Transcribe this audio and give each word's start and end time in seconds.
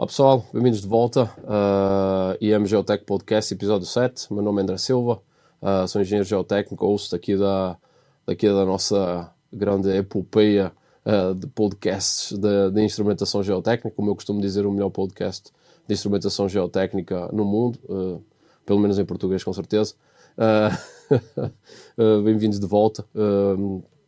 Olá 0.00 0.06
pessoal, 0.06 0.46
bem-vindos 0.50 0.80
de 0.80 0.88
volta 0.88 1.30
uh, 1.40 2.34
IM 2.40 2.64
Geotech 2.64 3.04
Podcast, 3.04 3.52
episódio 3.52 3.86
7. 3.86 4.32
Meu 4.32 4.42
nome 4.42 4.60
é 4.60 4.62
André 4.62 4.78
Silva, 4.78 5.20
uh, 5.60 5.86
sou 5.86 6.00
engenheiro 6.00 6.26
geotécnico, 6.26 6.86
host 6.86 7.14
aqui 7.14 7.36
da, 7.36 7.76
daqui 8.24 8.48
da 8.48 8.64
nossa 8.64 9.30
grande 9.52 9.94
epopeia 9.94 10.72
uh, 11.04 11.34
de 11.34 11.46
podcasts 11.48 12.32
de, 12.32 12.70
de, 12.70 12.82
instrumentação 12.82 13.42
geotécnica, 13.42 13.94
como 13.94 14.10
eu 14.10 14.14
costumo 14.14 14.40
dizer, 14.40 14.64
o 14.64 14.72
melhor 14.72 14.88
podcast 14.88 15.52
de 15.86 15.92
instrumentação 15.92 16.48
geotécnica 16.48 17.28
no 17.30 17.44
mundo, 17.44 17.78
uh, 17.84 18.24
pelo 18.64 18.80
menos 18.80 18.98
em 18.98 19.04
português, 19.04 19.44
com 19.44 19.52
certeza. 19.52 19.96
Bem-vindos 22.24 22.58
de 22.58 22.66
volta. 22.66 23.04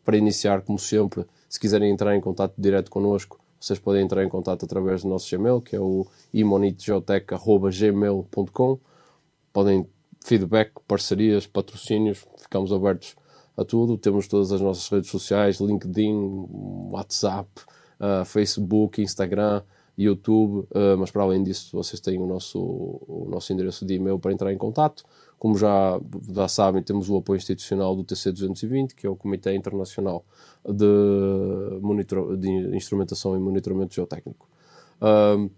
para 0.02 0.16
iniciar, 0.16 0.62
como 0.62 0.78
sempre, 0.78 1.26
se 1.50 1.60
quiserem 1.60 1.90
entrar 1.90 2.16
em 2.16 2.20
contato 2.22 2.54
direto 2.56 2.90
connosco, 2.90 3.41
vocês 3.62 3.78
podem 3.78 4.02
entrar 4.02 4.24
em 4.24 4.28
contato 4.28 4.64
através 4.64 5.02
do 5.02 5.08
nosso 5.08 5.30
Gmail, 5.30 5.60
que 5.60 5.76
é 5.76 5.80
o 5.80 6.04
imonitgeotech.gmail.com. 6.34 8.78
Podem 9.52 9.86
feedback, 10.24 10.72
parcerias, 10.88 11.46
patrocínios, 11.46 12.26
ficamos 12.38 12.72
abertos 12.72 13.14
a 13.56 13.64
tudo. 13.64 13.96
Temos 13.96 14.26
todas 14.26 14.50
as 14.50 14.60
nossas 14.60 14.88
redes 14.88 15.10
sociais, 15.10 15.60
LinkedIn, 15.60 16.48
WhatsApp, 16.90 17.48
uh, 18.00 18.24
Facebook, 18.24 19.00
Instagram, 19.00 19.62
YouTube, 19.96 20.66
uh, 20.70 20.98
mas 20.98 21.12
para 21.12 21.22
além 21.22 21.44
disso 21.44 21.76
vocês 21.76 22.00
têm 22.00 22.18
o 22.18 22.26
nosso, 22.26 22.60
o 22.60 23.28
nosso 23.30 23.52
endereço 23.52 23.86
de 23.86 23.94
e-mail 23.94 24.18
para 24.18 24.32
entrar 24.32 24.52
em 24.52 24.58
contato. 24.58 25.04
Como 25.42 25.58
já, 25.58 26.00
já 26.32 26.46
sabem, 26.46 26.84
temos 26.84 27.10
o 27.10 27.16
apoio 27.16 27.36
institucional 27.36 27.96
do 27.96 28.04
TC220, 28.04 28.94
que 28.94 29.04
é 29.04 29.10
o 29.10 29.16
Comitê 29.16 29.52
Internacional 29.56 30.24
de, 30.64 30.86
monitor, 31.80 32.36
de 32.36 32.48
Instrumentação 32.76 33.34
e 33.34 33.40
Monitoramento 33.40 33.92
Geotécnico. 33.92 34.48
Uh, 35.00 35.50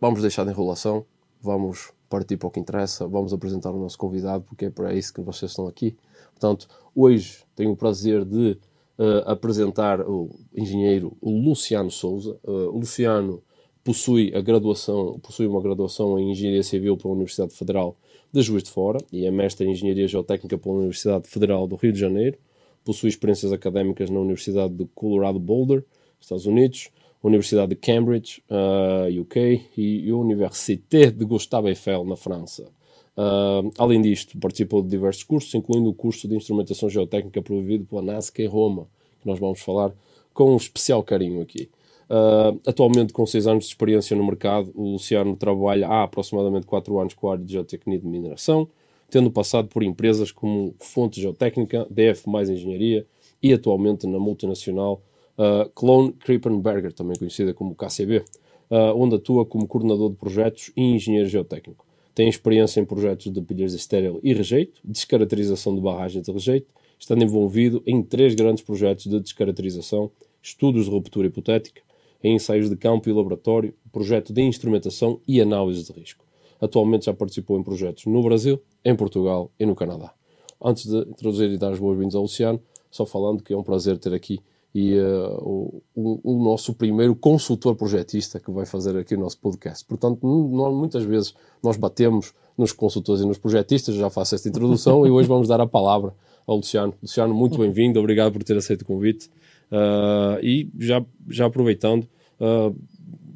vamos 0.00 0.20
deixar 0.20 0.42
de 0.42 0.50
enrolação, 0.50 1.06
vamos 1.40 1.92
partir 2.08 2.36
para 2.36 2.48
o 2.48 2.50
que 2.50 2.58
interessa, 2.58 3.06
vamos 3.06 3.32
apresentar 3.32 3.70
o 3.70 3.78
nosso 3.78 3.96
convidado, 3.96 4.42
porque 4.42 4.64
é 4.64 4.70
para 4.70 4.92
isso 4.92 5.14
que 5.14 5.20
vocês 5.20 5.52
estão 5.52 5.68
aqui. 5.68 5.96
Portanto, 6.32 6.66
hoje 6.96 7.44
tenho 7.54 7.70
o 7.70 7.76
prazer 7.76 8.24
de 8.24 8.58
uh, 8.98 9.30
apresentar 9.30 10.00
o 10.00 10.28
engenheiro 10.52 11.16
Luciano 11.22 11.88
Souza. 11.88 12.36
Uh, 12.42 12.76
Luciano 12.76 13.44
possui 13.84 14.34
a 14.34 14.40
graduação, 14.40 15.20
possui 15.20 15.46
uma 15.46 15.62
graduação 15.62 16.18
em 16.18 16.32
Engenharia 16.32 16.64
Civil 16.64 16.96
pela 16.96 17.14
Universidade 17.14 17.54
Federal 17.54 17.96
de 18.32 18.42
Juiz 18.42 18.62
de 18.62 18.70
Fora 18.70 18.98
e 19.12 19.26
é 19.26 19.30
mestre 19.30 19.66
em 19.66 19.72
Engenharia 19.72 20.06
Geotécnica 20.06 20.58
pela 20.58 20.76
Universidade 20.76 21.28
Federal 21.28 21.66
do 21.66 21.76
Rio 21.76 21.92
de 21.92 21.98
Janeiro. 21.98 22.38
Possui 22.84 23.08
experiências 23.08 23.52
académicas 23.52 24.10
na 24.10 24.20
Universidade 24.20 24.74
de 24.74 24.86
Colorado 24.94 25.38
Boulder, 25.38 25.84
Estados 26.20 26.46
Unidos, 26.46 26.90
Universidade 27.22 27.70
de 27.70 27.76
Cambridge, 27.76 28.42
uh, 28.48 29.08
eh, 29.08 29.20
UK, 29.20 29.62
e 29.76 30.12
Université 30.12 31.10
de 31.10 31.24
Gustave 31.24 31.68
Eiffel, 31.68 32.04
na 32.04 32.16
França. 32.16 32.70
Uh, 33.16 33.72
além 33.76 34.00
disto, 34.00 34.38
participou 34.38 34.80
de 34.80 34.88
diversos 34.88 35.24
cursos, 35.24 35.52
incluindo 35.52 35.90
o 35.90 35.94
curso 35.94 36.28
de 36.28 36.36
Instrumentação 36.36 36.88
Geotécnica 36.88 37.42
promovido 37.42 37.84
pela 37.84 38.02
NASCA 38.02 38.42
em 38.42 38.46
Roma, 38.46 38.86
que 39.20 39.26
nós 39.26 39.40
vamos 39.40 39.60
falar 39.60 39.92
com 40.32 40.52
um 40.52 40.56
especial 40.56 41.02
carinho 41.02 41.42
aqui. 41.42 41.68
Uh, 42.08 42.58
atualmente, 42.66 43.12
com 43.12 43.26
6 43.26 43.46
anos 43.46 43.64
de 43.64 43.70
experiência 43.70 44.16
no 44.16 44.24
mercado, 44.24 44.72
o 44.74 44.92
Luciano 44.92 45.36
trabalha 45.36 45.86
há 45.86 46.04
aproximadamente 46.04 46.66
4 46.66 46.98
anos 46.98 47.14
com 47.14 47.28
a 47.28 47.32
área 47.32 47.44
de 47.44 47.52
geotecnia 47.52 47.98
de 47.98 48.06
mineração, 48.06 48.68
tendo 49.10 49.30
passado 49.30 49.68
por 49.68 49.82
empresas 49.82 50.32
como 50.32 50.74
Fonte 50.78 51.20
Geotécnica, 51.20 51.86
DF 51.90 52.28
Mais 52.28 52.48
Engenharia 52.48 53.06
e 53.42 53.52
atualmente 53.52 54.06
na 54.06 54.18
multinacional 54.18 55.02
uh, 55.36 55.68
Clone 55.70 56.12
Krippenberger, 56.12 56.92
também 56.92 57.16
conhecida 57.16 57.52
como 57.52 57.74
KCB, 57.74 58.24
uh, 58.70 58.94
onde 58.96 59.16
atua 59.16 59.44
como 59.44 59.66
coordenador 59.66 60.10
de 60.10 60.16
projetos 60.16 60.72
e 60.76 60.82
engenheiro 60.82 61.28
geotécnico. 61.28 61.86
Tem 62.14 62.28
experiência 62.28 62.80
em 62.80 62.84
projetos 62.84 63.30
de 63.30 63.40
pilhas 63.42 63.74
estéril 63.74 64.18
e 64.22 64.32
rejeito, 64.32 64.80
descaracterização 64.82 65.74
de 65.74 65.80
barragens 65.80 66.24
de 66.24 66.32
rejeito, 66.32 66.66
estando 66.98 67.22
envolvido 67.22 67.82
em 67.86 68.02
três 68.02 68.34
grandes 68.34 68.64
projetos 68.64 69.04
de 69.04 69.20
descaracterização, 69.20 70.10
estudos 70.42 70.86
de 70.86 70.90
ruptura 70.90 71.28
hipotética, 71.28 71.80
em 72.22 72.34
ensaios 72.34 72.68
de 72.68 72.76
campo 72.76 73.08
e 73.08 73.12
laboratório, 73.12 73.74
projeto 73.92 74.32
de 74.32 74.42
instrumentação 74.42 75.20
e 75.26 75.40
análise 75.40 75.84
de 75.84 75.92
risco. 75.92 76.24
Atualmente 76.60 77.06
já 77.06 77.14
participou 77.14 77.58
em 77.58 77.62
projetos 77.62 78.06
no 78.06 78.22
Brasil, 78.22 78.60
em 78.84 78.94
Portugal 78.96 79.50
e 79.58 79.64
no 79.64 79.74
Canadá. 79.74 80.12
Antes 80.60 80.86
de 80.86 80.98
introduzir 80.98 81.50
e 81.50 81.56
dar 81.56 81.72
as 81.72 81.78
boas-vindas 81.78 82.14
ao 82.14 82.22
Luciano, 82.22 82.60
só 82.90 83.06
falando 83.06 83.42
que 83.42 83.52
é 83.52 83.56
um 83.56 83.62
prazer 83.62 83.98
ter 83.98 84.12
aqui 84.12 84.40
e 84.74 84.98
uh, 84.98 85.82
o, 85.94 86.20
o, 86.22 86.44
nosso 86.44 86.74
primeiro 86.74 87.14
consultor 87.14 87.74
projetista 87.74 88.38
que 88.38 88.50
vai 88.50 88.66
fazer 88.66 88.96
aqui 88.96 89.14
o 89.14 89.18
nosso 89.18 89.38
podcast. 89.38 89.84
Portanto, 89.84 90.26
nós, 90.26 90.74
muitas 90.74 91.04
vezes 91.04 91.34
nós 91.62 91.76
batemos 91.76 92.34
nos 92.56 92.72
consultores 92.72 93.22
e 93.22 93.26
nos 93.26 93.38
projetistas, 93.38 93.94
já 93.94 94.10
faço 94.10 94.34
esta 94.34 94.48
introdução 94.48 95.04
e 95.06 95.10
hoje 95.10 95.28
vamos 95.28 95.48
dar 95.48 95.60
a 95.60 95.66
palavra 95.66 96.14
ao 96.46 96.56
Luciano. 96.56 96.94
Luciano, 97.00 97.34
muito 97.34 97.58
bem-vindo, 97.58 97.98
obrigado 97.98 98.32
por 98.32 98.42
ter 98.42 98.56
aceito 98.56 98.82
o 98.82 98.84
convite. 98.84 99.30
Uh, 99.70 100.40
e 100.42 100.70
já, 100.78 101.04
já 101.28 101.46
aproveitando, 101.46 102.08
uh, 102.40 102.74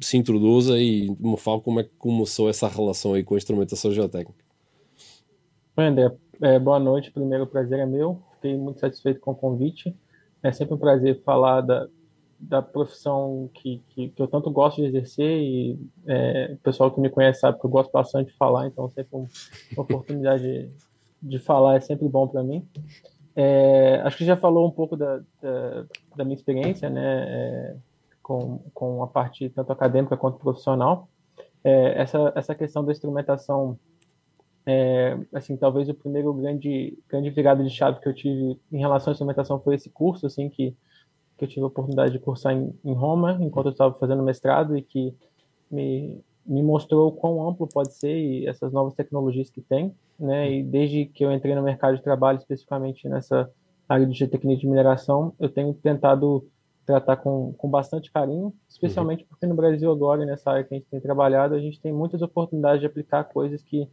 se 0.01 0.17
introduza 0.17 0.79
e 0.79 1.15
me 1.19 1.37
fala 1.37 1.61
como 1.61 1.79
é 1.79 1.83
que 1.83 1.91
começou 1.97 2.49
essa 2.49 2.67
relação 2.67 3.13
aí 3.13 3.23
com 3.23 3.35
a 3.35 3.37
instrumentação 3.37 3.91
geotécnica. 3.91 4.43
Oi, 5.77 5.85
André. 5.85 6.11
É, 6.41 6.59
boa 6.59 6.79
noite. 6.79 7.11
Primeiro, 7.11 7.45
o 7.45 7.47
prazer 7.47 7.79
é 7.79 7.85
meu. 7.85 8.21
Fiquei 8.35 8.57
muito 8.57 8.79
satisfeito 8.79 9.19
com 9.19 9.31
o 9.31 9.35
convite. 9.35 9.95
É 10.41 10.51
sempre 10.51 10.73
um 10.73 10.77
prazer 10.77 11.21
falar 11.23 11.61
da, 11.61 11.87
da 12.39 12.61
profissão 12.61 13.49
que, 13.53 13.81
que, 13.89 14.09
que 14.09 14.21
eu 14.21 14.27
tanto 14.27 14.51
gosto 14.51 14.81
de 14.81 14.87
exercer 14.87 15.41
e 15.41 15.79
é, 16.05 16.51
o 16.53 16.57
pessoal 16.57 16.91
que 16.91 16.99
me 16.99 17.09
conhece 17.09 17.39
sabe 17.39 17.59
que 17.59 17.65
eu 17.65 17.69
gosto 17.69 17.91
bastante 17.91 18.31
de 18.31 18.37
falar, 18.37 18.67
então 18.67 18.89
sempre 18.89 19.15
uma 19.15 19.27
oportunidade 19.77 20.43
de, 20.43 20.69
de 21.21 21.39
falar 21.39 21.77
é 21.77 21.79
sempre 21.79 22.07
bom 22.09 22.27
para 22.27 22.43
mim. 22.43 22.67
É, 23.35 24.01
acho 24.03 24.17
que 24.17 24.25
já 24.25 24.37
falou 24.37 24.67
um 24.67 24.71
pouco 24.71 24.95
da, 24.95 25.17
da, 25.41 25.85
da 26.15 26.23
minha 26.23 26.35
experiência, 26.35 26.89
né, 26.89 27.25
é, 27.27 27.75
com, 28.21 28.59
com 28.73 29.01
a 29.03 29.07
parte 29.07 29.49
tanto 29.49 29.71
acadêmica 29.71 30.15
quanto 30.15 30.37
profissional. 30.37 31.07
É, 31.63 32.01
essa, 32.01 32.31
essa 32.35 32.53
questão 32.53 32.83
da 32.83 32.91
instrumentação 32.91 33.79
é, 34.65 35.17
assim, 35.33 35.57
talvez 35.57 35.89
o 35.89 35.93
primeiro 35.93 36.33
grande, 36.33 36.97
grande 37.09 37.29
virada 37.29 37.63
de 37.63 37.69
chave 37.69 37.99
que 37.99 38.07
eu 38.07 38.13
tive 38.13 38.59
em 38.71 38.79
relação 38.79 39.11
à 39.11 39.13
instrumentação 39.13 39.59
foi 39.59 39.75
esse 39.75 39.89
curso, 39.89 40.25
assim, 40.25 40.49
que, 40.49 40.75
que 41.37 41.43
eu 41.43 41.47
tive 41.47 41.61
a 41.61 41.67
oportunidade 41.67 42.13
de 42.13 42.19
cursar 42.19 42.53
em, 42.53 42.73
em 42.83 42.93
Roma, 42.93 43.37
enquanto 43.41 43.67
eu 43.67 43.71
estava 43.71 43.93
fazendo 43.95 44.23
mestrado, 44.23 44.77
e 44.77 44.81
que 44.81 45.13
me, 45.69 46.23
me 46.45 46.61
mostrou 46.61 47.11
quão 47.11 47.47
amplo 47.47 47.67
pode 47.67 47.93
ser 47.93 48.15
e 48.15 48.47
essas 48.47 48.71
novas 48.71 48.93
tecnologias 48.93 49.49
que 49.49 49.61
tem, 49.61 49.95
né, 50.19 50.51
e 50.51 50.63
desde 50.63 51.05
que 51.05 51.23
eu 51.23 51.31
entrei 51.31 51.55
no 51.55 51.63
mercado 51.63 51.95
de 51.95 52.03
trabalho, 52.03 52.37
especificamente 52.37 53.07
nessa 53.07 53.49
área 53.87 54.05
de 54.05 54.13
geotecnia 54.13 54.57
de 54.57 54.67
mineração, 54.67 55.33
eu 55.39 55.49
tenho 55.49 55.73
tentado 55.73 56.45
tratar 56.85 57.17
com, 57.17 57.53
com 57.53 57.69
bastante 57.69 58.11
carinho, 58.11 58.53
especialmente 58.67 59.21
uhum. 59.21 59.29
porque 59.29 59.45
no 59.45 59.55
Brasil 59.55 59.89
agora, 59.89 60.25
nessa 60.25 60.51
área 60.51 60.63
que 60.63 60.73
a 60.73 60.77
gente 60.77 60.89
tem 60.89 60.99
trabalhado, 60.99 61.55
a 61.55 61.59
gente 61.59 61.79
tem 61.79 61.93
muitas 61.93 62.21
oportunidades 62.21 62.81
de 62.81 62.87
aplicar 62.87 63.23
coisas 63.25 63.63
que 63.63 63.89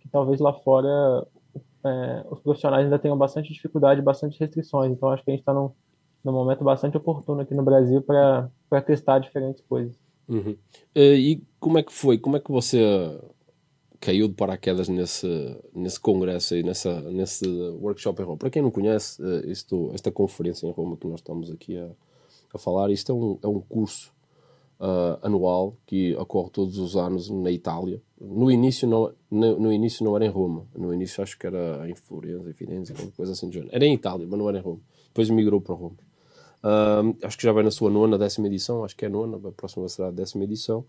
que 0.00 0.08
talvez 0.08 0.40
lá 0.40 0.52
fora 0.52 1.26
é, 1.84 2.24
os 2.30 2.40
profissionais 2.40 2.84
ainda 2.84 2.98
tenham 2.98 3.16
bastante 3.16 3.52
dificuldade, 3.52 4.02
bastante 4.02 4.38
restrições. 4.38 4.92
Então, 4.92 5.10
acho 5.10 5.24
que 5.24 5.30
a 5.30 5.32
gente 5.32 5.42
está 5.42 5.54
num, 5.54 5.70
num 6.24 6.32
momento 6.32 6.64
bastante 6.64 6.96
oportuno 6.96 7.40
aqui 7.42 7.54
no 7.54 7.62
Brasil 7.62 8.02
para 8.02 8.50
testar 8.84 9.18
diferentes 9.18 9.62
coisas. 9.68 9.96
Uhum. 10.30 10.56
E 10.94 11.42
como 11.58 11.78
é 11.78 11.82
que 11.82 11.92
foi? 11.92 12.16
Como 12.18 12.36
é 12.36 12.40
que 12.40 12.50
você 12.50 12.80
caiu 14.00 14.28
de 14.28 14.34
paraquedas 14.34 14.88
nesse, 14.88 15.28
nesse 15.74 16.00
congresso 16.00 16.54
aí, 16.54 16.62
nessa, 16.62 17.00
nesse 17.10 17.46
workshop 17.46 18.22
em 18.22 18.24
Roma? 18.24 18.38
Para 18.38 18.50
quem 18.50 18.62
não 18.62 18.70
conhece, 18.70 19.22
eh, 19.22 19.50
isto, 19.50 19.90
esta 19.92 20.10
conferência 20.10 20.66
em 20.66 20.70
Roma 20.70 20.96
que 20.96 21.06
nós 21.06 21.20
estamos 21.20 21.50
aqui 21.50 21.76
a, 21.76 21.90
a 22.54 22.58
falar, 22.58 22.90
isto 22.90 23.12
é 23.12 23.14
um, 23.14 23.38
é 23.42 23.46
um 23.46 23.60
curso 23.60 24.12
uh, 24.80 25.18
anual 25.22 25.76
que 25.86 26.14
ocorre 26.16 26.50
todos 26.50 26.78
os 26.78 26.96
anos 26.96 27.28
na 27.28 27.50
Itália. 27.50 28.02
No 28.18 28.50
início 28.50 28.88
não, 28.88 29.12
no, 29.30 29.60
no, 29.60 29.72
início 29.72 30.04
não 30.04 30.16
era 30.16 30.24
em 30.24 30.30
Roma. 30.30 30.66
No 30.74 30.92
início 30.94 31.22
acho 31.22 31.38
que 31.38 31.46
era 31.46 31.88
em 31.88 31.94
Florença, 31.94 32.48
em 32.48 32.54
Firenze, 32.54 32.92
alguma 32.92 33.12
coisa 33.12 33.32
assim 33.32 33.48
do 33.48 33.52
género. 33.52 33.70
Era 33.72 33.84
em 33.84 33.94
Itália, 33.94 34.26
mas 34.28 34.38
não 34.38 34.48
era 34.48 34.58
em 34.58 34.62
Roma. 34.62 34.80
Depois 35.08 35.28
migrou 35.28 35.60
para 35.60 35.74
Roma. 35.74 35.96
Uh, 36.62 37.16
acho 37.22 37.38
que 37.38 37.44
já 37.44 37.52
vai 37.52 37.62
na 37.62 37.70
sua 37.70 37.90
nona, 37.90 38.18
décima 38.18 38.46
edição. 38.46 38.84
Acho 38.84 38.96
que 38.96 39.04
é 39.04 39.08
nona, 39.08 39.36
a 39.36 39.52
próxima 39.52 39.88
será 39.88 40.08
a 40.08 40.10
décima 40.12 40.44
edição. 40.44 40.84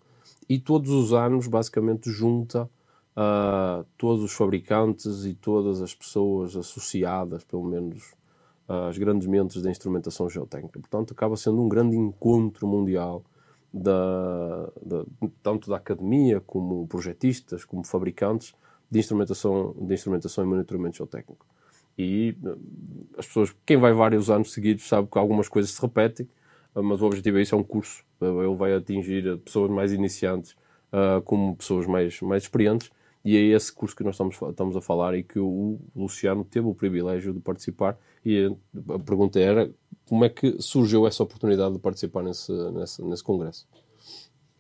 E 0.50 0.60
todos 0.60 0.92
os 0.92 1.14
anos, 1.14 1.48
basicamente, 1.48 2.10
junta 2.10 2.70
uh, 3.16 3.86
todos 3.98 4.24
os 4.24 4.34
fabricantes 4.34 5.26
e 5.26 5.34
todas 5.34 5.82
as 5.82 5.94
pessoas 5.94 6.56
associadas, 6.56 7.44
pelo 7.44 7.64
menos, 7.64 8.14
às 8.68 8.98
grandes 8.98 9.28
mentes 9.28 9.62
da 9.62 9.70
instrumentação 9.70 10.30
geotécnica. 10.30 10.80
Portanto, 10.80 11.14
acaba 11.14 11.36
sendo 11.36 11.62
um 11.62 11.70
grande 11.70 11.98
encontro 11.98 12.68
mundial 12.68 13.24
da, 13.74 14.66
da, 14.82 15.06
tanto 15.42 15.70
da 15.70 15.78
academia 15.78 16.42
como 16.42 16.88
projetistas, 16.88 17.64
como 17.64 17.86
fabricantes 17.86 18.54
de 18.90 19.00
instrumentação, 19.00 19.74
de 19.80 19.94
instrumentação 19.94 20.44
e 20.44 20.48
monitoramento 20.48 20.98
geotécnico. 20.98 21.46
E 22.02 22.38
eh, 22.44 22.56
as 23.18 23.28
pessoas, 23.28 23.56
quem 23.66 23.78
vai 23.78 23.94
vários 23.94 24.30
anos 24.30 24.52
seguidos 24.54 24.88
sabe 24.88 25.08
que 25.12 25.18
algumas 25.18 25.48
coisas 25.48 25.72
se 25.72 25.82
repetem, 25.82 26.28
mas 26.74 27.02
o 27.02 27.06
objetivo 27.06 27.38
é 27.38 27.42
isso, 27.42 27.54
é 27.54 27.58
um 27.58 27.64
curso. 27.64 28.04
Ele 28.22 28.56
vai 28.56 28.74
atingir 28.74 29.38
pessoas 29.40 29.70
mais 29.70 29.92
iniciantes 29.92 30.56
como 31.26 31.56
pessoas 31.56 31.86
mais, 31.88 32.22
mais 32.22 32.44
experientes 32.44 32.92
e 33.24 33.38
é 33.38 33.40
esse 33.40 33.72
curso 33.72 33.96
que 33.96 34.04
nós 34.04 34.16
estamos, 34.16 34.40
estamos 34.42 34.76
a 34.76 34.82
falar 34.82 35.16
e 35.16 35.24
que 35.24 35.40
o 35.40 35.80
Luciano 35.96 36.44
teve 36.44 36.68
o 36.68 36.74
privilégio 36.74 37.34
de 37.34 37.40
participar. 37.40 37.98
E 38.26 38.52
a 38.90 39.00
pergunta 39.00 39.40
era 39.40 39.72
como 40.08 40.26
é 40.26 40.30
que 40.30 40.60
surgiu 40.60 41.06
essa 41.06 41.22
oportunidade 41.22 41.74
de 41.74 41.80
participar 41.80 42.24
nesse, 42.24 42.52
nesse, 42.72 43.04
nesse 43.04 43.24
congresso? 43.24 43.68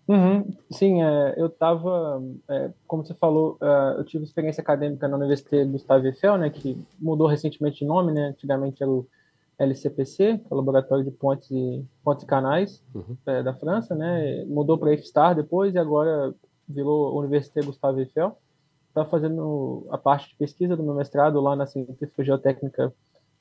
Uhum. 0.08 0.46
Sim, 0.72 1.02
é, 1.02 1.36
eu 1.38 1.48
estava, 1.48 2.22
é, 2.50 2.72
como 2.88 3.06
você 3.06 3.14
falou, 3.14 3.58
é, 3.62 4.00
eu 4.00 4.04
tive 4.04 4.24
experiência 4.24 4.62
acadêmica 4.62 5.08
na 5.08 5.18
Universidade 5.18 5.70
Gustave 5.70 6.08
Eiffel, 6.08 6.38
né, 6.38 6.50
que 6.50 6.78
mudou 7.00 7.28
recentemente 7.28 7.80
de 7.80 7.86
nome, 7.86 8.12
né, 8.12 8.28
antigamente 8.28 8.82
era 8.82 8.92
o 8.92 9.08
LCPC, 9.58 10.24
é 10.24 10.42
o 10.50 10.56
Laboratório 10.56 11.06
de 11.06 11.12
Pontes 11.12 11.50
e, 11.52 11.86
Pontes 12.04 12.24
e 12.24 12.28
Canais 12.28 12.84
uhum. 12.94 13.16
É, 13.26 13.44
da 13.44 13.54
França, 13.54 13.96
né, 13.96 14.44
mudou 14.46 14.78
para 14.78 14.94
IFSTAR 14.94 15.36
depois 15.36 15.74
e 15.76 15.78
agora 15.78 16.34
virou 16.68 17.18
Universidade 17.18 17.68
Gustave 17.68 18.02
Eiffel 18.02 18.36
estava 18.92 19.10
fazendo 19.10 19.88
a 19.90 19.98
parte 19.98 20.30
de 20.30 20.36
pesquisa 20.36 20.76
do 20.76 20.84
meu 20.84 20.94
mestrado 20.94 21.40
lá 21.40 21.56
na 21.56 21.66
Centrífuga 21.66 22.24
Geotécnica 22.24 22.94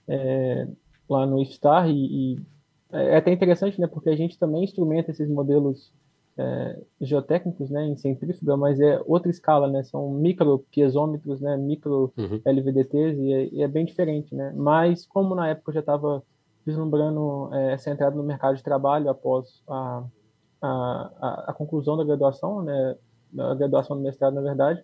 é, 0.09 0.67
lá 1.09 1.27
no 1.27 1.41
IFSTAR 1.43 1.89
e, 1.91 2.35
e, 2.35 2.41
é 2.93 3.17
até 3.17 3.33
interessante, 3.33 3.81
né, 3.81 3.87
porque 3.87 4.09
a 4.09 4.17
gente 4.17 4.39
também 4.39 4.65
instrumenta 4.65 5.11
esses 5.11 5.29
modelos 5.29 5.93
é, 6.41 6.83
geotécnicos, 7.03 7.69
né, 7.71 7.85
em 7.87 7.97
centrífuga, 7.97 8.57
mas 8.57 8.81
é 8.81 9.01
outra 9.05 9.31
escala, 9.31 9.69
né, 9.69 9.83
são 9.83 10.11
micro 10.11 10.61
piezômetros, 10.71 11.41
né, 11.41 11.57
micro 11.57 12.13
uhum. 12.17 12.41
LVDTs 12.45 13.19
e 13.19 13.33
é, 13.33 13.49
e 13.53 13.63
é, 13.63 13.69
bem 13.69 13.85
diferente, 13.85 14.35
né, 14.35 14.53
mas 14.57 15.07
como 15.07 15.35
na 15.35 15.49
época 15.49 15.71
eu 15.71 15.75
já 15.75 15.81
estava 15.81 16.23
vislumbrando 16.65 17.51
é, 17.53 17.73
essa 17.75 17.91
entrada 17.91 18.17
no 18.17 18.23
mercado 18.23 18.57
de 18.57 18.63
trabalho 18.63 19.11
após 19.11 19.63
a, 19.69 20.05
a, 20.63 21.11
a, 21.21 21.45
a 21.49 21.53
conclusão 21.53 21.97
da 21.97 22.05
graduação, 22.05 22.63
né, 22.63 22.97
da 23.31 23.55
graduação 23.55 23.97
do 23.97 24.03
mestrado, 24.03 24.35
na 24.35 24.41
verdade, 24.41 24.83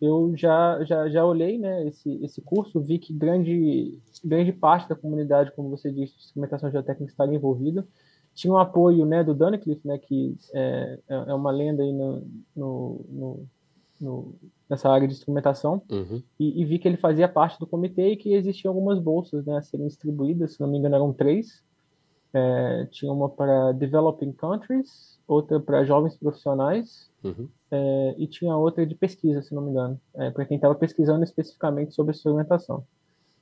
eu 0.00 0.32
já, 0.36 0.82
já, 0.84 1.08
já 1.08 1.24
olhei 1.24 1.58
né, 1.58 1.86
esse, 1.88 2.22
esse 2.22 2.40
curso, 2.40 2.80
vi 2.80 2.98
que 2.98 3.12
grande, 3.12 3.98
grande 4.24 4.52
parte 4.52 4.88
da 4.88 4.94
comunidade, 4.94 5.52
como 5.52 5.70
você 5.70 5.90
disse, 5.90 6.14
de 6.14 6.24
instrumentação 6.24 6.70
geotécnica 6.70 7.10
estava 7.10 7.34
envolvida. 7.34 7.86
Tinha 8.34 8.52
um 8.52 8.58
apoio 8.58 9.06
né, 9.06 9.22
do 9.22 9.34
Duncliffe, 9.34 9.86
né, 9.86 9.98
que 9.98 10.36
é, 10.52 10.98
é, 11.08 11.14
é 11.28 11.34
uma 11.34 11.50
lenda 11.50 11.82
aí 11.82 11.92
no, 11.92 12.26
no, 12.54 13.00
no, 13.08 13.46
no 14.00 14.34
nessa 14.68 14.90
área 14.90 15.06
de 15.06 15.14
instrumentação, 15.14 15.82
uhum. 15.90 16.22
e, 16.40 16.60
e, 16.60 16.64
vi 16.64 16.78
que 16.78 16.88
ele 16.88 16.96
fazia 16.96 17.28
parte 17.28 17.58
do 17.60 17.66
comitê 17.66 18.08
e 18.08 18.16
que 18.16 18.32
existiam 18.32 18.70
algumas 18.70 18.98
bolsas 18.98 19.44
né, 19.44 19.58
a 19.58 19.62
serem 19.62 19.86
distribuídas, 19.86 20.54
se 20.54 20.60
não 20.60 20.68
me 20.68 20.78
engano 20.78 20.94
eram 20.94 21.12
três. 21.12 21.62
É, 22.32 22.88
tinha 22.90 23.12
uma 23.12 23.28
para 23.28 23.70
Developing 23.72 24.32
Countries, 24.32 25.20
outra 25.28 25.60
para 25.60 25.84
jovens 25.84 26.16
profissionais, 26.16 27.08
uhum 27.22 27.46
é, 27.74 28.14
e 28.18 28.26
tinha 28.28 28.56
outra 28.56 28.86
de 28.86 28.94
pesquisa, 28.94 29.42
se 29.42 29.52
não 29.52 29.62
me 29.62 29.70
engano, 29.70 30.00
é, 30.14 30.30
para 30.30 30.44
quem 30.44 30.54
estava 30.54 30.74
pesquisando 30.76 31.24
especificamente 31.24 31.92
sobre 31.92 32.14
instrumentação. 32.14 32.84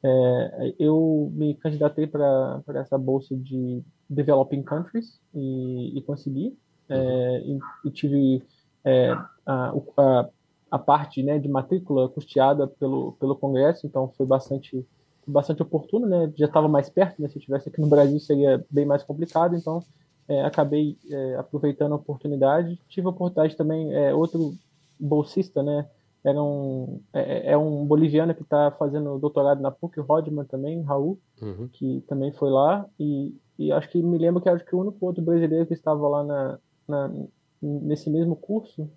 É, 0.05 0.75
eu 0.79 1.31
me 1.33 1.55
candidatei 1.55 2.07
para 2.07 2.63
essa 2.75 2.99
bolsa 2.99 3.37
de 3.37 3.83
Developing 4.11 4.63
Countries 4.63 5.21
e, 5.35 5.97
e 5.97 6.03
consegui, 6.03 6.57
é, 6.89 7.43
e, 7.45 7.59
e, 7.85 7.91
tive 7.91 8.43
é, 8.85 9.13
a, 9.47 9.73
a, 9.97 10.29
a, 10.73 10.79
parte 10.79 11.23
né, 11.23 11.39
de 11.39 11.49
matrícula 11.49 12.09
custeada 12.09 12.67
pelo, 12.67 13.13
pelo 13.13 13.37
Congresso, 13.37 13.87
então 13.87 14.13
foi 14.17 14.27
bastante 14.27 14.85
bastante 15.25 15.63
oportuno, 15.63 16.07
né? 16.07 16.33
Já 16.37 16.47
estava 16.47 16.69
mais 16.69 16.91
perto, 16.91 17.23
né? 17.23 17.29
Se 17.29 17.37
eu 17.37 17.39
estivesse 17.39 17.69
aqui 17.69 17.81
no 17.81 17.87
Brasil 17.87 18.19
seria 18.19 18.65
bem 18.69 18.85
mais 18.85 19.03
complicado, 19.03 19.55
então 19.55 19.81
é, 20.29 20.45
acabei 20.45 20.99
é, 21.11 21.37
aproveitando 21.37 21.93
a 21.93 21.97
oportunidade. 21.97 22.79
Tive 22.89 23.07
a 23.07 23.11
oportunidade 23.11 23.57
também, 23.57 23.93
é, 23.95 24.15
outro 24.15 24.55
bolsista, 24.99 25.63
né? 25.63 25.87
Era 26.25 26.41
um, 26.41 27.01
é, 27.13 27.21
é, 27.21 27.53
é 27.53 27.59
um 27.59 27.85
boliviano 27.85 28.35
que 28.35 28.43
está 28.43 28.71
fazendo 28.79 29.19
doutorado 29.19 29.61
na 29.61 29.71
PUC, 29.71 30.01
Rodman 30.01 30.45
também, 30.45 30.81
Raul, 30.83 31.19
uhum. 31.41 31.69
que 31.73 32.03
também 32.07 32.33
foi 32.33 32.51
lá. 32.51 32.87
E, 32.99 33.35
e 33.59 33.73
acho 33.73 33.89
que 33.89 34.01
me 34.03 34.19
lembro 34.19 34.41
que 34.41 34.49
acho 34.49 34.65
que 34.65 34.75
o 34.75 34.81
único 34.81 35.05
outro 35.05 35.23
brasileiro 35.23 35.67
que 35.67 35.75
estava 35.75 36.07
lá 36.09 36.23
na, 36.23 36.59
na 36.89 37.13
nesse 37.61 38.11
mesmo 38.11 38.35
curso 38.37 38.91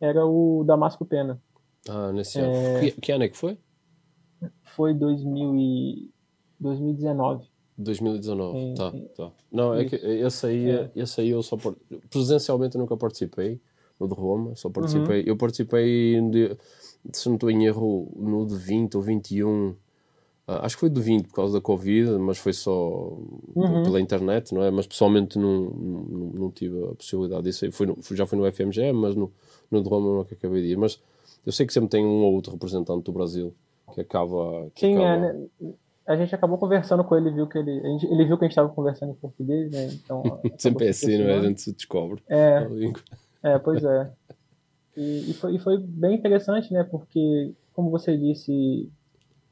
era 0.00 0.26
o 0.26 0.64
Damasco 0.64 1.04
Pena. 1.04 1.40
Ah, 1.88 2.12
nesse 2.12 2.38
ano. 2.38 2.52
É, 2.52 2.80
que, 2.80 3.00
que 3.00 3.12
ano 3.12 3.24
é 3.24 3.28
que 3.28 3.36
foi? 3.36 3.58
Foi 4.62 4.94
2000 4.94 5.56
e, 5.56 6.10
2019. 6.58 7.50
2019, 7.78 8.58
sim, 8.58 8.74
tá, 8.74 8.92
tá. 9.16 9.32
Não, 9.50 9.74
é 9.74 9.84
que 9.84 9.96
esse 9.96 10.46
aí, 10.46 10.70
é. 10.70 10.90
esse 10.94 11.20
aí 11.20 11.30
eu 11.30 11.42
só 11.42 11.56
presencialmente 12.10 12.76
eu 12.76 12.80
nunca 12.80 12.96
participei 12.96 13.60
no 14.02 14.08
de 14.08 14.14
Roma, 14.14 14.54
só 14.56 14.68
participei, 14.68 15.20
uhum. 15.20 15.28
eu 15.28 15.36
participei 15.36 16.20
de, 16.30 16.56
se 17.12 17.28
não 17.28 17.36
estou 17.36 17.50
em 17.50 17.64
erro 17.64 18.10
no 18.16 18.46
de 18.46 18.56
20 18.56 18.96
ou 18.96 19.02
21 19.02 19.74
ah, 20.46 20.66
acho 20.66 20.76
que 20.76 20.80
foi 20.80 20.90
de 20.90 21.00
20 21.00 21.28
por 21.28 21.34
causa 21.34 21.54
da 21.54 21.60
Covid, 21.60 22.18
mas 22.18 22.38
foi 22.38 22.52
só 22.52 23.16
uhum. 23.54 23.82
pela 23.84 24.00
internet, 24.00 24.52
não 24.52 24.62
é? 24.62 24.70
Mas 24.70 24.86
pessoalmente 24.86 25.38
não, 25.38 25.70
não, 25.70 26.30
não 26.34 26.50
tive 26.50 26.84
a 26.84 26.94
possibilidade 26.94 27.44
disso. 27.44 27.70
Foi 27.70 27.86
no, 27.86 27.96
já 28.10 28.26
foi 28.26 28.38
no 28.38 28.52
FMG, 28.52 28.92
mas 28.92 29.14
no, 29.14 29.32
no 29.70 29.82
de 29.82 29.88
Roma 29.88 30.18
nunca 30.18 30.34
acabei 30.34 30.62
de 30.62 30.72
ir. 30.72 30.76
Mas 30.76 31.00
eu 31.46 31.52
sei 31.52 31.64
que 31.64 31.72
sempre 31.72 31.90
tem 31.90 32.04
um 32.04 32.24
ou 32.24 32.34
outro 32.34 32.52
representante 32.52 33.04
do 33.04 33.12
Brasil 33.12 33.54
que 33.94 34.00
acaba. 34.00 34.68
Que 34.74 34.86
Sim, 34.86 34.96
acaba... 34.96 35.26
É, 35.26 35.32
né? 35.32 35.46
a 36.08 36.16
gente 36.16 36.34
acabou 36.34 36.58
conversando 36.58 37.04
com 37.04 37.16
ele, 37.16 37.30
viu 37.30 37.46
que 37.46 37.58
ele, 37.58 37.80
gente, 37.80 38.06
ele 38.06 38.24
viu 38.24 38.36
que 38.36 38.44
a 38.44 38.48
gente 38.48 38.52
estava 38.52 38.68
conversando 38.68 39.12
em 39.12 39.14
português, 39.14 39.70
né? 39.70 39.90
Então, 39.92 40.22
Sempre 40.58 40.86
é 40.86 40.90
assim, 40.90 41.18
não 41.18 41.30
é? 41.30 41.38
A 41.38 41.42
gente 41.42 41.60
se 41.60 41.72
descobre. 41.72 42.20
É, 42.28 42.66
é 43.42 43.58
pois 43.58 43.84
é. 43.84 44.10
E, 44.96 45.30
e, 45.30 45.34
foi, 45.34 45.54
e 45.54 45.58
foi 45.58 45.78
bem 45.78 46.16
interessante, 46.16 46.72
né? 46.72 46.84
Porque, 46.84 47.54
como 47.72 47.90
você 47.90 48.16
disse, 48.16 48.90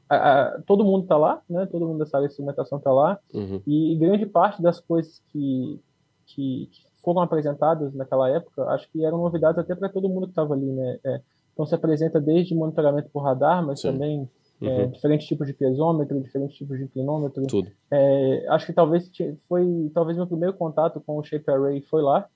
a, 0.07 0.15
a, 0.15 0.61
todo 0.61 0.83
mundo 0.83 1.03
está 1.03 1.17
lá, 1.17 1.41
né? 1.49 1.65
Todo 1.65 1.87
mundo 1.87 1.99
dessa 1.99 2.17
área 2.17 2.27
de 2.27 2.33
instrumentação 2.33 2.77
está 2.77 2.91
lá. 2.91 3.19
Uhum. 3.33 3.61
E, 3.65 3.93
e, 3.93 3.97
grande 3.97 4.25
parte 4.25 4.61
das 4.61 4.79
coisas 4.79 5.21
que, 5.31 5.79
que, 6.27 6.69
que, 6.71 6.83
foram 7.03 7.21
apresentadas 7.21 7.93
naquela 7.95 8.29
época, 8.29 8.63
acho 8.65 8.87
que 8.91 9.03
eram 9.03 9.17
novidades 9.17 9.57
até 9.57 9.73
para 9.73 9.89
todo 9.89 10.07
mundo 10.07 10.27
que 10.27 10.31
estava 10.31 10.53
ali, 10.53 10.71
né? 10.71 10.99
É, 11.03 11.21
então 11.53 11.65
se 11.65 11.73
apresenta 11.73 12.21
desde 12.21 12.53
monitoramento 12.53 13.09
por 13.09 13.23
radar, 13.23 13.65
mas 13.65 13.81
Sim. 13.81 13.91
também 13.91 14.29
é, 14.61 14.65
uhum. 14.65 14.81
É, 14.81 14.85
diferentes 14.87 15.27
tipos 15.27 15.47
de 15.47 15.53
pesômetro, 15.53 16.21
diferentes 16.21 16.55
tipos 16.55 16.77
de 16.77 16.83
inclinômetro. 16.83 17.45
Tudo. 17.47 17.71
É, 17.89 18.45
acho 18.49 18.67
que 18.67 18.73
talvez 18.73 19.09
foi 19.47 19.91
talvez 19.93 20.15
meu 20.17 20.27
primeiro 20.27 20.53
contato 20.53 21.01
com 21.01 21.17
o 21.17 21.23
Shape 21.23 21.49
Array 21.49 21.81
foi 21.81 22.03
lá, 22.03 22.27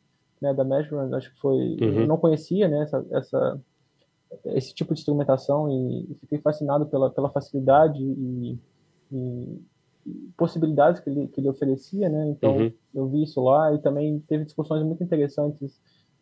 né, 0.42 0.54
da 0.54 0.64
Measurement. 0.64 1.16
Acho 1.16 1.34
que 1.34 1.40
foi. 1.40 1.78
Uhum. 1.82 2.02
Eu 2.02 2.08
não 2.08 2.18
conhecia, 2.18 2.68
né, 2.68 2.84
essa, 2.84 3.06
essa, 3.12 3.62
esse 4.46 4.74
tipo 4.74 4.94
de 4.94 5.00
instrumentação 5.00 5.70
e, 5.70 6.16
fiquei 6.22 6.40
fascinado 6.40 6.86
pela, 6.86 7.10
pela 7.10 7.30
facilidade 7.30 8.02
e, 8.02 8.60
e, 9.12 9.62
e, 10.06 10.30
possibilidades 10.38 11.02
que 11.02 11.10
ele, 11.10 11.28
que 11.28 11.40
ele 11.40 11.50
oferecia, 11.50 12.10
né. 12.10 12.30
Então 12.30 12.58
uhum. 12.58 12.72
eu 12.94 13.08
vi 13.08 13.24
isso 13.24 13.42
lá 13.42 13.74
e 13.74 13.80
também 13.80 14.20
teve 14.28 14.46
discussões 14.46 14.84
muito 14.84 15.04
interessantes 15.04 15.80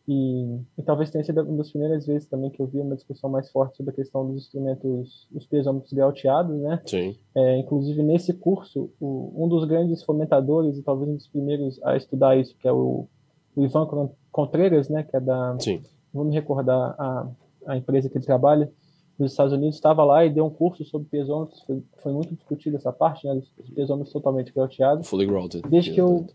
e, 0.08 0.60
e, 0.78 0.84
talvez 0.84 1.10
tenha 1.10 1.24
sido 1.24 1.42
uma 1.44 1.58
das 1.58 1.72
primeiras 1.72 2.06
vezes 2.06 2.28
também 2.28 2.50
que 2.50 2.62
eu 2.62 2.68
vi 2.68 2.80
uma 2.80 2.96
discussão 2.96 3.30
mais 3.30 3.50
forte 3.50 3.78
sobre 3.78 3.94
a 3.94 3.96
questão 3.96 4.28
dos 4.28 4.44
instrumentos, 4.44 5.30
os 5.34 5.46
pesômetros 5.46 5.94
grauteados, 5.94 6.60
né? 6.60 6.82
Sim. 6.86 7.16
É, 7.34 7.58
inclusive, 7.58 8.04
nesse 8.04 8.34
curso, 8.34 8.92
o, 9.00 9.32
um 9.34 9.48
dos 9.48 9.64
grandes 9.64 10.04
fomentadores 10.04 10.78
e 10.78 10.84
talvez 10.84 11.10
um 11.10 11.16
dos 11.16 11.28
primeiros 11.28 11.82
a 11.84 11.96
estudar 11.96 12.38
isso, 12.38 12.54
que 12.58 12.68
é 12.68 12.72
o, 12.72 13.08
o 13.56 13.64
Ivan 13.64 14.10
Contreras, 14.32 14.90
né? 14.90 15.04
Que 15.04 15.18
é 15.18 15.20
da... 15.20 15.56
Sim. 15.60 15.82
Vou 16.14 16.24
me 16.24 16.34
recordar 16.34 16.96
a, 16.98 17.28
a 17.68 17.78
empresa 17.78 18.10
que 18.10 18.18
ele 18.18 18.26
trabalha, 18.26 18.72
nos 19.18 19.32
Estados 19.32 19.54
Unidos, 19.54 19.76
estava 19.76 20.04
lá 20.04 20.26
e 20.26 20.30
deu 20.30 20.46
um 20.46 20.50
curso 20.50 20.84
sobre 20.86 21.08
pesômetros, 21.08 21.62
foi, 21.64 21.84
foi 22.00 22.12
muito 22.12 22.34
discutido 22.36 22.78
essa 22.78 22.92
parte, 22.92 23.28
né? 23.28 23.36
Dos 23.36 23.70
pesômetros 23.70 24.12
totalmente 24.12 24.52
grauteados. 24.54 25.08
Fully 25.08 25.26
grouted. 25.26 25.68
Desde 25.70 25.92
que 25.92 26.02
eu... 26.02 26.28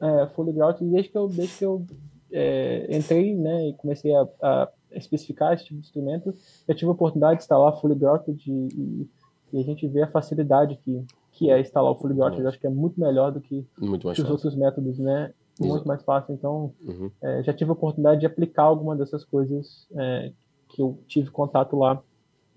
É, 0.00 0.26
fully 0.28 0.52
grouted, 0.52 0.90
desde 0.90 1.10
que 1.10 1.16
eu, 1.16 1.28
desde 1.28 1.58
que 1.58 1.64
eu 1.64 1.86
é, 2.34 2.86
entrei 2.94 3.34
né, 3.34 3.68
e 3.68 3.74
comecei 3.74 4.14
a, 4.14 4.26
a, 4.42 4.68
especificar 4.90 5.52
esse 5.52 5.64
tipo 5.64 5.80
de 5.80 5.86
instrumento, 5.86 6.34
eu 6.66 6.74
tive 6.74 6.88
a 6.88 6.92
oportunidade 6.92 7.38
de 7.38 7.44
instalar 7.44 7.80
Fully 7.80 7.94
Grounded 7.94 8.42
e, 8.46 9.08
e, 9.52 9.60
a 9.60 9.62
gente 9.62 9.86
vê 9.86 10.02
a 10.02 10.08
facilidade 10.08 10.76
que, 10.84 11.04
que 11.30 11.48
é 11.48 11.60
instalar 11.60 11.92
o 11.92 11.94
Fully 11.94 12.14
Grounded. 12.14 12.40
Eu 12.40 12.48
acho 12.48 12.58
que 12.58 12.66
é 12.66 12.70
muito 12.70 13.00
melhor 13.00 13.30
do 13.30 13.40
que, 13.40 13.64
que 13.78 14.22
os 14.22 14.30
outros 14.30 14.56
métodos, 14.56 14.98
né? 14.98 15.32
Muito 15.60 15.86
mais 15.86 16.02
fácil. 16.02 16.34
Então, 16.34 16.72
uhum. 16.82 17.10
é, 17.22 17.42
já 17.42 17.52
tive 17.52 17.70
a 17.70 17.74
oportunidade 17.74 18.20
de 18.20 18.26
aplicar 18.26 18.64
alguma 18.64 18.96
dessas 18.96 19.24
coisas 19.24 19.86
é, 19.96 20.32
que 20.68 20.82
eu 20.82 20.98
tive 21.06 21.30
contato 21.30 21.76
lá 21.76 22.02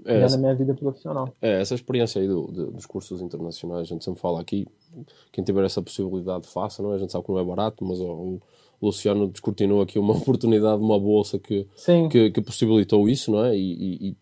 é, 0.06 0.28
na 0.28 0.38
minha 0.38 0.56
vida 0.56 0.74
profissional. 0.74 1.34
É, 1.42 1.62
essa 1.62 1.76
experiência 1.76 2.22
aí 2.22 2.28
do, 2.28 2.48
do, 2.48 2.72
dos 2.72 2.86
cursos 2.86 3.22
internacionais, 3.22 3.82
a 3.82 3.86
gente 3.86 4.04
sempre 4.04 4.20
fala 4.20 4.42
aqui, 4.42 4.68
quem 5.32 5.44
tiver 5.44 5.64
essa 5.66 5.82
possibilidade 5.82 6.48
faça, 6.48 6.82
não 6.82 6.92
é? 6.92 6.96
A 6.96 7.00
gente 7.00 7.12
sabe 7.12 7.26
que 7.26 7.32
não 7.32 7.40
é 7.40 7.44
barato, 7.44 7.84
mas 7.84 8.00
o, 8.00 8.40
o 8.80 8.86
Luciano 8.86 9.28
descortinou 9.28 9.82
aqui 9.82 9.98
uma 9.98 10.14
oportunidade, 10.18 10.82
uma 10.82 11.00
bolsa 11.00 11.40
que, 11.40 11.68
que, 12.12 12.32
que, 12.32 12.42
possibilitou 12.42 13.10
isso, 13.10 13.32
não 13.32 13.46
é? 13.46 13.56
E, 13.56 14.10
e, 14.10 14.18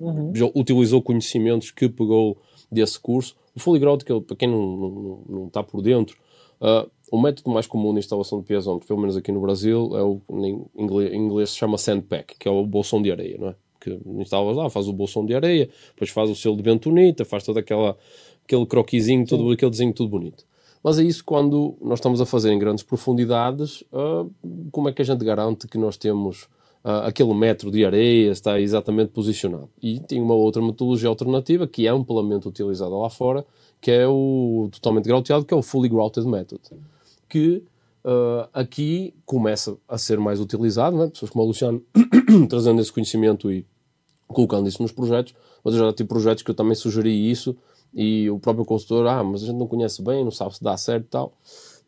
uhum. 0.00 0.32
utilizou 0.54 1.02
conhecimentos 1.02 1.70
que 1.70 1.88
pegou 1.88 2.38
desse 2.70 2.98
curso. 2.98 3.36
O 3.54 3.60
Fully 3.60 3.80
Ground, 3.80 4.02
que 4.02 4.20
para 4.20 4.36
quem 4.36 4.48
não, 4.48 4.76
não, 4.76 5.22
não, 5.28 5.46
está 5.46 5.62
por 5.62 5.82
dentro, 5.82 6.16
uh, 6.60 6.88
o 7.10 7.20
método 7.20 7.50
mais 7.50 7.66
comum 7.66 7.92
de 7.92 8.00
instalação 8.00 8.40
de 8.40 8.46
piezómetro, 8.46 8.86
pelo 8.86 9.00
menos 9.00 9.16
aqui 9.16 9.30
no 9.30 9.40
Brasil, 9.40 9.90
é 9.96 10.02
o 10.02 10.20
em 10.30 10.64
inglês, 10.76 11.12
em 11.12 11.18
inglês 11.18 11.50
se 11.50 11.56
chama 11.56 11.78
sandpack, 11.78 12.36
que 12.38 12.48
é 12.48 12.50
o 12.50 12.66
bolsão 12.66 13.00
de 13.00 13.10
areia, 13.10 13.38
não 13.38 13.48
é? 13.48 13.54
Que 13.80 14.00
instalas 14.18 14.56
lá, 14.56 14.68
faz 14.68 14.88
o 14.88 14.92
bolsão 14.92 15.24
de 15.24 15.34
areia, 15.34 15.68
depois 15.90 16.10
faz 16.10 16.28
o 16.28 16.34
selo 16.34 16.56
de 16.56 16.62
bentonita, 16.62 17.24
faz 17.24 17.44
todo 17.44 17.58
aquela, 17.58 17.96
aquele 18.44 18.66
croquisinho, 18.66 19.24
todo, 19.26 19.50
aquele 19.52 19.70
desenho 19.70 19.92
tudo 19.92 20.08
bonito. 20.08 20.44
Mas 20.82 20.98
é 20.98 21.04
isso 21.04 21.24
quando 21.24 21.76
nós 21.80 21.98
estamos 21.98 22.20
a 22.20 22.26
fazer 22.26 22.52
em 22.52 22.58
grandes 22.58 22.84
profundidades, 22.84 23.82
uh, 23.92 24.30
como 24.70 24.88
é 24.88 24.92
que 24.92 25.02
a 25.02 25.04
gente 25.04 25.24
garante 25.24 25.68
que 25.68 25.78
nós 25.78 25.96
temos 25.96 26.44
uh, 26.84 27.02
aquele 27.04 27.34
metro 27.34 27.70
de 27.70 27.84
areia 27.84 28.30
está 28.30 28.60
exatamente 28.60 29.10
posicionado? 29.10 29.68
E 29.80 30.00
tem 30.00 30.20
uma 30.20 30.34
outra 30.34 30.62
metodologia 30.62 31.08
alternativa 31.08 31.66
que 31.66 31.86
é 31.86 31.90
amplamente 31.90 32.48
utilizada 32.48 32.94
lá 32.94 33.10
fora, 33.10 33.44
que 33.80 33.90
é 33.90 34.06
o 34.06 34.68
totalmente 34.72 35.06
grauteado, 35.06 35.44
que 35.44 35.54
é 35.54 35.56
o 35.56 35.62
Fully 35.62 35.88
Grouted 35.88 36.26
Method, 36.26 36.60
que 37.28 37.64
uh, 38.04 38.48
aqui 38.52 39.14
começa 39.24 39.76
a 39.88 39.98
ser 39.98 40.18
mais 40.18 40.40
utilizado, 40.40 41.02
é? 41.02 41.08
pessoas 41.08 41.30
como 41.30 41.44
o 41.44 41.48
Luciano 41.48 41.82
trazendo 42.48 42.80
esse 42.80 42.92
conhecimento 42.92 43.50
e 43.50 43.66
colocando 44.28 44.68
isso 44.68 44.82
nos 44.82 44.92
projetos, 44.92 45.34
mas 45.64 45.74
eu 45.74 45.80
já 45.80 45.92
tive 45.92 46.08
projetos 46.08 46.42
que 46.42 46.50
eu 46.50 46.54
também 46.54 46.74
sugeri 46.74 47.30
isso 47.30 47.56
e 47.94 48.28
o 48.30 48.38
próprio 48.38 48.64
consultor, 48.64 49.06
ah, 49.06 49.22
mas 49.24 49.42
a 49.42 49.46
gente 49.46 49.56
não 49.56 49.66
conhece 49.66 50.02
bem, 50.02 50.24
não 50.24 50.30
sabe 50.30 50.54
se 50.54 50.62
dá 50.62 50.76
certo 50.76 51.04
e 51.04 51.08
tal. 51.08 51.32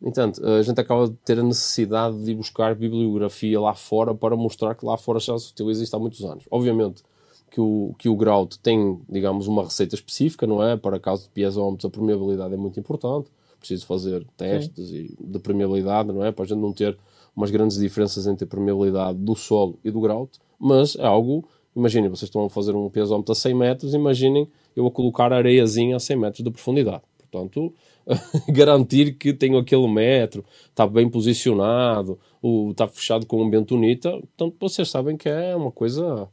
Entanto, 0.00 0.44
a 0.46 0.62
gente 0.62 0.80
acaba 0.80 1.08
de 1.08 1.14
ter 1.24 1.38
a 1.40 1.42
necessidade 1.42 2.22
de 2.24 2.34
buscar 2.34 2.74
bibliografia 2.74 3.60
lá 3.60 3.74
fora 3.74 4.14
para 4.14 4.36
mostrar 4.36 4.74
que 4.76 4.86
lá 4.86 4.96
fora 4.96 5.18
já 5.18 5.36
se 5.36 5.50
utiliza 5.50 5.82
isto 5.82 5.94
há 5.94 5.98
muitos 5.98 6.24
anos. 6.24 6.44
Obviamente 6.50 7.02
que 7.50 7.60
o, 7.60 7.94
que 7.98 8.08
o 8.08 8.16
grout 8.16 8.58
tem, 8.60 9.00
digamos, 9.08 9.46
uma 9.46 9.64
receita 9.64 9.94
específica, 9.94 10.46
não 10.46 10.62
é? 10.62 10.76
Para 10.76 11.00
caso 11.00 11.24
de 11.24 11.30
piezómetros, 11.30 11.84
a 11.86 11.90
permeabilidade 11.90 12.54
é 12.54 12.56
muito 12.56 12.78
importante. 12.78 13.30
Preciso 13.58 13.86
fazer 13.86 14.24
testes 14.36 14.90
e 14.90 15.16
de 15.18 15.38
permeabilidade, 15.38 16.12
não 16.12 16.24
é? 16.24 16.30
Para 16.30 16.44
a 16.44 16.48
gente 16.48 16.60
não 16.60 16.72
ter 16.72 16.96
umas 17.34 17.50
grandes 17.50 17.78
diferenças 17.78 18.26
entre 18.26 18.44
a 18.44 18.48
permeabilidade 18.48 19.18
do 19.18 19.34
solo 19.34 19.78
e 19.84 19.90
do 19.90 20.00
grout, 20.00 20.38
mas 20.58 20.96
é 20.96 21.06
algo 21.06 21.48
Imaginem, 21.78 22.08
vocês 22.08 22.24
estão 22.24 22.44
a 22.44 22.50
fazer 22.50 22.74
um 22.74 22.90
piezómetro 22.90 23.30
a 23.30 23.36
100 23.36 23.54
metros, 23.54 23.94
imaginem 23.94 24.48
eu 24.74 24.84
a 24.84 24.90
colocar 24.90 25.32
areiazinha 25.32 25.94
a 25.94 26.00
100 26.00 26.16
metros 26.16 26.44
de 26.44 26.50
profundidade. 26.50 27.02
Portanto, 27.30 27.72
garantir 28.50 29.12
que 29.12 29.32
tenho 29.32 29.58
aquele 29.58 29.86
metro, 29.86 30.44
está 30.68 30.84
bem 30.88 31.08
posicionado, 31.08 32.18
o, 32.42 32.72
está 32.72 32.88
fechado 32.88 33.26
com 33.26 33.40
um 33.40 33.48
bentonita, 33.48 34.10
portanto, 34.10 34.56
vocês 34.58 34.90
sabem 34.90 35.16
que 35.16 35.28
é 35.28 35.54
uma 35.54 35.70
coisa, 35.70 36.28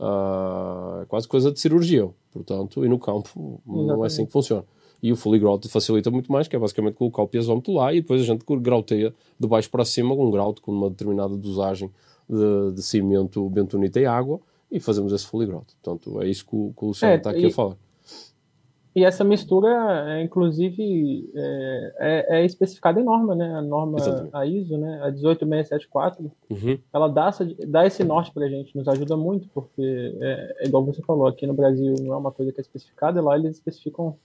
uh, 0.00 1.06
quase 1.06 1.28
coisa 1.28 1.52
de 1.52 1.60
cirurgia. 1.60 2.08
Portanto, 2.32 2.84
e 2.84 2.88
no 2.88 2.98
campo 2.98 3.60
não 3.64 4.02
é 4.02 4.08
assim 4.08 4.26
que 4.26 4.32
funciona. 4.32 4.64
E 5.02 5.12
o 5.12 5.16
fully 5.16 5.38
grout 5.38 5.68
facilita 5.68 6.10
muito 6.10 6.30
mais, 6.32 6.48
que 6.48 6.56
é 6.56 6.58
basicamente 6.58 6.94
colocar 6.94 7.22
o 7.22 7.28
piezómetro 7.28 7.72
lá 7.72 7.92
e 7.92 8.00
depois 8.00 8.20
a 8.20 8.24
gente 8.24 8.44
grauteia 8.60 9.14
de 9.38 9.46
baixo 9.46 9.70
para 9.70 9.84
cima 9.84 10.14
com 10.14 10.26
um 10.26 10.30
grout 10.30 10.60
com 10.60 10.72
uma 10.72 10.90
determinada 10.90 11.36
dosagem 11.36 11.90
de, 12.28 12.72
de 12.74 12.82
cimento, 12.82 13.48
bentonita 13.48 14.00
e 14.00 14.06
água 14.06 14.40
e 14.70 14.80
fazemos 14.80 15.12
esse 15.12 15.26
fully 15.26 15.46
grout. 15.46 15.66
Portanto, 15.82 16.20
é 16.22 16.28
isso 16.28 16.44
que 16.44 16.54
o, 16.54 16.72
que 16.76 16.84
o 16.84 16.88
Luciano 16.88 17.14
é, 17.14 17.16
está 17.16 17.30
aqui 17.30 17.42
e, 17.42 17.46
a 17.46 17.50
falar. 17.50 17.76
E 18.98 19.04
essa 19.04 19.22
mistura, 19.22 19.68
é, 20.12 20.22
inclusive, 20.24 21.30
é, 21.34 21.94
é, 21.98 22.40
é, 22.40 22.44
especificada 22.44 23.00
em 23.00 23.04
norma, 23.04 23.34
né? 23.34 23.54
A 23.54 23.62
norma, 23.62 23.98
Exatamente. 23.98 24.34
a 24.34 24.44
ISO, 24.44 24.76
né? 24.76 25.00
A 25.02 25.10
18674, 25.10 26.30
uhum. 26.50 26.78
ela 26.92 27.06
dá, 27.06 27.30
dá 27.68 27.86
esse 27.86 28.02
norte 28.02 28.32
para 28.32 28.46
a 28.46 28.48
gente, 28.48 28.76
nos 28.76 28.88
ajuda 28.88 29.16
muito, 29.16 29.48
porque, 29.54 30.16
é, 30.20 30.56
é, 30.58 30.66
igual 30.66 30.84
você 30.84 31.00
falou, 31.02 31.28
aqui 31.28 31.46
no 31.46 31.54
Brasil 31.54 31.94
não 32.00 32.12
é 32.12 32.16
uma 32.16 32.32
coisa 32.32 32.52
que 32.52 32.60
é 32.60 32.62
especificada, 32.62 33.22
lá 33.22 33.38
eles 33.38 33.52
especificam, 33.52 34.16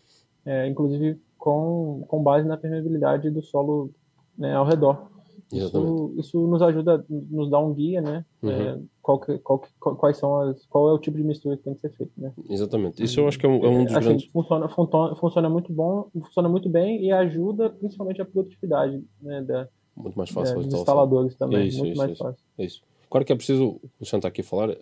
é, 0.45 0.67
inclusive, 0.67 1.19
com, 1.37 2.03
com 2.07 2.23
base 2.23 2.47
na 2.47 2.57
permeabilidade 2.57 3.29
do 3.29 3.41
solo 3.41 3.91
né, 4.37 4.55
ao 4.55 4.65
redor. 4.65 5.11
Isso, 5.51 6.13
isso, 6.17 6.47
nos 6.47 6.63
ajuda, 6.63 7.05
nos 7.07 7.49
dá 7.49 7.59
um 7.59 7.73
guia, 7.73 8.01
né? 8.01 8.25
Uhum. 8.41 8.49
É, 8.49 8.79
qual 9.03 9.19
que, 9.19 9.37
qual 9.37 9.59
que, 9.59 9.69
quais 9.79 10.17
são 10.17 10.41
as, 10.41 10.65
qual 10.65 10.89
é 10.89 10.93
o 10.93 10.97
tipo 10.97 11.15
de 11.15 11.23
mistura 11.23 11.55
que 11.55 11.63
tem 11.63 11.75
que 11.75 11.81
ser 11.81 11.91
feito, 11.91 12.11
né? 12.17 12.33
Exatamente. 12.49 13.03
Isso 13.03 13.19
eu 13.19 13.27
acho 13.27 13.37
que 13.37 13.45
é 13.45 13.49
um, 13.49 13.63
é 13.63 13.69
um 13.69 13.85
dos 13.85 13.93
grandes. 13.93 14.25
Funciona, 14.31 14.67
funciona, 14.67 15.15
funciona 15.15 15.49
muito 15.49 15.71
bom, 15.71 16.09
funciona 16.11 16.49
muito 16.49 16.67
bem 16.69 17.03
e 17.03 17.11
ajuda 17.11 17.69
principalmente 17.69 18.19
a 18.19 18.25
produtividade, 18.25 19.03
né? 19.21 19.43
Da, 19.43 19.67
muito 19.95 20.17
mais 20.17 20.29
fácil. 20.31 20.59
É, 20.59 20.63
dos 20.63 20.73
instaladores 20.73 21.35
também, 21.35 21.67
isso, 21.67 21.79
muito 21.79 21.91
isso, 21.91 21.97
mais 21.99 22.11
isso, 22.11 22.23
fácil. 22.23 22.43
Isso. 22.57 22.81
Claro 23.09 23.25
que 23.25 23.33
é 23.33 23.35
preciso, 23.35 23.63
o 23.63 23.81
Luciano 23.99 24.19
está 24.19 24.29
aqui 24.29 24.41
a 24.41 24.43
falar, 24.43 24.75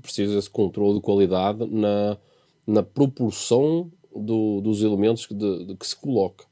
precisa 0.00 0.38
esse 0.38 0.48
controle 0.48 0.94
de 0.94 1.00
qualidade 1.00 1.66
na, 1.70 2.16
na 2.66 2.82
proporção 2.82 3.90
do, 4.14 4.60
dos 4.60 4.82
elementos 4.82 5.26
que, 5.26 5.34
de, 5.34 5.66
de, 5.66 5.76
que 5.76 5.86
se 5.86 5.96
coloca. 5.96 6.44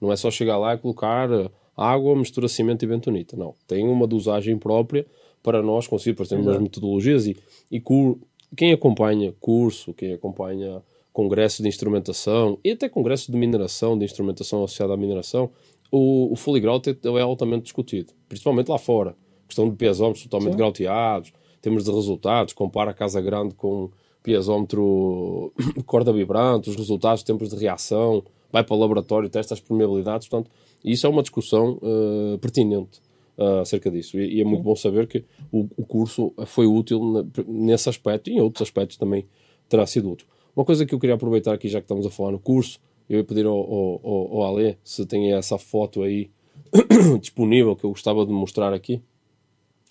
Não 0.00 0.12
é 0.12 0.16
só 0.16 0.30
chegar 0.30 0.58
lá 0.58 0.74
e 0.74 0.78
colocar 0.78 1.28
água, 1.76 2.16
mistura 2.16 2.48
cimento 2.48 2.84
e 2.84 2.88
bentonita. 2.88 3.36
Não. 3.36 3.54
Tem 3.66 3.86
uma 3.86 4.06
dosagem 4.06 4.58
própria 4.58 5.06
para 5.42 5.62
nós 5.62 5.86
conseguir, 5.86 6.12
depois 6.12 6.28
temos 6.28 6.46
umas 6.46 6.60
metodologias 6.60 7.26
e, 7.26 7.36
e 7.70 7.80
cur, 7.80 8.18
quem 8.56 8.72
acompanha 8.72 9.32
curso, 9.40 9.94
quem 9.94 10.12
acompanha 10.12 10.82
congresso 11.12 11.62
de 11.62 11.68
instrumentação 11.68 12.58
e 12.64 12.72
até 12.72 12.88
congresso 12.88 13.30
de 13.30 13.38
mineração, 13.38 13.98
de 13.98 14.04
instrumentação 14.04 14.62
associada 14.64 14.94
à 14.94 14.96
mineração, 14.96 15.50
o, 15.90 16.32
o 16.32 16.36
fully 16.36 16.60
grouted 16.60 16.98
é 17.04 17.20
altamente 17.20 17.64
discutido, 17.64 18.12
principalmente 18.28 18.68
lá 18.68 18.78
fora. 18.78 19.16
Questão 19.46 19.68
de 19.68 19.76
piezómetros 19.76 20.24
totalmente 20.24 20.52
Sim. 20.52 20.58
grauteados, 20.58 21.32
temos 21.60 21.84
de 21.84 21.90
resultados, 21.90 22.52
compara 22.52 22.92
a 22.92 22.94
casa 22.94 23.20
grande 23.20 23.54
com 23.54 23.90
piezómetro 24.22 25.52
corda 25.86 26.12
vibrante, 26.12 26.70
os 26.70 26.76
resultados, 26.76 27.22
tempos 27.22 27.50
de 27.50 27.56
reação, 27.56 28.22
vai 28.52 28.64
para 28.64 28.74
o 28.74 28.78
laboratório, 28.78 29.28
testa 29.28 29.54
as 29.54 29.60
permeabilidades, 29.60 30.28
portanto, 30.28 30.50
isso 30.84 31.06
é 31.06 31.10
uma 31.10 31.22
discussão 31.22 31.78
uh, 31.82 32.38
pertinente 32.38 33.00
uh, 33.38 33.60
acerca 33.60 33.90
disso. 33.90 34.18
E, 34.18 34.36
e, 34.36 34.40
é 34.40 34.44
muito 34.44 34.62
bom 34.62 34.74
saber 34.74 35.06
que 35.06 35.24
o, 35.52 35.68
o 35.76 35.84
curso 35.84 36.32
foi 36.46 36.66
útil 36.66 37.04
na, 37.04 37.24
nesse 37.46 37.88
aspecto 37.88 38.30
e 38.30 38.34
em 38.34 38.40
outros 38.40 38.62
aspectos 38.62 38.96
também 38.96 39.26
terá 39.68 39.86
sido 39.86 40.10
útil. 40.10 40.26
Uma 40.54 40.64
coisa 40.64 40.84
que 40.84 40.94
eu 40.94 40.98
queria 40.98 41.14
aproveitar 41.14 41.54
aqui, 41.54 41.68
já 41.68 41.78
que 41.80 41.84
estamos 41.84 42.04
a 42.06 42.10
falar 42.10 42.32
no 42.32 42.38
curso, 42.38 42.80
eu 43.08 43.18
ia 43.18 43.24
pedir 43.24 43.46
ao, 43.46 43.56
ao, 43.56 44.36
ao 44.36 44.44
Ale 44.44 44.78
se 44.84 45.04
tem 45.06 45.32
essa 45.32 45.58
foto 45.58 46.02
aí 46.02 46.30
disponível 47.20 47.76
que 47.76 47.84
eu 47.84 47.90
gostava 47.90 48.24
de 48.26 48.32
mostrar 48.32 48.72
aqui. 48.72 49.00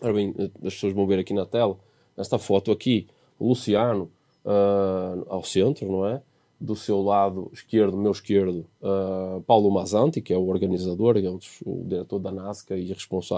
Ora 0.01 0.13
bem, 0.13 0.33
as 0.63 0.73
pessoas 0.73 0.93
vão 0.93 1.05
ver 1.05 1.19
aqui 1.19 1.33
na 1.33 1.45
tela. 1.45 1.77
Esta 2.15 2.37
foto 2.37 2.71
aqui, 2.71 3.07
o 3.37 3.49
Luciano 3.49 4.09
uh, 4.45 5.25
ao 5.27 5.43
centro, 5.43 5.91
não 5.91 6.05
é? 6.05 6.21
do 6.59 6.75
seu 6.75 7.01
lado 7.01 7.49
esquerdo, 7.53 7.95
meu 7.95 8.11
esquerdo, 8.11 8.65
uh, 8.81 9.41
Paulo 9.43 9.71
Mazanti, 9.71 10.21
que 10.21 10.33
é 10.33 10.37
o 10.37 10.47
organizador, 10.47 11.17
é 11.17 11.21
o, 11.21 11.39
o 11.65 11.83
diretor 11.85 12.19
da 12.19 12.31
NASCA 12.31 12.75
e, 12.75 12.93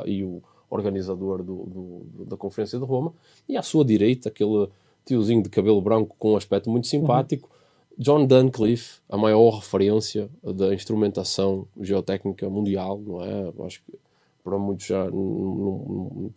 e 0.07 0.23
o 0.23 0.41
organizador 0.69 1.43
do, 1.43 1.55
do, 1.65 2.25
da 2.25 2.35
Conferência 2.35 2.79
de 2.79 2.85
Roma, 2.85 3.13
e 3.47 3.55
à 3.55 3.61
sua 3.61 3.85
direita, 3.85 4.29
aquele 4.29 4.67
tiozinho 5.05 5.43
de 5.43 5.49
cabelo 5.49 5.81
branco 5.81 6.15
com 6.17 6.33
um 6.33 6.35
aspecto 6.35 6.69
muito 6.69 6.87
simpático, 6.87 7.47
uhum. 7.47 7.61
John 7.97 8.25
Duncliffe, 8.25 9.01
a 9.07 9.17
maior 9.17 9.51
referência 9.51 10.27
da 10.43 10.73
instrumentação 10.73 11.67
geotécnica 11.79 12.49
mundial, 12.49 12.99
não 12.99 13.21
é? 13.21 13.53
Acho 13.65 13.83
que 13.83 13.93
para 14.43 14.57
muitos 14.57 14.87
já 14.87 15.05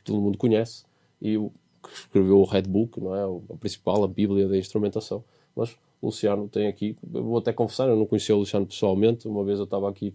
todo 0.05 0.21
mundo 0.21 0.37
conhece, 0.37 0.85
e 1.23 1.39
que 1.89 1.95
escreveu 1.95 2.39
o 2.41 2.45
Red 2.45 2.63
Book, 2.63 3.01
não 3.01 3.15
é? 3.15 3.23
A 3.53 3.57
principal, 3.57 4.03
a 4.03 4.09
Bíblia 4.09 4.49
da 4.49 4.57
instrumentação, 4.57 5.25
mas 5.55 5.71
o 6.01 6.07
Luciano 6.07 6.49
tem 6.49 6.67
aqui, 6.67 6.97
vou 7.03 7.39
até 7.39 7.53
confessar, 7.53 7.89
eu 7.89 7.97
não 7.97 8.07
conhecia 8.07 8.35
o 8.35 8.39
Luciano 8.39 8.67
pessoalmente, 8.67 9.27
uma 9.27 9.45
vez 9.45 9.59
eu 9.59 9.65
estava 9.65 9.89
aqui 9.89 10.15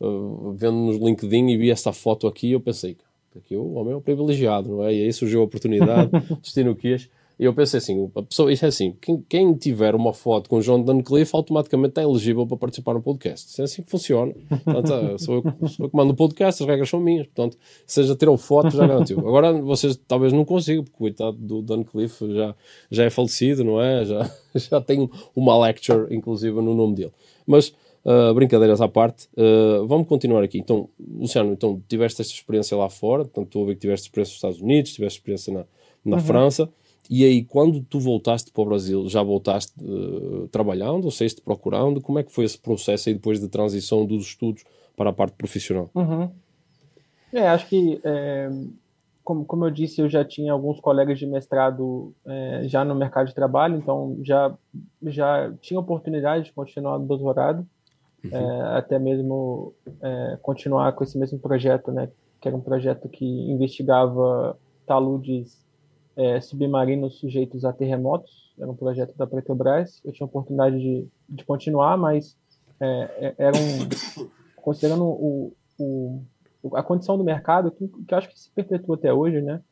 uh, 0.00 0.52
vendo 0.52 0.76
nos 0.76 0.96
LinkedIn 0.96 1.48
e 1.48 1.56
vi 1.56 1.70
esta 1.70 1.92
foto 1.92 2.26
aqui 2.26 2.48
e 2.48 2.52
eu 2.52 2.60
pensei, 2.60 2.96
aqui 3.36 3.56
o 3.56 3.74
homem 3.74 3.92
é 3.92 3.96
um 3.96 4.00
privilegiado, 4.00 4.68
não 4.68 4.84
é? 4.84 4.94
E 4.94 5.04
aí 5.04 5.12
surgiu 5.12 5.40
a 5.40 5.44
oportunidade, 5.44 6.10
destino 6.42 6.74
quis, 6.74 7.08
e 7.38 7.44
eu 7.44 7.54
pensei 7.54 7.78
assim, 7.78 8.10
a 8.16 8.22
pessoa, 8.22 8.52
isso 8.52 8.64
é 8.64 8.68
assim, 8.68 8.96
quem, 9.00 9.24
quem 9.28 9.54
tiver 9.54 9.94
uma 9.94 10.12
foto 10.12 10.50
com 10.50 10.58
John 10.58 10.82
Duncliffe 10.82 11.36
automaticamente 11.36 11.90
está 11.90 12.02
elegível 12.02 12.44
para 12.44 12.56
participar 12.56 12.94
no 12.94 13.00
podcast. 13.00 13.48
Isso 13.48 13.60
é 13.60 13.64
assim 13.64 13.82
que 13.82 13.90
funciona. 13.90 14.34
Portanto, 14.64 14.92
é, 14.92 15.18
sou, 15.18 15.36
eu, 15.36 15.68
sou 15.68 15.86
eu 15.86 15.90
que 15.90 15.96
mando 15.96 16.12
o 16.12 16.16
podcast, 16.16 16.60
as 16.60 16.68
regras 16.68 16.88
são 16.88 16.98
minhas. 16.98 17.28
Portanto, 17.28 17.56
seja 17.86 18.16
tiram 18.16 18.36
foto, 18.36 18.70
já 18.74 18.84
garantiu. 18.84 19.20
Agora, 19.20 19.52
vocês 19.52 19.96
talvez 20.08 20.32
não 20.32 20.44
consigam, 20.44 20.82
porque 20.82 20.96
o 20.96 20.98
coitado 20.98 21.36
do 21.36 21.62
Duncliffe 21.62 22.34
já, 22.34 22.56
já 22.90 23.04
é 23.04 23.10
falecido, 23.10 23.62
não 23.62 23.80
é? 23.80 24.04
Já, 24.04 24.34
já 24.56 24.80
tem 24.80 25.08
uma 25.36 25.56
lecture, 25.64 26.12
inclusive, 26.12 26.60
no 26.60 26.74
nome 26.74 26.96
dele. 26.96 27.12
Mas, 27.46 27.68
uh, 28.04 28.34
brincadeiras 28.34 28.80
à 28.80 28.88
parte, 28.88 29.28
uh, 29.36 29.86
vamos 29.86 30.08
continuar 30.08 30.42
aqui. 30.42 30.58
Então, 30.58 30.88
Luciano, 30.98 31.52
então, 31.52 31.80
tiveste 31.88 32.20
esta 32.20 32.34
experiência 32.34 32.76
lá 32.76 32.90
fora, 32.90 33.24
portanto, 33.24 33.46
estou 33.46 33.62
a 33.62 33.66
ver 33.66 33.74
que 33.74 33.80
tiveste 33.82 34.08
experiência 34.08 34.32
nos 34.32 34.38
Estados 34.38 34.60
Unidos, 34.60 34.92
tiveste 34.92 35.20
experiência 35.20 35.52
na, 35.52 35.64
na 36.04 36.16
uhum. 36.16 36.22
França. 36.22 36.68
E 37.10 37.24
aí, 37.24 37.42
quando 37.42 37.82
tu 37.82 37.98
voltaste 37.98 38.52
para 38.52 38.62
o 38.62 38.66
Brasil, 38.66 39.08
já 39.08 39.22
voltaste 39.22 39.72
uh, 39.82 40.46
trabalhando 40.48 41.06
ou 41.06 41.10
saíste 41.10 41.40
procurando? 41.40 42.02
Como 42.02 42.18
é 42.18 42.22
que 42.22 42.32
foi 42.32 42.44
esse 42.44 42.58
processo 42.58 43.08
aí 43.08 43.14
depois 43.14 43.40
da 43.40 43.48
transição 43.48 44.04
dos 44.04 44.26
estudos 44.26 44.64
para 44.94 45.10
a 45.10 45.12
parte 45.12 45.34
profissional? 45.34 45.90
Uhum. 45.94 46.30
É, 47.32 47.48
acho 47.48 47.66
que, 47.66 48.00
é, 48.04 48.50
como, 49.24 49.44
como 49.44 49.64
eu 49.64 49.70
disse, 49.70 50.00
eu 50.00 50.08
já 50.08 50.22
tinha 50.24 50.52
alguns 50.52 50.80
colegas 50.80 51.18
de 51.18 51.26
mestrado 51.26 52.14
é, 52.26 52.62
já 52.66 52.84
no 52.84 52.94
mercado 52.94 53.28
de 53.28 53.34
trabalho, 53.34 53.76
então 53.76 54.18
já, 54.22 54.54
já 55.04 55.52
tinha 55.60 55.80
oportunidade 55.80 56.46
de 56.46 56.52
continuar 56.52 56.98
no 56.98 57.06
doutorado. 57.06 57.66
uhum. 58.24 58.30
é, 58.32 58.60
até 58.76 58.98
mesmo 58.98 59.72
é, 60.02 60.38
continuar 60.42 60.92
com 60.92 61.04
esse 61.04 61.16
mesmo 61.16 61.38
projeto, 61.38 61.90
né, 61.90 62.10
que 62.40 62.48
era 62.48 62.56
um 62.56 62.60
projeto 62.60 63.08
que 63.08 63.24
investigava 63.24 64.58
taludes 64.86 65.67
é, 66.18 66.40
submarinos 66.40 67.20
sujeitos 67.20 67.64
a 67.64 67.72
terremotos, 67.72 68.52
era 68.58 68.68
um 68.68 68.74
projeto 68.74 69.16
da 69.16 69.24
Petrobras, 69.24 70.02
eu 70.04 70.12
tinha 70.12 70.24
a 70.24 70.28
oportunidade 70.28 70.76
de, 70.76 71.08
de 71.28 71.44
continuar, 71.44 71.96
mas 71.96 72.36
é, 72.80 72.86
é 73.20 73.34
era 73.38 73.56
um, 73.56 74.26
considerando 74.56 75.04
o, 75.04 75.52
o, 75.78 76.20
a 76.74 76.82
condição 76.82 77.16
do 77.16 77.22
mercado, 77.22 77.70
que, 77.70 77.86
que 77.86 78.12
eu 78.12 78.18
acho 78.18 78.28
que 78.28 78.38
se 78.38 78.50
perpetua 78.50 78.96
até 78.96 79.12
hoje, 79.12 79.40
né, 79.40 79.62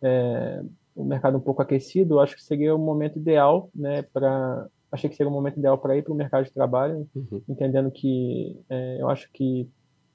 é, 0.00 0.62
o 0.94 1.04
mercado 1.04 1.38
um 1.38 1.40
pouco 1.40 1.60
aquecido, 1.60 2.20
acho 2.20 2.36
que 2.36 2.42
seria 2.42 2.74
o 2.74 2.78
momento 2.78 3.18
ideal, 3.18 3.68
né, 3.74 4.02
para 4.02 4.68
achei 4.92 5.10
que 5.10 5.16
seria 5.16 5.28
o 5.28 5.34
momento 5.34 5.58
ideal 5.58 5.76
para 5.76 5.96
ir 5.96 6.02
para 6.02 6.12
o 6.12 6.16
mercado 6.16 6.44
de 6.44 6.52
trabalho, 6.52 7.08
uhum. 7.16 7.42
entendendo 7.48 7.90
que 7.90 8.56
é, 8.70 8.98
eu 9.00 9.10
acho 9.10 9.28
que 9.32 9.68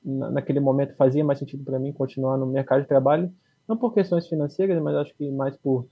na, 0.03 0.31
naquele 0.31 0.61
momento 0.61 0.95
fazia 0.95 1.23
mais 1.23 1.37
sentido 1.37 1.65
para 1.65 1.77
mim 1.77 1.91
continuar 1.91 2.37
no 2.37 2.45
mercado 2.45 2.81
de 2.81 2.87
trabalho, 2.87 3.29
não 3.71 3.77
por 3.77 3.93
questões 3.93 4.27
financeiras, 4.27 4.81
mas 4.81 4.95
acho 4.95 5.15
que 5.15 5.29
mais 5.31 5.55
por 5.57 5.87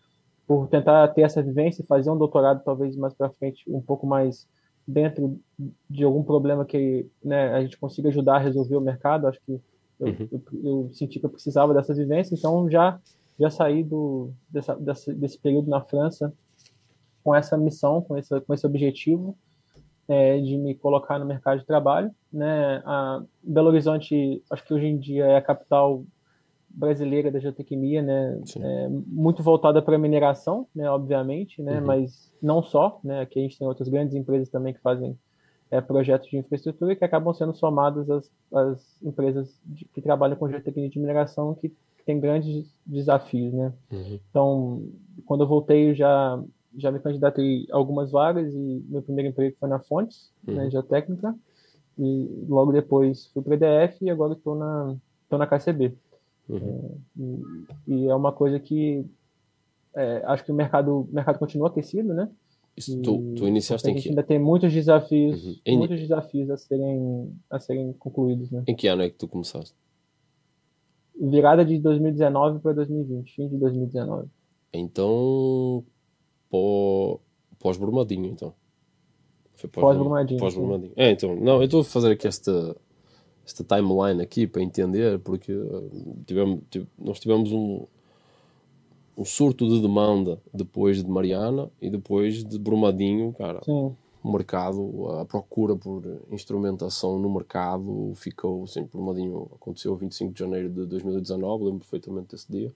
por 0.45 0.67
tentar 0.67 1.07
ter 1.09 1.21
essa 1.21 1.43
vivência 1.43 1.83
e 1.83 1.85
fazer 1.85 2.09
um 2.09 2.17
doutorado 2.17 2.63
talvez 2.63 2.95
mais 2.95 3.13
para 3.13 3.29
frente 3.29 3.63
um 3.67 3.79
pouco 3.79 4.07
mais 4.07 4.47
dentro 4.87 5.39
de 5.87 6.03
algum 6.03 6.23
problema 6.23 6.65
que 6.65 7.05
né, 7.23 7.53
a 7.53 7.61
gente 7.61 7.77
consiga 7.77 8.09
ajudar 8.09 8.37
a 8.37 8.39
resolver 8.39 8.75
o 8.75 8.81
mercado. 8.81 9.27
Acho 9.27 9.39
que 9.45 9.61
eu, 9.99 10.07
uhum. 10.07 10.27
eu, 10.31 10.41
eu, 10.63 10.89
senti 10.91 11.19
que 11.19 11.25
eu 11.27 11.29
precisava 11.29 11.71
dessa 11.71 11.93
vivência, 11.93 12.33
então 12.33 12.67
já 12.67 12.99
já 13.39 13.49
saí 13.49 13.83
do, 13.83 14.31
dessa, 14.49 14.75
desse, 14.75 15.13
desse 15.13 15.39
período 15.39 15.69
na 15.69 15.81
França 15.81 16.33
com 17.23 17.33
essa 17.33 17.55
missão, 17.55 18.01
com 18.01 18.17
esse, 18.17 18.41
com 18.41 18.53
esse 18.53 18.65
objetivo 18.65 19.37
é, 20.07 20.39
de 20.39 20.57
me 20.57 20.73
colocar 20.73 21.19
no 21.19 21.25
mercado 21.25 21.59
de 21.59 21.65
trabalho. 21.65 22.09
Né? 22.33 22.81
A 22.85 23.23
Belo 23.43 23.67
Horizonte, 23.67 24.43
acho 24.49 24.65
que 24.65 24.73
hoje 24.73 24.87
em 24.87 24.97
dia 24.97 25.25
é 25.25 25.37
a 25.37 25.41
capital 25.41 26.03
brasileira 26.69 27.31
da 27.31 27.39
geotecnia, 27.39 28.01
né? 28.01 28.41
É, 28.57 28.89
muito 28.89 29.41
voltada 29.41 29.81
para 29.81 29.95
a 29.95 29.99
mineração, 29.99 30.67
né? 30.73 30.89
Obviamente, 30.89 31.61
né? 31.61 31.79
Uhum. 31.79 31.85
Mas 31.85 32.31
não 32.41 32.61
só, 32.61 32.99
né? 33.03 33.21
Aqui 33.21 33.39
a 33.39 33.41
gente 33.41 33.57
tem 33.57 33.67
outras 33.67 33.89
grandes 33.89 34.15
empresas 34.15 34.49
também 34.49 34.73
que 34.73 34.81
fazem 34.81 35.17
é, 35.71 35.81
projetos 35.81 36.29
de 36.29 36.37
infraestrutura 36.37 36.95
que 36.95 37.03
acabam 37.05 37.33
sendo 37.33 37.53
somadas 37.53 38.09
às, 38.09 38.31
às 38.53 39.01
empresas 39.03 39.59
de, 39.65 39.85
que 39.85 40.01
trabalham 40.01 40.37
com 40.37 40.49
geotecnia 40.49 40.89
de 40.89 40.99
mineração 40.99 41.55
que 41.55 41.73
tem 42.05 42.19
grandes 42.19 42.73
desafios, 42.85 43.53
né? 43.53 43.73
Uhum. 43.91 44.19
Então, 44.29 44.83
quando 45.25 45.43
eu 45.43 45.47
voltei, 45.47 45.91
eu 45.91 45.95
já 45.95 46.41
já 46.77 46.91
me 46.91 46.99
candidatei 46.99 47.67
a 47.71 47.75
algumas 47.75 48.11
vagas 48.11 48.53
e 48.53 48.85
meu 48.87 49.01
primeiro 49.01 49.29
emprego 49.29 49.57
foi 49.59 49.67
na 49.67 49.79
Fontes, 49.79 50.31
né, 50.43 50.53
uhum. 50.53 50.59
né, 50.59 50.69
geotécnica, 50.69 51.35
e 51.97 52.45
logo 52.47 52.71
depois 52.71 53.25
fui 53.33 53.41
para 53.41 53.53
a 53.53 53.85
EDF 53.85 54.05
e 54.05 54.09
agora 54.09 54.33
estou 54.33 54.55
na 54.55 54.95
estou 55.23 55.37
na 55.37 55.47
KCB. 55.47 55.95
Uhum. 56.49 56.97
É, 57.17 57.91
e, 57.91 57.95
e, 57.95 58.07
é 58.07 58.15
uma 58.15 58.31
coisa 58.31 58.59
que 58.59 59.05
é, 59.95 60.23
acho 60.25 60.43
que 60.43 60.51
o 60.51 60.55
mercado 60.55 61.01
o 61.01 61.09
mercado 61.11 61.39
continua 61.39 61.67
aquecido, 61.67 62.13
né? 62.13 62.29
Isso, 62.75 63.01
tu, 63.01 63.33
tu 63.35 63.47
iniciaste 63.47 63.89
em 63.89 63.95
que... 63.95 64.09
ainda 64.09 64.23
tem 64.23 64.39
muitos 64.39 64.71
desafios, 64.71 65.45
uhum. 65.45 65.55
em... 65.65 65.77
muitos 65.77 65.99
desafios 65.99 66.49
a 66.49 66.57
serem 66.57 67.33
a 67.49 67.59
serem 67.59 67.93
concluídos, 67.93 68.49
né? 68.51 68.63
Em 68.67 68.75
que 68.75 68.87
ano 68.87 69.03
é 69.03 69.09
que 69.09 69.17
tu 69.17 69.27
começaste? 69.27 69.75
virada 71.19 71.65
de 71.65 71.77
2019 71.79 72.59
para 72.59 72.73
2020, 72.73 73.35
fim 73.35 73.47
de 73.49 73.57
2019. 73.57 74.27
Então, 74.73 75.83
pós-Brumadinho, 77.59 78.27
então. 78.27 78.53
Foi 79.55 79.69
pós-Brumadinho. 79.69 80.39
Pós 80.39 80.55
-Brumadinho. 80.55 80.93
É, 80.95 81.11
então, 81.11 81.35
não, 81.35 81.57
eu 81.57 81.63
estou 81.63 81.81
a 81.81 81.83
fazer 81.83 82.11
aqui 82.11 82.27
esta, 82.27 82.75
esta 83.45 83.63
timeline 83.63 84.21
aqui 84.21 84.45
para 84.45 84.61
entender, 84.61 85.19
porque 85.19 85.53
uh, 85.53 86.17
tivemos, 86.25 86.61
nós 86.97 87.19
tivemos 87.19 87.51
um, 87.51 87.85
um 89.17 89.25
surto 89.25 89.67
de 89.67 89.81
demanda 89.81 90.39
depois 90.53 91.03
de 91.03 91.09
Mariana 91.09 91.69
e 91.81 91.89
depois 91.89 92.43
de 92.43 92.57
Brumadinho, 92.59 93.33
cara. 93.33 93.61
Sim 93.63 93.95
o 94.23 94.31
mercado, 94.31 95.07
a 95.19 95.25
procura 95.25 95.75
por 95.75 96.03
instrumentação 96.31 97.17
no 97.17 97.29
mercado 97.29 98.11
ficou 98.15 98.63
assim 98.63 98.85
por 98.85 98.99
um 98.99 99.07
ladinho. 99.07 99.49
Aconteceu 99.55 99.95
25 99.95 100.33
de 100.33 100.39
janeiro 100.39 100.69
de 100.69 100.85
2019, 100.85 101.63
lembro 101.63 101.79
perfeitamente 101.79 102.31
desse 102.31 102.51
dia. 102.51 102.73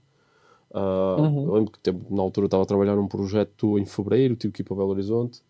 Uh, 0.71 1.21
uhum. 1.21 1.45
Eu 1.45 1.53
lembro 1.53 1.71
que 1.71 1.91
na 2.09 2.21
altura 2.21 2.47
estava 2.47 2.63
a 2.63 2.65
trabalhar 2.65 2.95
num 2.95 3.07
projeto 3.07 3.77
em 3.77 3.85
fevereiro, 3.85 4.35
tive 4.35 4.53
que 4.53 4.61
ir 4.61 4.65
para 4.65 4.77
Belo 4.77 4.89
Horizonte. 4.89 5.41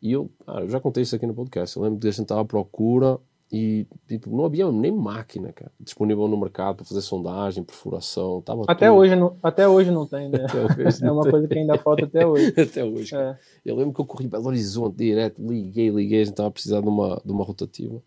E 0.00 0.12
eu, 0.12 0.30
ah, 0.46 0.60
eu 0.60 0.68
já 0.68 0.78
contei 0.78 1.02
isso 1.02 1.16
aqui 1.16 1.26
no 1.26 1.34
podcast. 1.34 1.76
Eu 1.76 1.82
lembro 1.82 1.98
de 1.98 2.06
a 2.06 2.10
gente 2.10 2.22
estava 2.22 2.42
à 2.42 2.44
procura 2.44 3.18
e 3.50 3.86
tipo, 4.08 4.28
não 4.34 4.44
havia 4.44 4.70
nem 4.72 4.90
máquina 4.90 5.52
cara, 5.52 5.70
disponível 5.78 6.26
no 6.26 6.36
mercado 6.36 6.76
para 6.76 6.84
fazer 6.84 7.00
sondagem, 7.00 7.62
perfuração. 7.62 8.42
Tava 8.42 8.64
até, 8.66 8.90
hoje 8.90 9.14
não, 9.14 9.36
até 9.40 9.68
hoje 9.68 9.90
não 9.90 10.06
tem, 10.06 10.28
né? 10.28 10.46
É 11.02 11.10
uma 11.10 11.22
tem. 11.22 11.30
coisa 11.30 11.48
que 11.48 11.58
ainda 11.58 11.78
falta 11.78 12.04
até 12.04 12.26
hoje. 12.26 12.52
até 12.60 12.84
hoje. 12.84 13.14
É. 13.14 13.38
Eu 13.64 13.76
lembro 13.76 13.94
que 13.94 14.00
eu 14.00 14.04
corri 14.04 14.26
Belo 14.26 14.48
Horizonte 14.48 14.96
direto, 14.96 15.40
liguei, 15.40 15.90
liguei, 15.90 16.22
a 16.22 16.24
gente 16.24 16.32
estava 16.32 16.48
a 16.48 16.52
precisar 16.52 16.80
de 16.80 16.88
uma, 16.88 17.20
de 17.24 17.30
uma 17.30 17.44
rotativa 17.44 18.02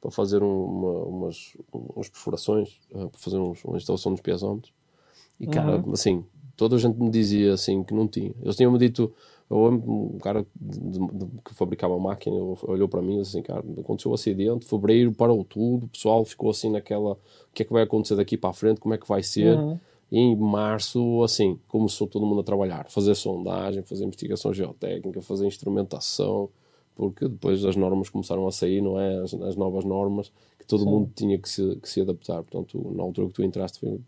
para 0.00 0.10
fazer 0.10 0.42
um, 0.42 0.64
uma, 0.64 1.04
umas, 1.04 1.56
umas 1.72 2.08
perfurações, 2.08 2.78
uh, 2.92 3.08
para 3.08 3.18
fazer 3.18 3.38
uns, 3.38 3.64
uma 3.64 3.76
instalação 3.76 4.12
dos 4.12 4.20
piazómetros. 4.20 4.72
E 5.40 5.46
cara, 5.46 5.78
uhum. 5.78 5.92
assim, 5.92 6.24
toda 6.56 6.76
a 6.76 6.78
gente 6.78 6.96
me 7.00 7.10
dizia 7.10 7.54
assim 7.54 7.82
que 7.82 7.94
não 7.94 8.06
tinha. 8.06 8.32
Eles 8.42 8.54
tinham-me 8.54 8.78
dito 8.78 9.12
um 9.56 10.18
cara 10.18 10.44
de, 10.54 10.80
de, 10.80 11.26
que 11.44 11.54
fabricava 11.54 11.94
a 11.94 11.98
máquina 11.98 12.36
olhou 12.62 12.88
para 12.88 13.00
mim 13.00 13.16
e 13.16 13.22
disse 13.22 13.36
assim, 13.36 13.42
cara, 13.42 13.62
aconteceu 13.78 14.10
um 14.10 14.14
acidente, 14.14 14.66
fevereiro 14.66 15.12
parou 15.12 15.44
tudo, 15.44 15.86
o 15.86 15.88
pessoal 15.88 16.24
ficou 16.24 16.50
assim 16.50 16.70
naquela, 16.70 17.12
o 17.12 17.18
que 17.52 17.62
é 17.62 17.64
que 17.64 17.72
vai 17.72 17.82
acontecer 17.82 18.16
daqui 18.16 18.36
para 18.36 18.50
a 18.50 18.52
frente, 18.52 18.80
como 18.80 18.94
é 18.94 18.98
que 18.98 19.06
vai 19.06 19.22
ser? 19.22 19.56
Uhum. 19.56 19.78
E 20.10 20.18
em 20.18 20.36
março, 20.36 21.22
assim, 21.22 21.58
começou 21.68 22.06
todo 22.06 22.26
mundo 22.26 22.40
a 22.40 22.44
trabalhar, 22.44 22.88
fazer 22.88 23.14
sondagem, 23.14 23.82
fazer 23.82 24.04
investigação 24.04 24.52
geotécnica, 24.52 25.22
fazer 25.22 25.46
instrumentação, 25.46 26.48
porque 26.94 27.28
depois 27.28 27.64
as 27.64 27.76
normas 27.76 28.08
começaram 28.08 28.46
a 28.46 28.52
sair, 28.52 28.80
não 28.80 28.98
é? 29.00 29.18
As, 29.18 29.34
as 29.34 29.56
novas 29.56 29.84
normas, 29.84 30.32
que 30.58 30.66
todo 30.66 30.84
Sim. 30.84 30.90
mundo 30.90 31.10
tinha 31.14 31.38
que 31.38 31.48
se, 31.48 31.76
que 31.76 31.88
se 31.88 32.00
adaptar. 32.00 32.42
Portanto, 32.42 32.92
na 32.94 33.02
altura 33.02 33.28
que 33.28 33.34
tu 33.34 33.42
entraste 33.42 33.80
foi 33.80 34.00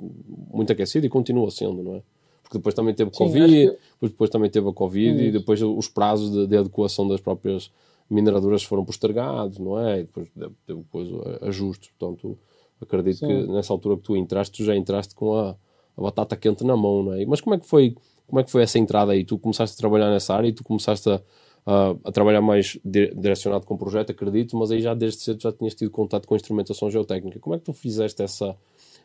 muito 0.52 0.72
aquecido 0.72 1.06
e 1.06 1.08
continua 1.08 1.50
sendo, 1.50 1.82
não 1.82 1.96
é? 1.96 2.02
Porque 2.46 2.58
depois 2.58 2.74
também 2.74 2.94
teve 2.94 3.10
Sim, 3.12 3.18
Covid, 3.18 3.76
que... 4.00 4.08
depois 4.08 4.30
também 4.30 4.48
teve 4.48 4.68
a 4.68 4.72
Covid 4.72 5.18
Sim. 5.18 5.24
e 5.24 5.32
depois 5.32 5.60
os 5.60 5.88
prazos 5.88 6.30
de, 6.30 6.46
de, 6.46 6.56
adequação 6.56 7.08
das 7.08 7.20
próprias 7.20 7.72
mineradoras 8.08 8.62
foram 8.62 8.84
postergados, 8.84 9.58
não 9.58 9.78
é? 9.78 10.00
E 10.00 10.02
depois 10.04 10.28
teve 10.30 10.80
depois 10.80 11.08
ajustes. 11.42 11.90
Portanto, 11.98 12.38
acredito 12.80 13.18
Sim. 13.18 13.26
que 13.26 13.46
nessa 13.48 13.72
altura 13.72 13.96
que 13.96 14.02
tu 14.02 14.16
entraste, 14.16 14.58
tu 14.58 14.64
já 14.64 14.76
entraste 14.76 15.12
com 15.14 15.34
a, 15.34 15.56
a, 15.96 16.00
batata 16.00 16.36
quente 16.36 16.62
na 16.62 16.76
mão, 16.76 17.02
não 17.02 17.14
é? 17.14 17.26
Mas 17.26 17.40
como 17.40 17.56
é 17.56 17.58
que 17.58 17.66
foi, 17.66 17.96
como 18.28 18.38
é 18.38 18.44
que 18.44 18.50
foi 18.50 18.62
essa 18.62 18.78
entrada 18.78 19.10
aí? 19.10 19.24
Tu 19.24 19.36
começaste 19.38 19.74
a 19.74 19.78
trabalhar 19.78 20.08
nessa 20.08 20.32
área 20.32 20.46
e 20.46 20.52
tu 20.52 20.62
começaste 20.62 21.10
a, 21.10 21.20
a, 21.66 21.96
a 22.04 22.12
trabalhar 22.12 22.40
mais 22.40 22.78
direcionado 22.84 23.66
com 23.66 23.74
o 23.74 23.78
projeto, 23.78 24.10
acredito, 24.10 24.56
mas 24.56 24.70
aí 24.70 24.80
já 24.80 24.94
desde 24.94 25.20
cedo 25.20 25.42
já 25.42 25.52
tinhas 25.52 25.74
tido 25.74 25.90
contato 25.90 26.28
com 26.28 26.36
instrumentação 26.36 26.88
geotécnica. 26.88 27.40
Como 27.40 27.56
é 27.56 27.58
que 27.58 27.64
tu 27.64 27.72
fizeste 27.72 28.22
essa 28.22 28.56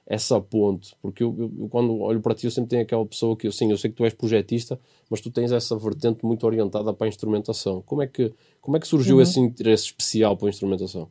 essa 0.05 0.41
ponte, 0.41 0.95
porque 1.01 1.23
eu, 1.23 1.35
eu, 1.37 1.51
eu, 1.59 1.69
quando 1.69 1.97
olho 1.99 2.21
para 2.21 2.33
ti 2.33 2.45
eu 2.45 2.51
sempre 2.51 2.69
tenho 2.69 2.81
aquela 2.81 3.05
pessoa 3.05 3.35
que, 3.35 3.49
sim, 3.51 3.71
eu 3.71 3.77
sei 3.77 3.89
que 3.89 3.95
tu 3.95 4.03
és 4.03 4.13
projetista, 4.13 4.79
mas 5.09 5.21
tu 5.21 5.31
tens 5.31 5.51
essa 5.51 5.77
vertente 5.77 6.25
muito 6.25 6.45
orientada 6.45 6.93
para 6.93 7.07
a 7.07 7.09
instrumentação. 7.09 7.81
Como 7.85 8.01
é 8.01 8.07
que, 8.07 8.33
como 8.59 8.75
é 8.75 8.79
que 8.79 8.87
surgiu 8.87 9.17
uhum. 9.17 9.21
esse 9.21 9.39
interesse 9.39 9.85
especial 9.85 10.35
para 10.35 10.47
a 10.47 10.49
instrumentação? 10.49 11.07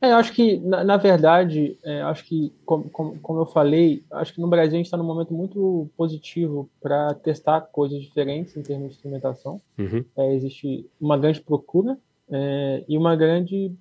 É, 0.00 0.12
eu 0.12 0.16
acho 0.16 0.32
que, 0.32 0.58
na, 0.58 0.84
na 0.84 0.96
verdade, 0.98 1.78
é, 1.82 2.02
acho 2.02 2.24
que, 2.26 2.52
como, 2.66 2.88
como, 2.90 3.18
como, 3.18 3.40
eu 3.40 3.46
falei, 3.46 4.04
acho 4.12 4.34
que 4.34 4.40
no 4.40 4.46
Brasil 4.46 4.74
a 4.74 4.76
gente 4.76 4.86
está 4.86 4.96
num 4.96 5.04
momento 5.04 5.32
muito 5.32 5.88
positivo 5.96 6.68
para 6.82 7.14
testar 7.14 7.62
coisas 7.62 8.00
diferentes 8.02 8.56
em 8.56 8.62
termos 8.62 8.88
de 8.88 8.94
instrumentação. 8.94 9.60
Uhum. 9.78 10.04
É, 10.16 10.34
existe 10.34 10.88
uma 11.00 11.16
grande 11.16 11.40
procura 11.40 11.98
é, 12.30 12.84
e 12.86 12.98
uma 12.98 13.16
grande, 13.16 13.72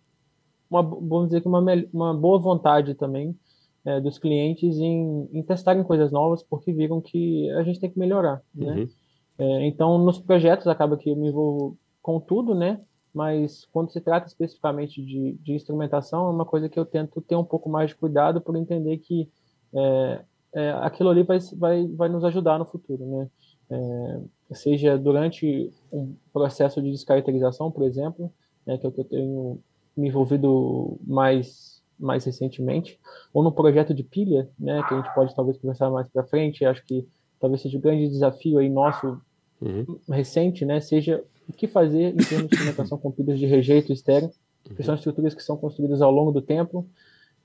uma, 0.70 0.82
vamos 0.82 1.28
dizer 1.28 1.42
que 1.42 1.48
uma, 1.50 1.62
uma 1.92 2.14
boa 2.14 2.40
vontade 2.40 2.96
também 2.96 3.38
é, 3.86 4.02
dos 4.02 4.18
clientes 4.18 4.78
em, 4.78 5.30
em, 5.32 5.44
testarem 5.44 5.84
coisas 5.84 6.12
novas 6.12 6.42
porque 6.42 6.74
viram 6.74 7.00
que 7.00 7.50
a 7.52 7.64
gente 7.64 7.80
tem 7.80 7.90
que 7.90 8.00
melhorar, 8.00 8.42
né? 8.54 8.74
Uhum. 8.74 8.90
É, 9.38 9.68
então, 9.68 9.98
nos 9.98 10.18
projetos 10.18 10.68
acaba 10.68 10.98
que 10.98 11.10
eu 11.10 11.16
me 11.16 11.28
envolvo 11.28 11.78
com 12.02 12.20
tudo, 12.20 12.56
né? 12.56 12.82
Mas 13.14 13.66
quando 13.72 13.92
se 13.92 14.02
trata 14.02 14.28
especificamente 14.28 15.02
de, 15.02 15.38
de 15.42 15.54
instrumentação, 15.54 16.28
é 16.28 16.32
uma 16.32 16.46
coisa 16.46 16.68
que 16.68 16.80
eu 16.80 16.86
tento 16.86 17.22
ter 17.22 17.36
um 17.36 17.44
pouco 17.44 17.70
mais 17.70 17.90
de 17.90 17.96
cuidado 17.96 18.42
por 18.42 18.56
entender 18.56 18.98
que 18.98 19.30
é, 19.74 20.22
é 20.54 20.72
aquilo 20.82 21.10
ali 21.10 21.24
vai, 21.24 21.40
vai, 21.58 21.88
vai 21.88 22.10
nos 22.10 22.24
ajudar 22.24 22.58
no 22.58 22.66
futuro, 22.66 23.06
né? 23.06 23.30
É, 23.70 24.20
seja 24.54 24.98
durante 24.98 25.72
um 25.92 26.16
processo 26.32 26.82
de 26.82 26.92
descaracterização, 26.92 27.72
por 27.72 27.84
exemplo, 27.84 28.32
né, 28.66 28.78
que 28.78 28.86
é 28.86 28.90
o 28.90 28.92
que 28.92 29.02
eu 29.02 29.06
tenho 29.06 29.60
me 29.98 30.10
envolvido 30.10 31.00
mais 31.06 31.75
mais 32.00 32.26
recentemente, 32.26 33.00
ou 33.34 33.44
no 33.44 33.52
projeto 33.52 33.94
de 33.94 34.04
pilha, 34.04 34.50
né, 34.60 34.84
que 34.88 34.94
a 34.94 34.98
gente 34.98 35.14
pode 35.14 35.36
talvez 35.36 35.58
conversar 35.58 35.90
mais 35.90 36.08
para 36.08 36.24
frente, 36.24 36.66
acho 36.66 36.86
que 36.86 37.08
talvez 37.40 37.62
seja 37.62 37.78
o 37.78 37.82
grande 37.82 38.10
desafio 38.10 38.58
aí 38.58 38.70
nosso 38.70 39.20
uhum. 39.62 40.00
recente, 40.10 40.66
né, 40.66 40.80
seja 40.80 41.24
o 41.48 41.54
que 41.54 41.68
fazer 41.68 42.14
em 42.14 42.18
termos 42.18 42.50
de 42.50 42.56
instrumentação 42.56 42.98
com 42.98 43.12
pilhas 43.12 43.40
de 43.40 43.46
rejeito 43.46 43.94
externo, 43.94 44.32
que 44.76 44.84
são 44.84 44.96
estruturas 44.96 45.36
que 45.36 45.44
são 45.44 45.56
construídas 45.56 46.02
ao 46.02 46.12
longo 46.12 46.32
do 46.32 46.42
tempo, 46.42 46.88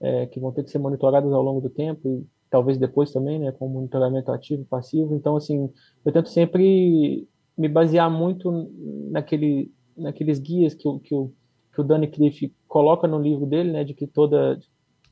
é, 0.01 0.27
que 0.27 0.41
vão 0.41 0.51
ter 0.51 0.65
que 0.65 0.71
ser 0.71 0.79
monitoradas 0.79 1.33
ao 1.33 1.43
longo 1.43 1.61
do 1.61 1.69
tempo 1.69 2.09
e 2.09 2.27
talvez 2.49 2.79
depois 2.79 3.13
também, 3.13 3.39
né, 3.39 3.53
com 3.53 3.69
monitoramento 3.69 4.33
ativo 4.33 4.63
e 4.63 4.65
passivo. 4.65 5.15
Então, 5.15 5.37
assim, 5.37 5.71
eu 6.05 6.13
tento 6.13 6.31
sempre 6.31 7.29
me 7.57 7.69
basear 7.69 8.11
muito 8.11 8.71
naquele, 9.11 9.71
naqueles 9.97 10.39
guias 10.39 10.75
que 10.75 10.89
o, 10.89 10.99
que 10.99 11.15
o, 11.15 11.31
que 11.73 11.81
o 11.81 11.85
Danny 11.85 12.09
Cliff 12.09 12.53
coloca 12.71 13.09
no 13.09 13.21
livro 13.21 13.45
dele, 13.47 13.73
né, 13.73 13.83
de 13.83 13.93
que 13.93 14.07
toda 14.07 14.59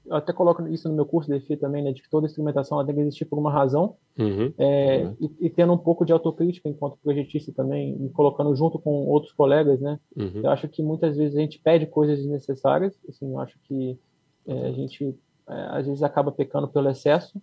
eu 0.07 0.17
até 0.17 0.33
coloco 0.33 0.67
isso 0.69 0.89
no 0.89 0.95
meu 0.95 1.05
curso 1.05 1.31
de 1.31 1.39
DFI 1.39 1.59
também, 1.59 1.83
né, 1.83 1.93
de 1.93 2.01
que 2.01 2.09
toda 2.09 2.27
instrumentação 2.27 2.83
tem 2.87 2.95
que 2.95 3.01
existir 3.03 3.27
por 3.27 3.39
uma 3.39 3.51
razão, 3.51 3.97
uhum. 4.19 4.55
é, 4.57 5.05
uhum. 5.05 5.17
e, 5.21 5.47
e, 5.47 5.51
tendo 5.51 5.75
um 5.75 5.77
pouco 5.77 6.07
de 6.07 6.15
autocrítica 6.15 6.67
enquanto 6.67 6.97
projetista 7.03 7.53
também, 7.53 7.95
me 7.95 8.09
colocando 8.09 8.55
junto 8.57 8.79
com 8.79 9.07
outros 9.07 9.33
colegas, 9.33 9.79
né, 9.81 10.01
uhum. 10.17 10.41
eu 10.45 10.51
acho 10.51 10.67
que 10.67 10.83
muitas 10.83 11.17
vezes 11.17 11.37
a 11.37 11.41
gente 11.41 11.59
pede 11.59 11.85
coisas 11.85 12.17
desnecessárias, 12.17 12.99
assim, 13.07 13.31
eu 13.31 13.39
acho 13.39 13.59
que 13.65 13.99
é, 14.47 14.69
a 14.69 14.73
gente 14.73 15.15
é, 15.47 15.67
às 15.73 15.87
vezes 15.87 16.03
acaba 16.03 16.33
pecando 16.33 16.69
pelo 16.69 16.89
excesso, 16.89 17.39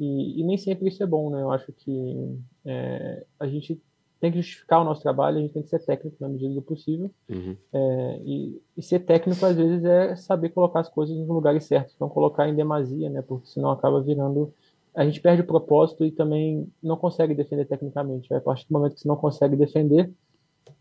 e, 0.00 0.40
e, 0.40 0.44
nem 0.44 0.58
sempre 0.58 0.88
isso 0.88 1.02
é 1.02 1.06
bom, 1.06 1.30
né, 1.30 1.40
eu 1.40 1.52
acho 1.52 1.72
que 1.72 2.36
é, 2.64 3.24
a 3.38 3.46
gente 3.46 3.80
tem 4.20 4.32
que 4.32 4.38
justificar 4.38 4.80
o 4.80 4.84
nosso 4.84 5.02
trabalho, 5.02 5.38
a 5.38 5.40
gente 5.40 5.52
tem 5.52 5.62
que 5.62 5.68
ser 5.68 5.78
técnico 5.78 6.16
na 6.20 6.28
medida 6.28 6.52
do 6.52 6.62
possível. 6.62 7.10
Uhum. 7.28 7.56
É, 7.72 8.20
e, 8.24 8.62
e, 8.76 8.82
ser 8.82 9.00
técnico, 9.00 9.44
às 9.46 9.56
vezes, 9.56 9.84
é 9.84 10.16
saber 10.16 10.48
colocar 10.50 10.80
as 10.80 10.88
coisas 10.88 11.16
nos 11.16 11.28
lugares 11.28 11.64
certos, 11.64 11.96
não 12.00 12.08
colocar 12.08 12.48
em 12.48 12.54
demasia, 12.54 13.08
né? 13.08 13.22
Porque 13.22 13.46
senão 13.46 13.70
acaba 13.70 14.00
virando. 14.00 14.52
A 14.94 15.04
gente 15.04 15.20
perde 15.20 15.42
o 15.42 15.46
propósito 15.46 16.04
e 16.04 16.10
também 16.10 16.66
não 16.82 16.96
consegue 16.96 17.34
defender 17.34 17.64
tecnicamente. 17.66 18.32
A 18.34 18.40
partir 18.40 18.66
do 18.68 18.72
momento 18.72 18.94
que 18.94 19.00
você 19.00 19.08
não 19.08 19.16
consegue 19.16 19.54
defender, 19.54 20.10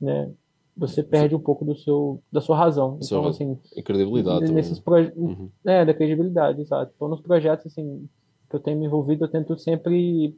né? 0.01 0.31
Você 0.75 1.01
perde 1.01 1.35
um 1.35 1.39
pouco 1.39 1.65
do 1.65 1.75
seu, 1.75 2.21
da 2.31 2.39
sua 2.39 2.55
razão. 2.57 2.99
Então, 3.03 3.25
assim. 3.27 3.57
Credibilidade. 3.83 4.51
Nesses 4.51 4.79
proje... 4.79 5.11
uhum. 5.15 5.49
É, 5.65 5.83
da 5.83 5.93
credibilidade, 5.93 6.61
exato. 6.61 6.91
Então, 6.95 7.07
nos 7.07 7.21
projetos, 7.21 7.67
assim, 7.67 8.07
que 8.49 8.55
eu 8.55 8.59
tenho 8.59 8.79
me 8.79 8.85
envolvido, 8.85 9.25
eu 9.25 9.27
tento 9.27 9.57
sempre 9.57 10.35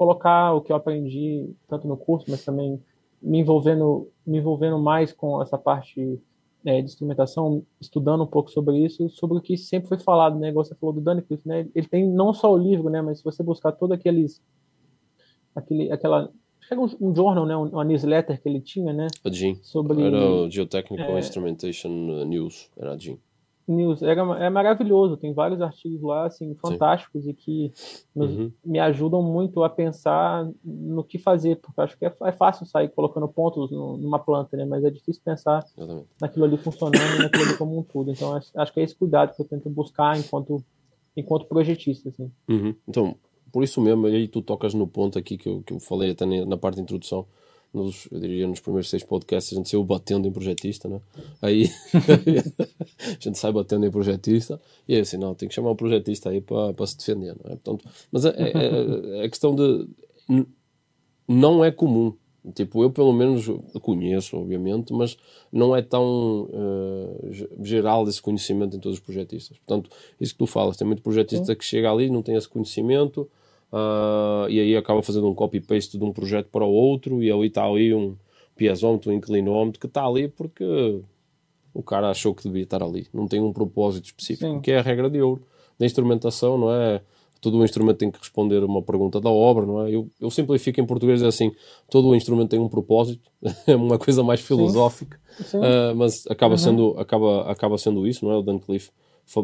colocar 0.00 0.54
o 0.54 0.62
que 0.62 0.72
eu 0.72 0.76
aprendi 0.76 1.54
tanto 1.68 1.86
no 1.86 1.94
curso, 1.94 2.24
mas 2.30 2.42
também 2.42 2.80
me 3.20 3.40
envolvendo, 3.40 4.08
me 4.26 4.38
envolvendo 4.38 4.78
mais 4.78 5.12
com 5.12 5.42
essa 5.42 5.58
parte 5.58 6.18
é, 6.64 6.80
de 6.80 6.86
instrumentação, 6.86 7.62
estudando 7.78 8.22
um 8.22 8.26
pouco 8.26 8.50
sobre 8.50 8.78
isso, 8.78 9.10
sobre 9.10 9.36
o 9.36 9.42
que 9.42 9.58
sempre 9.58 9.90
foi 9.90 9.98
falado, 9.98 10.38
né? 10.38 10.48
Igual 10.48 10.64
você 10.64 10.74
falou 10.74 10.94
do 10.94 11.02
Danny 11.02 11.20
Cliff, 11.20 11.46
né? 11.46 11.68
Ele 11.74 11.86
tem 11.86 12.08
não 12.08 12.32
só 12.32 12.50
o 12.50 12.56
livro, 12.56 12.88
né? 12.88 13.02
Mas 13.02 13.18
se 13.18 13.24
você 13.24 13.42
buscar 13.42 13.72
todo 13.72 13.92
aqueles, 13.92 14.42
aquele, 15.54 15.92
aquela 15.92 16.32
chega 16.62 16.80
um, 16.80 16.88
um 16.98 17.14
journal, 17.14 17.44
né? 17.44 17.54
Uma 17.54 17.84
newsletter 17.84 18.40
que 18.40 18.48
ele 18.48 18.62
tinha, 18.62 18.94
né? 18.94 19.06
A 19.22 19.30
Jim. 19.30 19.56
Sobre 19.62 20.00
era 20.00 20.16
o 20.16 20.48
Geotechnical 20.48 21.14
é, 21.14 21.18
Instrumentation 21.18 21.90
News, 22.24 22.70
era 22.74 22.94
a 22.94 22.96
Jim. 22.96 23.18
News. 23.72 24.02
Era, 24.02 24.22
é 24.44 24.50
maravilhoso, 24.50 25.16
tem 25.16 25.32
vários 25.32 25.60
artigos 25.60 26.02
lá, 26.02 26.26
assim, 26.26 26.54
fantásticos 26.54 27.24
Sim. 27.24 27.30
e 27.30 27.34
que 27.34 27.72
nos, 28.14 28.36
uhum. 28.36 28.52
me 28.64 28.78
ajudam 28.78 29.22
muito 29.22 29.62
a 29.62 29.70
pensar 29.70 30.48
no 30.64 31.04
que 31.04 31.18
fazer, 31.18 31.56
porque 31.56 31.80
acho 31.80 31.98
que 31.98 32.06
é, 32.06 32.14
é 32.24 32.32
fácil 32.32 32.66
sair 32.66 32.88
colocando 32.88 33.28
pontos 33.28 33.70
no, 33.70 33.96
numa 33.96 34.18
planta, 34.18 34.56
né? 34.56 34.64
Mas 34.64 34.84
é 34.84 34.90
difícil 34.90 35.22
pensar 35.24 35.64
Exatamente. 35.76 36.08
naquilo 36.20 36.44
ali 36.44 36.56
funcionando 36.56 37.16
e 37.16 37.22
naquilo 37.22 37.44
ali 37.44 37.56
como 37.56 37.78
um 37.78 37.82
todo. 37.82 38.10
Então, 38.10 38.34
acho, 38.34 38.50
acho, 38.54 38.72
que 38.72 38.80
é 38.80 38.82
esse 38.82 38.94
cuidado 38.94 39.34
que 39.34 39.42
eu 39.42 39.46
tento 39.46 39.68
buscar 39.70 40.18
enquanto, 40.18 40.62
enquanto 41.16 41.46
projetista, 41.46 42.08
assim. 42.08 42.30
Uhum. 42.48 42.74
Então, 42.88 43.16
por 43.52 43.64
isso 43.64 43.80
mesmo, 43.80 44.06
aí 44.06 44.28
tu 44.28 44.42
tocas 44.42 44.74
no 44.74 44.86
ponto 44.86 45.18
aqui 45.18 45.36
que 45.36 45.48
eu, 45.48 45.62
que 45.62 45.72
eu 45.72 45.80
falei 45.80 46.10
até 46.10 46.24
na 46.24 46.56
parte 46.56 46.76
de 46.76 46.82
introdução, 46.82 47.26
nos, 47.72 48.08
eu 48.10 48.18
diria 48.18 48.46
nos 48.46 48.60
primeiros 48.60 48.90
seis 48.90 49.04
podcasts, 49.04 49.52
a 49.52 49.56
gente 49.56 49.68
saiu 49.68 49.84
batendo 49.84 50.26
em 50.26 50.32
projetista, 50.32 50.88
né? 50.88 51.00
Aí 51.40 51.70
a 52.98 53.20
gente 53.20 53.38
sai 53.38 53.52
batendo 53.52 53.86
em 53.86 53.90
projetista 53.90 54.60
e 54.88 54.96
é 54.96 55.00
assim, 55.00 55.16
não, 55.16 55.34
tem 55.34 55.48
que 55.48 55.54
chamar 55.54 55.70
um 55.70 55.76
projetista 55.76 56.30
aí 56.30 56.40
para 56.40 56.86
se 56.86 56.98
defender, 56.98 57.36
não 57.36 57.52
é? 57.52 57.56
Portanto, 57.56 57.88
mas 58.10 58.26
a, 58.26 58.30
é, 58.30 58.52
é, 58.52 59.20
é, 59.20 59.24
a 59.24 59.28
questão 59.28 59.54
de. 59.54 59.88
Não 61.28 61.64
é 61.64 61.70
comum. 61.70 62.14
Tipo, 62.54 62.82
eu 62.82 62.90
pelo 62.90 63.12
menos 63.12 63.46
conheço, 63.82 64.38
obviamente, 64.38 64.92
mas 64.94 65.16
não 65.52 65.76
é 65.76 65.82
tão 65.82 66.44
uh, 66.44 67.62
geral 67.62 68.08
esse 68.08 68.20
conhecimento 68.20 68.76
em 68.76 68.80
todos 68.80 68.98
os 68.98 69.04
projetistas. 69.04 69.58
Portanto, 69.58 69.90
isso 70.18 70.32
que 70.32 70.38
tu 70.38 70.46
falas, 70.46 70.76
tem 70.76 70.86
muito 70.86 71.02
projetista 71.02 71.54
que 71.54 71.64
chega 71.64 71.92
ali, 71.92 72.08
não 72.08 72.22
tem 72.22 72.34
esse 72.36 72.48
conhecimento, 72.48 73.28
uh, 73.72 74.48
e 74.48 74.60
aí 74.60 74.76
acaba 74.76 75.02
fazendo 75.02 75.28
um 75.28 75.34
copy-paste 75.34 75.98
de 75.98 76.04
um 76.04 76.12
projeto 76.12 76.48
para 76.48 76.64
o 76.64 76.72
outro, 76.72 77.22
e 77.22 77.30
ali 77.30 77.48
está 77.48 77.64
ali 77.64 77.94
um 77.94 78.16
piezómetro, 78.56 79.10
um 79.10 79.14
inclinómetro, 79.14 79.80
que 79.80 79.86
está 79.86 80.04
ali 80.04 80.28
porque 80.28 81.02
o 81.72 81.82
cara 81.82 82.10
achou 82.10 82.34
que 82.34 82.42
devia 82.42 82.62
estar 82.62 82.82
ali. 82.82 83.06
Não 83.12 83.26
tem 83.26 83.40
um 83.40 83.52
propósito 83.52 84.06
específico, 84.06 84.50
Sim. 84.50 84.60
que 84.60 84.72
é 84.72 84.78
a 84.78 84.82
regra 84.82 85.08
de 85.08 85.20
ouro 85.20 85.42
da 85.78 85.86
instrumentação, 85.86 86.58
não 86.58 86.72
é? 86.72 87.00
Todo 87.40 87.56
o 87.56 87.64
instrumento 87.64 87.96
tem 87.96 88.10
que 88.10 88.18
responder 88.18 88.62
uma 88.62 88.82
pergunta 88.82 89.18
da 89.18 89.30
obra, 89.30 89.64
não 89.64 89.86
é? 89.86 89.90
Eu, 89.90 90.10
eu 90.20 90.30
simplifico 90.30 90.78
em 90.78 90.84
português 90.84 91.22
é 91.22 91.26
assim: 91.26 91.50
todo 91.88 92.08
o 92.08 92.14
instrumento 92.14 92.50
tem 92.50 92.60
um 92.60 92.68
propósito, 92.68 93.30
é 93.66 93.74
uma 93.74 93.98
coisa 93.98 94.22
mais 94.22 94.40
filosófica, 94.40 95.18
Sim. 95.38 95.44
Sim. 95.44 95.58
Uh, 95.58 95.96
mas 95.96 96.26
acaba, 96.26 96.54
uhum. 96.54 96.58
sendo, 96.58 96.98
acaba, 96.98 97.50
acaba 97.50 97.78
sendo 97.78 98.06
isso, 98.06 98.26
não 98.26 98.32
é? 98.32 98.36
O 98.36 98.42
Dan 98.42 98.58
Cliff 98.58 98.90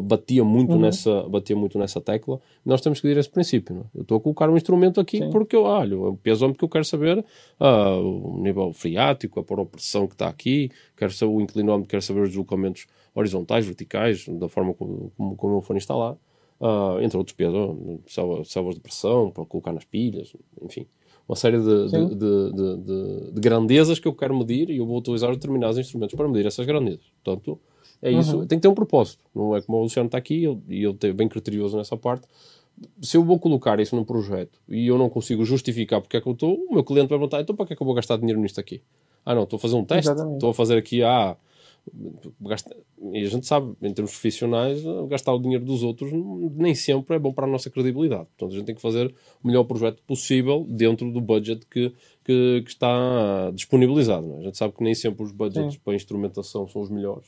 batia 0.01 0.43
muito 0.43 0.73
uhum. 0.73 0.79
nessa 0.79 1.23
batia 1.29 1.55
muito 1.55 1.79
nessa 1.79 2.01
tecla 2.01 2.41
nós 2.65 2.81
temos 2.81 2.99
que 2.99 3.07
ir 3.07 3.15
a 3.15 3.19
esse 3.21 3.29
princípio 3.29 3.73
não? 3.73 3.81
É? 3.83 3.85
eu 3.95 4.01
estou 4.01 4.17
a 4.17 4.21
colocar 4.21 4.49
um 4.49 4.57
instrumento 4.57 4.99
aqui 4.99 5.19
Sim. 5.19 5.29
porque 5.29 5.55
eu 5.55 5.63
olho 5.63 6.09
o 6.09 6.17
pesômetro 6.17 6.59
que 6.59 6.65
eu 6.65 6.69
quero 6.69 6.83
saber 6.83 7.23
ah, 7.57 7.95
o 7.95 8.37
nível 8.41 8.73
friático 8.73 9.39
a 9.39 9.65
pressão 9.65 10.05
que 10.05 10.13
está 10.13 10.27
aqui 10.27 10.69
quero 10.97 11.11
saber 11.13 11.31
o 11.31 11.39
inclinómetro 11.39 11.89
quero 11.89 12.01
saber 12.01 12.21
os 12.21 12.29
deslocamentos 12.29 12.85
horizontais 13.15 13.65
verticais 13.65 14.27
da 14.27 14.49
forma 14.49 14.73
como, 14.73 15.11
como, 15.15 15.35
como 15.37 15.55
eu 15.55 15.61
for 15.61 15.77
instalar 15.77 16.17
ah, 16.59 16.97
entre 17.01 17.17
outros 17.17 17.35
pesômetros 17.35 18.51
selvas 18.51 18.75
de 18.75 18.81
pressão 18.81 19.31
para 19.31 19.45
colocar 19.45 19.71
nas 19.71 19.85
pilhas 19.85 20.33
enfim 20.61 20.85
uma 21.29 21.35
série 21.35 21.59
de, 21.59 21.89
de, 21.89 22.15
de, 22.15 23.31
de, 23.33 23.41
grandezas 23.41 23.99
que 23.99 24.07
eu 24.07 24.13
quero 24.13 24.37
medir 24.37 24.69
e 24.69 24.77
eu 24.77 24.85
vou 24.85 24.97
utilizar 24.97 25.29
determinados 25.31 25.77
instrumentos 25.77 26.15
para 26.15 26.27
medir 26.27 26.45
essas 26.45 26.65
grandezas 26.65 27.05
portanto 27.23 27.59
é 28.01 28.11
isso, 28.11 28.37
uhum. 28.37 28.47
tem 28.47 28.57
que 28.57 28.63
ter 28.63 28.67
um 28.67 28.75
propósito. 28.75 29.23
Não 29.33 29.55
é 29.55 29.61
como 29.61 29.77
o 29.77 29.81
Luciano 29.83 30.07
está 30.07 30.17
aqui 30.17 30.43
e 30.69 30.83
ele 30.83 30.97
é 31.01 31.13
bem 31.13 31.27
criterioso 31.27 31.77
nessa 31.77 31.97
parte. 31.97 32.27
Se 33.01 33.17
eu 33.17 33.23
vou 33.23 33.39
colocar 33.39 33.79
isso 33.79 33.95
num 33.95 34.03
projeto 34.03 34.59
e 34.69 34.85
eu 34.87 34.97
não 34.97 35.09
consigo 35.09 35.43
justificar 35.43 35.99
porque 35.99 36.17
é 36.17 36.21
que 36.21 36.27
eu 36.27 36.33
estou, 36.33 36.53
o 36.53 36.73
meu 36.73 36.83
cliente 36.83 37.09
vai 37.09 37.17
perguntar: 37.17 37.41
então 37.41 37.55
para 37.55 37.65
que 37.65 37.73
é 37.73 37.75
que 37.75 37.81
eu 37.81 37.85
vou 37.85 37.95
gastar 37.95 38.17
dinheiro 38.17 38.39
nisto 38.39 38.59
aqui? 38.59 38.81
Ah, 39.25 39.33
não, 39.33 39.43
estou 39.43 39.57
a 39.57 39.59
fazer 39.59 39.75
um 39.75 39.83
teste, 39.83 40.11
estou 40.11 40.51
a 40.51 40.53
fazer 40.53 40.77
aqui, 40.77 41.03
ah, 41.03 41.35
e 43.13 43.23
a 43.23 43.29
gente 43.29 43.45
sabe, 43.45 43.73
em 43.81 43.93
termos 43.93 44.11
profissionais, 44.11 44.81
gastar 45.07 45.33
o 45.33 45.39
dinheiro 45.39 45.63
dos 45.63 45.83
outros 45.83 46.11
nem 46.55 46.75
sempre 46.75 47.15
é 47.15 47.19
bom 47.19 47.31
para 47.31 47.45
a 47.45 47.49
nossa 47.49 47.69
credibilidade. 47.69 48.25
Portanto, 48.25 48.53
a 48.53 48.55
gente 48.57 48.65
tem 48.65 48.75
que 48.75 48.81
fazer 48.81 49.13
o 49.43 49.47
melhor 49.47 49.63
projeto 49.63 50.01
possível 50.05 50.65
dentro 50.69 51.11
do 51.11 51.21
budget 51.21 51.65
que, 51.67 51.93
que, 52.23 52.61
que 52.63 52.69
está 52.69 53.51
disponibilizado. 53.53 54.33
É? 54.33 54.37
A 54.37 54.41
gente 54.43 54.57
sabe 54.57 54.73
que 54.73 54.83
nem 54.83 54.93
sempre 54.93 55.23
os 55.23 55.31
budgets 55.31 55.75
Sim. 55.75 55.79
para 55.83 55.95
instrumentação 55.95 56.67
são 56.67 56.81
os 56.81 56.89
melhores. 56.89 57.27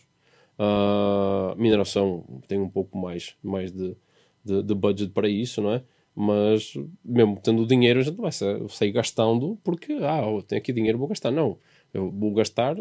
Uh, 0.60 1.56
mineração 1.56 2.26
tem 2.46 2.60
um 2.60 2.68
pouco 2.68 2.98
mais, 2.98 3.34
mais 3.42 3.72
de, 3.72 3.96
de, 4.44 4.62
de, 4.62 4.76
budget 4.76 5.10
para 5.14 5.30
isso, 5.30 5.62
não 5.62 5.72
é? 5.72 5.82
Mas 6.14 6.74
mesmo 7.04 7.40
tendo 7.42 7.66
dinheiro, 7.66 8.02
a 8.02 8.04
gente 8.04 8.18
vai 8.18 8.32
sair 8.32 8.92
gastando 8.92 9.58
porque, 9.64 9.94
ah, 10.02 10.22
eu 10.22 10.42
tenho 10.42 10.60
aqui 10.60 10.74
dinheiro, 10.74 10.98
vou 10.98 11.08
gastar. 11.08 11.32
Não, 11.32 11.58
eu 11.94 12.12
vou 12.12 12.34
gastar 12.34 12.76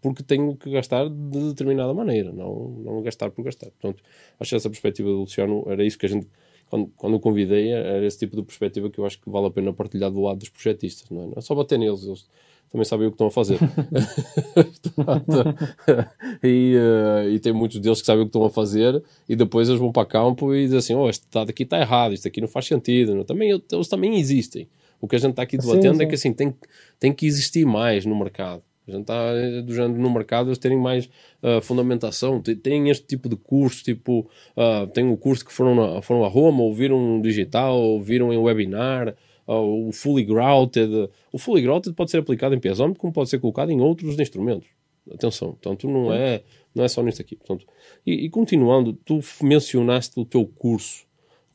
porque 0.00 0.22
tenho 0.22 0.56
que 0.56 0.70
gastar 0.70 1.10
de 1.10 1.48
determinada 1.50 1.92
maneira, 1.92 2.32
não, 2.32 2.70
não 2.70 3.02
gastar 3.02 3.30
por 3.30 3.44
gastar. 3.44 3.70
Portanto, 3.72 4.02
acho 4.40 4.48
que 4.48 4.56
essa 4.56 4.70
perspectiva 4.70 5.10
do 5.10 5.20
Luciano 5.20 5.64
era 5.66 5.84
isso 5.84 5.98
que 5.98 6.06
a 6.06 6.08
gente, 6.08 6.26
quando, 6.70 6.90
quando 6.96 7.14
o 7.16 7.20
convidei, 7.20 7.70
era 7.70 8.06
esse 8.06 8.18
tipo 8.18 8.34
de 8.34 8.42
perspectiva 8.42 8.88
que 8.88 8.98
eu 8.98 9.04
acho 9.04 9.20
que 9.20 9.28
vale 9.28 9.48
a 9.48 9.50
pena 9.50 9.74
partilhar 9.74 10.10
do 10.10 10.22
lado 10.22 10.38
dos 10.38 10.48
projetistas, 10.48 11.10
não 11.10 11.24
é? 11.24 11.26
Não 11.26 11.34
é 11.36 11.40
só 11.42 11.54
bater 11.54 11.78
neles, 11.78 12.02
eles 12.04 12.26
também 12.70 12.84
sabem 12.84 13.06
o 13.06 13.10
que 13.10 13.14
estão 13.14 13.28
a 13.28 13.30
fazer. 13.30 13.58
e, 16.42 16.76
uh, 16.76 17.30
e 17.30 17.38
tem 17.40 17.52
muitos 17.52 17.80
deles 17.80 18.00
que 18.00 18.06
sabem 18.06 18.22
o 18.22 18.26
que 18.26 18.30
estão 18.30 18.44
a 18.44 18.50
fazer 18.50 19.02
e 19.28 19.34
depois 19.34 19.68
eles 19.68 19.80
vão 19.80 19.90
para 19.90 20.06
campo 20.06 20.54
e 20.54 20.64
dizem 20.64 20.78
assim, 20.78 20.94
oh, 20.94 21.08
este 21.08 21.26
dado 21.32 21.50
aqui 21.50 21.62
está 21.62 21.80
errado, 21.80 22.12
isto 22.12 22.28
aqui 22.28 22.40
não 22.40 22.48
faz 22.48 22.66
sentido. 22.66 23.14
Não? 23.14 23.24
Também, 23.24 23.50
eles 23.50 23.88
também 23.88 24.18
existem. 24.18 24.68
O 25.00 25.08
que 25.08 25.16
a 25.16 25.18
gente 25.18 25.30
está 25.30 25.42
aqui 25.42 25.56
debatendo 25.56 25.94
sim, 25.94 25.98
sim. 25.98 26.04
é 26.04 26.06
que 26.06 26.14
assim, 26.14 26.32
tem, 26.32 26.54
tem 26.98 27.12
que 27.12 27.26
existir 27.26 27.64
mais 27.64 28.04
no 28.04 28.18
mercado. 28.18 28.62
A 28.88 28.90
gente 28.90 29.02
está 29.02 29.32
eh, 29.34 29.62
do 29.62 29.74
género 29.74 30.00
no 30.00 30.10
mercado, 30.10 30.48
eles 30.48 30.58
terem 30.58 30.78
mais 30.78 31.08
uh, 31.42 31.60
fundamentação, 31.60 32.40
terem 32.40 32.88
este 32.88 33.06
tipo 33.06 33.28
de 33.28 33.36
curso, 33.36 33.84
tipo, 33.84 34.28
uh, 34.56 34.86
tem 34.88 35.10
o 35.10 35.16
curso 35.16 35.44
que 35.44 35.52
foram, 35.52 35.74
na, 35.74 36.02
foram 36.02 36.24
a 36.24 36.28
Roma, 36.28 36.62
ouviram 36.62 36.96
um 36.96 37.20
digital, 37.20 37.78
ouviram 37.78 38.32
em 38.32 38.38
webinar, 38.38 39.14
o 39.54 39.90
fully 39.92 40.24
grouted. 40.24 41.10
O 41.32 41.38
fully 41.38 41.62
grouted 41.62 41.94
pode 41.94 42.10
ser 42.10 42.18
aplicado 42.18 42.54
em 42.54 42.60
piezómetro, 42.60 43.00
como 43.00 43.12
pode 43.12 43.30
ser 43.30 43.38
colocado 43.38 43.70
em 43.70 43.80
outros 43.80 44.18
instrumentos. 44.18 44.68
Atenção, 45.12 45.52
portanto, 45.52 45.88
não 45.88 46.12
é, 46.12 46.42
não 46.74 46.84
é 46.84 46.88
só 46.88 47.02
nisto 47.02 47.22
aqui. 47.22 47.36
Portanto, 47.36 47.66
e, 48.06 48.26
e 48.26 48.30
continuando, 48.30 48.92
tu 48.92 49.20
mencionaste 49.42 50.20
o 50.20 50.24
teu 50.24 50.44
curso, 50.46 51.06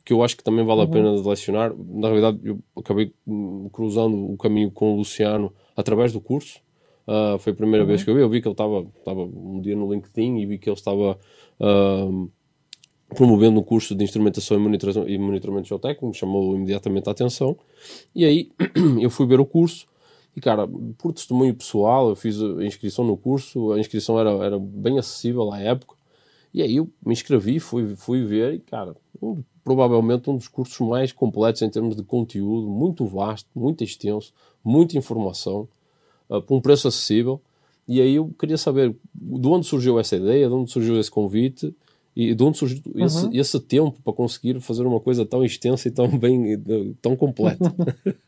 que 0.04 0.12
eu 0.12 0.22
acho 0.22 0.36
que 0.36 0.42
também 0.42 0.64
vale 0.64 0.80
a 0.80 0.84
uhum. 0.84 0.90
pena 0.90 1.10
lecionar. 1.12 1.72
Na 1.76 2.08
realidade, 2.08 2.40
eu 2.42 2.58
acabei 2.76 3.12
cruzando 3.72 4.32
o 4.32 4.36
caminho 4.36 4.70
com 4.70 4.92
o 4.92 4.96
Luciano 4.96 5.52
através 5.76 6.12
do 6.12 6.20
curso. 6.20 6.60
Uh, 7.06 7.38
foi 7.38 7.52
a 7.52 7.56
primeira 7.56 7.84
uhum. 7.84 7.88
vez 7.88 8.02
que 8.02 8.10
eu 8.10 8.14
vi. 8.14 8.20
Eu 8.20 8.28
vi 8.28 8.40
que 8.40 8.48
ele 8.48 8.54
estava 8.54 9.22
um 9.22 9.60
dia 9.60 9.76
no 9.76 9.92
LinkedIn 9.92 10.38
e 10.38 10.46
vi 10.46 10.58
que 10.58 10.68
ele 10.68 10.76
estava 10.76 11.18
uh, 11.60 12.30
promovendo 13.08 13.60
um 13.60 13.62
curso 13.62 13.94
de 13.94 14.04
instrumentação 14.04 14.56
e 15.06 15.18
monitoramento, 15.18 15.68
geotécnico, 15.68 16.06
me 16.06 16.14
chamou 16.14 16.54
imediatamente 16.56 17.08
a 17.08 17.12
atenção. 17.12 17.56
E 18.14 18.24
aí 18.24 18.50
eu 19.00 19.10
fui 19.10 19.26
ver 19.26 19.40
o 19.40 19.46
curso. 19.46 19.86
E 20.36 20.40
cara, 20.40 20.66
por 20.98 21.12
testemunho 21.12 21.54
pessoal, 21.54 22.08
eu 22.08 22.16
fiz 22.16 22.42
a 22.42 22.64
inscrição 22.64 23.04
no 23.04 23.16
curso, 23.16 23.72
a 23.72 23.78
inscrição 23.78 24.18
era, 24.18 24.30
era 24.44 24.58
bem 24.58 24.98
acessível 24.98 25.52
à 25.52 25.60
época. 25.60 25.94
E 26.52 26.62
aí 26.62 26.76
eu 26.76 26.88
me 27.04 27.12
inscrevi, 27.12 27.60
fui, 27.60 27.94
fui 27.94 28.24
ver 28.24 28.54
e, 28.54 28.58
cara, 28.58 28.96
um, 29.22 29.42
provavelmente 29.62 30.28
um 30.28 30.36
dos 30.36 30.48
cursos 30.48 30.78
mais 30.86 31.12
completos 31.12 31.62
em 31.62 31.70
termos 31.70 31.96
de 31.96 32.02
conteúdo, 32.02 32.68
muito 32.68 33.04
vasto, 33.06 33.48
muito 33.54 33.84
extenso, 33.84 34.32
muita 34.62 34.98
informação 34.98 35.68
uh, 36.28 36.42
por 36.42 36.56
um 36.56 36.60
preço 36.60 36.88
acessível. 36.88 37.40
E 37.86 38.00
aí 38.00 38.14
eu 38.14 38.32
queria 38.38 38.56
saber 38.56 38.94
de 39.14 39.48
onde 39.48 39.66
surgiu 39.66 39.98
essa 40.00 40.16
ideia, 40.16 40.48
de 40.48 40.54
onde 40.54 40.70
surgiu 40.70 40.98
esse 40.98 41.10
convite 41.10 41.74
e 42.16 42.34
de 42.34 42.44
onde 42.44 42.58
surgiu 42.58 42.80
uhum. 42.86 43.04
esse, 43.04 43.36
esse, 43.36 43.60
tempo 43.60 43.96
para 44.02 44.12
conseguir 44.12 44.60
fazer 44.60 44.86
uma 44.86 45.00
coisa 45.00 45.26
tão 45.26 45.44
extensa 45.44 45.88
e 45.88 45.90
tão 45.90 46.08
bem, 46.18 46.62
tão 47.00 47.16
completa. 47.16 47.72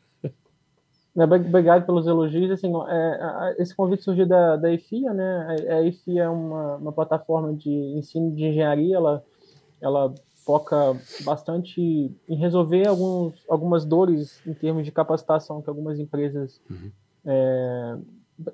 É, 1.19 1.25
obrigado 1.25 1.87
pelos 1.87 2.07
elogios. 2.07 2.51
Assim, 2.51 2.71
é, 2.89 3.57
esse 3.59 3.75
convite 3.75 4.03
surgiu 4.03 4.27
da, 4.27 4.57
da 4.57 4.71
EFIA, 4.71 5.15
né? 5.15 5.57
A, 5.71 5.83
EFIA 5.83 6.25
é 6.25 6.29
uma, 6.29 6.77
uma 6.77 6.93
plataforma 6.93 7.55
de 7.55 7.71
ensino 7.71 8.31
de 8.35 8.45
engenharia. 8.45 8.97
Ela, 8.97 9.25
ela 9.81 10.15
foca 10.45 10.95
bastante 11.25 11.81
em 12.29 12.37
resolver 12.37 12.87
alguns, 12.87 13.35
algumas 13.49 13.87
dores 13.87 14.41
em 14.47 14.53
termos 14.53 14.85
de 14.85 14.93
capacitação 14.93 15.63
que 15.63 15.71
algumas 15.71 15.99
empresas 15.99 16.61
uhum. 16.71 16.91
é, 17.25 17.97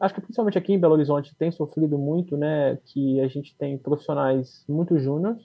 acho 0.00 0.14
que 0.14 0.20
principalmente 0.20 0.58
aqui 0.58 0.72
em 0.72 0.78
Belo 0.78 0.94
Horizonte 0.94 1.34
tem 1.36 1.50
sofrido 1.50 1.98
muito, 1.98 2.36
né, 2.36 2.78
que 2.84 3.20
a 3.20 3.28
gente 3.28 3.54
tem 3.56 3.76
profissionais 3.76 4.64
muito 4.68 4.98
júniores, 4.98 5.42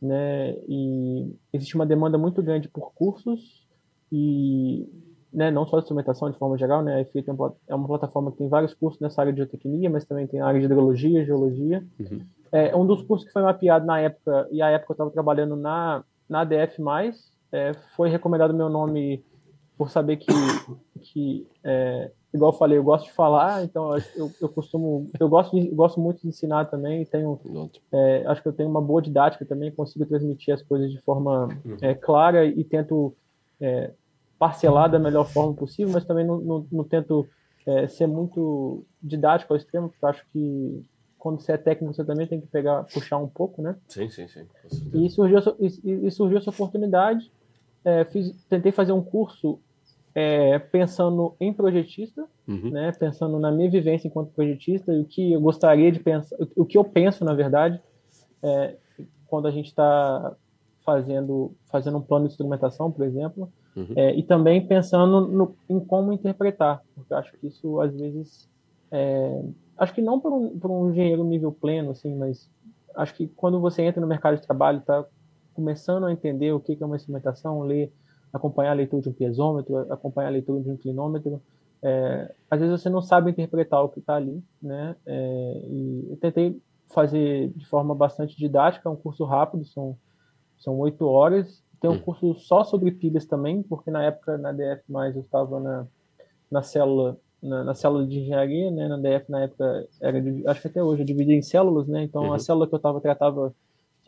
né, 0.00 0.56
e 0.68 1.34
existe 1.52 1.74
uma 1.74 1.86
demanda 1.86 2.18
muito 2.18 2.42
grande 2.42 2.68
por 2.68 2.92
cursos 2.92 3.66
e, 4.10 4.88
né, 5.32 5.50
não 5.50 5.66
só 5.66 5.76
de 5.76 5.82
instrumentação 5.82 6.30
de 6.30 6.38
forma 6.38 6.56
geral, 6.56 6.82
né, 6.82 6.96
a 6.96 7.00
EFI 7.00 7.24
é 7.68 7.74
uma 7.74 7.86
plataforma 7.86 8.32
que 8.32 8.38
tem 8.38 8.48
vários 8.48 8.74
cursos 8.74 9.00
nessa 9.00 9.20
área 9.20 9.32
de 9.32 9.38
geotecnia, 9.38 9.90
mas 9.90 10.04
também 10.04 10.26
tem 10.26 10.40
a 10.40 10.46
área 10.46 10.60
de 10.60 10.66
hidrologia, 10.66 11.24
geologia. 11.24 11.84
Uhum. 11.98 12.20
É 12.50 12.74
um 12.74 12.86
dos 12.86 13.02
cursos 13.02 13.26
que 13.26 13.32
foi 13.32 13.42
mapeado 13.42 13.84
na 13.84 14.00
época, 14.00 14.48
e 14.50 14.62
a 14.62 14.70
época 14.70 14.92
eu 14.92 14.94
estava 14.94 15.10
trabalhando 15.10 15.54
na, 15.54 16.02
na 16.28 16.40
ADF+, 16.40 16.82
é, 17.52 17.72
foi 17.94 18.08
recomendado 18.08 18.54
meu 18.54 18.68
nome 18.68 19.22
por 19.76 19.90
saber 19.90 20.16
que, 20.16 20.32
que 21.00 21.46
é, 21.62 22.10
igual 22.32 22.52
eu 22.52 22.58
falei, 22.58 22.78
eu 22.78 22.84
gosto 22.84 23.04
de 23.04 23.12
falar, 23.12 23.64
então 23.64 23.96
eu, 24.16 24.30
eu 24.40 24.48
costumo, 24.48 25.10
eu 25.18 25.28
gosto, 25.28 25.58
de, 25.58 25.68
eu 25.68 25.74
gosto 25.74 25.98
muito 26.00 26.20
de 26.20 26.28
ensinar 26.28 26.66
também, 26.66 27.04
tenho, 27.04 27.40
é, 27.92 28.24
acho 28.26 28.42
que 28.42 28.48
eu 28.48 28.52
tenho 28.52 28.68
uma 28.68 28.82
boa 28.82 29.00
didática 29.00 29.44
também, 29.44 29.72
consigo 29.72 30.04
transmitir 30.04 30.52
as 30.52 30.62
coisas 30.62 30.90
de 30.90 31.00
forma 31.00 31.48
uhum. 31.64 31.76
é, 31.80 31.94
clara 31.94 32.44
e 32.44 32.62
tento 32.64 33.14
é, 33.60 33.92
parcelar 34.38 34.90
da 34.90 34.98
melhor 34.98 35.24
forma 35.26 35.54
possível, 35.54 35.92
mas 35.92 36.04
também 36.04 36.26
não, 36.26 36.38
não, 36.38 36.66
não 36.70 36.84
tento 36.84 37.26
é, 37.66 37.88
ser 37.88 38.06
muito 38.06 38.84
didático 39.02 39.52
ao 39.52 39.56
extremo, 39.56 39.88
porque 39.88 40.06
acho 40.06 40.24
que 40.32 40.84
quando 41.18 41.40
você 41.40 41.52
é 41.52 41.56
técnico 41.56 41.92
você 41.92 42.04
também 42.04 42.26
tem 42.26 42.40
que 42.40 42.46
pegar, 42.46 42.84
puxar 42.84 43.18
um 43.18 43.28
pouco, 43.28 43.60
né? 43.60 43.76
Sim, 43.88 44.08
sim, 44.08 44.28
sim. 44.28 44.46
E 44.94 45.10
surgiu, 45.10 45.38
e, 45.58 46.06
e 46.06 46.10
surgiu 46.10 46.38
essa 46.38 46.50
oportunidade, 46.50 47.30
é, 47.84 48.04
fiz, 48.04 48.32
tentei 48.48 48.70
fazer 48.70 48.92
um 48.92 49.02
curso 49.02 49.58
é, 50.20 50.58
pensando 50.58 51.36
em 51.38 51.52
projetista, 51.52 52.26
uhum. 52.48 52.70
né, 52.70 52.90
pensando 52.90 53.38
na 53.38 53.52
minha 53.52 53.70
vivência 53.70 54.08
enquanto 54.08 54.32
projetista 54.32 54.92
e 54.92 55.02
o 55.02 55.04
que 55.04 55.32
eu 55.32 55.40
gostaria 55.40 55.92
de 55.92 56.00
pensar, 56.00 56.36
o 56.56 56.66
que 56.66 56.76
eu 56.76 56.82
penso 56.82 57.24
na 57.24 57.34
verdade, 57.34 57.80
é, 58.42 58.74
quando 59.28 59.46
a 59.46 59.52
gente 59.52 59.66
está 59.66 60.34
fazendo 60.84 61.52
fazendo 61.70 61.98
um 61.98 62.02
plano 62.02 62.26
de 62.26 62.32
instrumentação, 62.32 62.90
por 62.90 63.06
exemplo, 63.06 63.48
uhum. 63.76 63.92
é, 63.94 64.12
e 64.16 64.24
também 64.24 64.66
pensando 64.66 65.28
no, 65.28 65.54
em 65.68 65.78
como 65.78 66.12
interpretar, 66.12 66.82
porque 66.96 67.14
acho 67.14 67.32
que 67.38 67.46
isso 67.46 67.80
às 67.80 67.96
vezes 67.96 68.50
é, 68.90 69.40
acho 69.76 69.94
que 69.94 70.02
não 70.02 70.18
para 70.18 70.32
um, 70.32 70.58
um 70.64 70.90
engenheiro 70.90 71.22
nível 71.22 71.52
pleno, 71.52 71.92
assim, 71.92 72.12
mas 72.16 72.50
acho 72.96 73.14
que 73.14 73.28
quando 73.28 73.60
você 73.60 73.82
entra 73.82 74.00
no 74.00 74.06
mercado 74.08 74.34
de 74.34 74.42
trabalho, 74.42 74.78
está 74.78 75.04
começando 75.54 76.06
a 76.06 76.12
entender 76.12 76.50
o 76.50 76.58
que 76.58 76.76
é 76.80 76.84
uma 76.84 76.96
instrumentação, 76.96 77.60
ler 77.60 77.92
acompanhar 78.32 78.72
a 78.72 78.74
leitura 78.74 79.02
de 79.02 79.08
um 79.08 79.12
piezômetro, 79.12 79.78
acompanhar 79.92 80.28
a 80.28 80.32
leitura 80.32 80.60
de 80.60 80.70
um 80.70 80.74
inclinômetro. 80.74 81.40
É, 81.82 82.34
às 82.50 82.60
vezes 82.60 82.80
você 82.80 82.88
não 82.88 83.00
sabe 83.00 83.30
interpretar 83.30 83.82
o 83.84 83.88
que 83.88 84.00
está 84.00 84.16
ali, 84.16 84.42
né? 84.60 84.96
É, 85.06 85.62
e 85.68 86.06
eu 86.10 86.16
tentei 86.16 86.60
fazer 86.86 87.50
de 87.54 87.66
forma 87.66 87.94
bastante 87.94 88.36
didática, 88.36 88.88
é 88.88 88.92
um 88.92 88.96
curso 88.96 89.24
rápido, 89.24 89.64
são 89.64 89.96
são 90.58 90.76
oito 90.78 91.06
horas. 91.06 91.62
Tem 91.80 91.88
um 91.88 91.94
hum. 91.94 92.00
curso 92.00 92.34
só 92.34 92.64
sobre 92.64 92.90
pilhas 92.90 93.24
também, 93.24 93.62
porque 93.62 93.90
na 93.90 94.02
época 94.02 94.36
na 94.36 94.52
DF 94.52 94.82
mais 94.88 95.14
eu 95.14 95.22
estava 95.22 95.60
na, 95.60 95.86
na 96.50 96.62
célula 96.62 97.16
na, 97.40 97.62
na, 97.62 97.74
célula 97.74 98.04
de 98.04 98.18
engenharia, 98.18 98.70
né? 98.70 98.88
Na 98.88 98.96
DF 98.96 99.30
na 99.30 99.42
época 99.42 99.86
era 100.00 100.18
acho 100.50 100.62
que 100.62 100.68
até 100.68 100.82
hoje 100.82 101.02
é 101.02 101.04
dividida 101.04 101.34
em 101.34 101.42
células, 101.42 101.86
né? 101.86 102.02
Então 102.02 102.24
uhum. 102.24 102.32
a 102.32 102.38
célula 102.38 102.66
que 102.66 102.74
eu 102.74 102.78
estava 102.78 103.00
tratava 103.00 103.54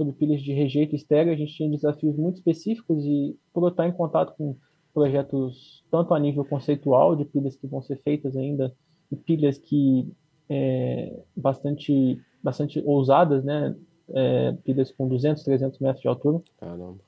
sobre 0.00 0.14
pilhas 0.14 0.40
de 0.40 0.54
rejeito 0.54 0.96
estéreo, 0.96 1.30
a 1.30 1.36
gente 1.36 1.52
tinha 1.52 1.68
desafios 1.68 2.16
muito 2.16 2.36
específicos 2.36 3.04
e 3.04 3.36
por 3.52 3.64
eu 3.64 3.68
estar 3.68 3.86
em 3.86 3.92
contato 3.92 4.34
com 4.34 4.56
projetos 4.94 5.84
tanto 5.90 6.14
a 6.14 6.18
nível 6.18 6.42
conceitual 6.42 7.14
de 7.14 7.26
pilhas 7.26 7.54
que 7.54 7.66
vão 7.66 7.82
ser 7.82 8.00
feitas 8.02 8.34
ainda 8.34 8.74
e 9.12 9.16
pilhas 9.16 9.58
que 9.58 10.10
é, 10.48 11.20
bastante 11.36 12.18
bastante 12.42 12.82
ousadas, 12.86 13.44
né? 13.44 13.76
É, 14.08 14.52
pilhas 14.64 14.90
com 14.90 15.06
200, 15.06 15.44
300 15.44 15.78
metros 15.80 16.00
de 16.00 16.08
altura. 16.08 16.42
Caramba. 16.58 16.98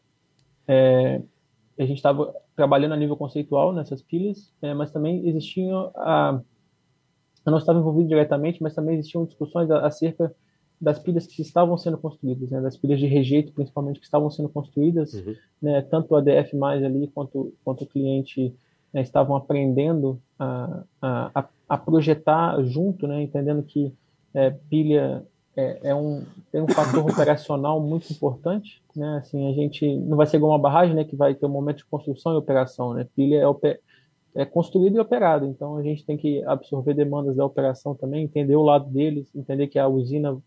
É, 0.69 1.23
a 1.79 1.87
gente 1.87 1.97
estava 1.97 2.35
trabalhando 2.55 2.93
a 2.93 2.97
nível 2.97 3.17
conceitual 3.17 3.73
nessas 3.73 4.03
pilhas, 4.03 4.53
é, 4.61 4.75
mas 4.75 4.91
também 4.93 5.27
existiam 5.27 5.91
a 5.97 6.43
eu 7.45 7.51
não 7.51 7.59
estava 7.59 7.79
envolvido 7.79 8.09
diretamente, 8.09 8.63
mas 8.63 8.75
também 8.75 8.97
existiam 8.97 9.25
discussões 9.25 9.69
acerca 9.71 10.33
das 10.83 10.99
pilhas 10.99 11.29
que 11.29 11.41
estavam 11.41 11.79
sendo 11.79 11.97
construídas, 11.97 12.51
né, 12.51 12.61
das 12.61 12.77
pilhas 12.77 12.99
de 12.99 13.07
rejeito, 13.07 13.53
principalmente, 13.53 14.01
que 14.01 14.05
estavam 14.05 14.29
sendo 14.29 14.49
construídas, 14.49 15.15
uhum. 15.15 15.37
né, 15.63 15.81
tanto 15.83 16.13
o 16.13 16.17
ADF 16.17 16.57
mais 16.57 16.83
ali 16.83 17.07
quanto, 17.07 17.55
quanto 17.65 17.85
o 17.85 17.87
cliente 17.87 18.53
né, 18.93 19.01
estavam 19.01 19.37
aprendendo 19.37 20.21
a, 20.37 20.83
a, 21.01 21.49
a, 21.69 21.79
projetar 21.79 22.61
junto, 22.65 23.07
né, 23.07 23.23
entendendo 23.23 23.63
que 23.63 23.95
é, 24.35 24.51
pilha 24.51 25.25
é, 25.57 25.91
é, 25.91 25.95
um, 25.95 26.25
tem 26.51 26.61
um 26.61 26.69
fator 26.69 27.09
operacional 27.09 27.81
muito 27.81 28.13
importante, 28.13 28.83
né, 28.97 29.19
assim, 29.19 29.49
a 29.49 29.55
gente 29.55 29.97
não 29.99 30.17
vai 30.17 30.27
ser 30.27 30.39
igual 30.39 30.51
uma 30.51 30.59
barragem, 30.59 30.97
né, 30.97 31.05
que 31.05 31.15
vai 31.15 31.33
ter 31.33 31.47
um 31.47 31.51
momento 31.51 31.79
de 31.79 31.85
construção 31.85 32.35
e 32.35 32.39
operação, 32.39 32.93
né, 32.93 33.07
pilha 33.15 33.41
é, 33.63 33.79
é 34.35 34.45
construído 34.45 34.97
e 34.97 35.01
operado, 35.01 35.47
então 35.47 35.77
a 35.77 35.83
gente 35.85 36.05
tem 36.05 36.17
que 36.17 36.43
absorver 36.43 36.95
demandas 36.95 37.37
da 37.37 37.47
operação 37.47 37.95
também, 37.95 38.25
entender 38.25 38.57
o 38.57 38.63
lado 38.63 38.91
deles, 38.91 39.33
entender 39.33 39.69
que 39.69 39.79
a 39.79 39.87
usina 39.87 40.43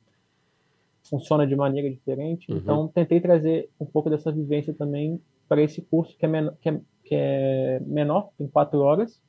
funciona 1.09 1.45
de 1.45 1.55
maneira 1.55 1.89
diferente. 1.89 2.51
Uhum. 2.51 2.57
Então, 2.57 2.87
tentei 2.87 3.19
trazer 3.19 3.69
um 3.79 3.85
pouco 3.85 4.09
dessa 4.09 4.31
vivência 4.31 4.73
também 4.73 5.21
para 5.47 5.61
esse 5.61 5.81
curso 5.81 6.17
que 6.17 6.25
é, 6.25 6.29
menor, 6.29 6.53
que 6.59 6.69
é, 6.69 6.81
que 7.03 7.15
é 7.15 7.79
menor 7.85 8.29
tem 8.37 8.47
quatro 8.47 8.79
horas. 8.79 9.19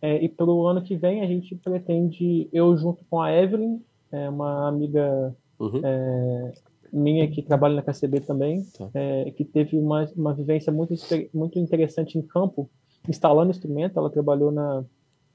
É, 0.00 0.22
e 0.22 0.28
para 0.28 0.46
o 0.46 0.66
ano 0.66 0.82
que 0.82 0.96
vem 0.96 1.22
a 1.22 1.26
gente 1.26 1.56
pretende, 1.56 2.48
eu 2.52 2.76
junto 2.76 3.04
com 3.10 3.20
a 3.20 3.32
Evelyn, 3.32 3.80
é, 4.12 4.28
uma 4.28 4.68
amiga 4.68 5.34
uhum. 5.58 5.80
é, 5.84 6.52
minha 6.92 7.28
que 7.28 7.42
trabalha 7.42 7.74
na 7.74 7.82
KCB 7.82 8.20
também, 8.20 8.62
tá. 8.76 8.88
é, 8.94 9.30
que 9.32 9.44
teve 9.44 9.76
uma, 9.76 10.08
uma 10.16 10.32
vivência 10.32 10.72
muito, 10.72 10.94
muito 11.34 11.58
interessante 11.58 12.16
em 12.16 12.22
campo, 12.22 12.70
instalando 13.08 13.50
instrumento. 13.50 13.98
Ela 13.98 14.10
trabalhou 14.10 14.52
na, 14.52 14.84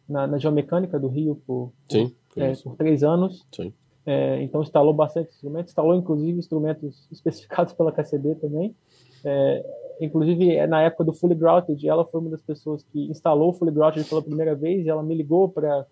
na, 0.07 0.27
na 0.27 0.37
geomecânica 0.37 0.99
do 0.99 1.07
Rio 1.07 1.41
por, 1.45 1.73
Sim, 1.89 2.13
é, 2.37 2.53
por 2.53 2.75
três 2.75 3.03
anos. 3.03 3.45
Sim. 3.51 3.73
É, 4.05 4.41
então 4.41 4.61
instalou 4.61 4.93
bastante 4.93 5.29
instrumentos, 5.29 5.71
instalou 5.71 5.95
inclusive 5.95 6.37
instrumentos 6.37 7.07
especificados 7.11 7.73
pela 7.73 7.91
KCB 7.91 8.35
também. 8.35 8.75
É, 9.23 9.65
inclusive 10.01 10.55
é, 10.55 10.67
na 10.67 10.81
época 10.81 11.05
do 11.05 11.13
Fully 11.13 11.35
Grouted, 11.35 11.87
ela 11.87 12.05
foi 12.05 12.19
uma 12.19 12.29
das 12.29 12.41
pessoas 12.41 12.83
que 12.83 13.09
instalou 13.09 13.49
o 13.49 13.53
Fully 13.53 13.71
Grouted 13.71 14.07
pela 14.07 14.21
primeira 14.21 14.55
vez. 14.55 14.85
E 14.85 14.89
ela 14.89 15.03
me 15.03 15.15
ligou 15.15 15.49
para 15.49 15.85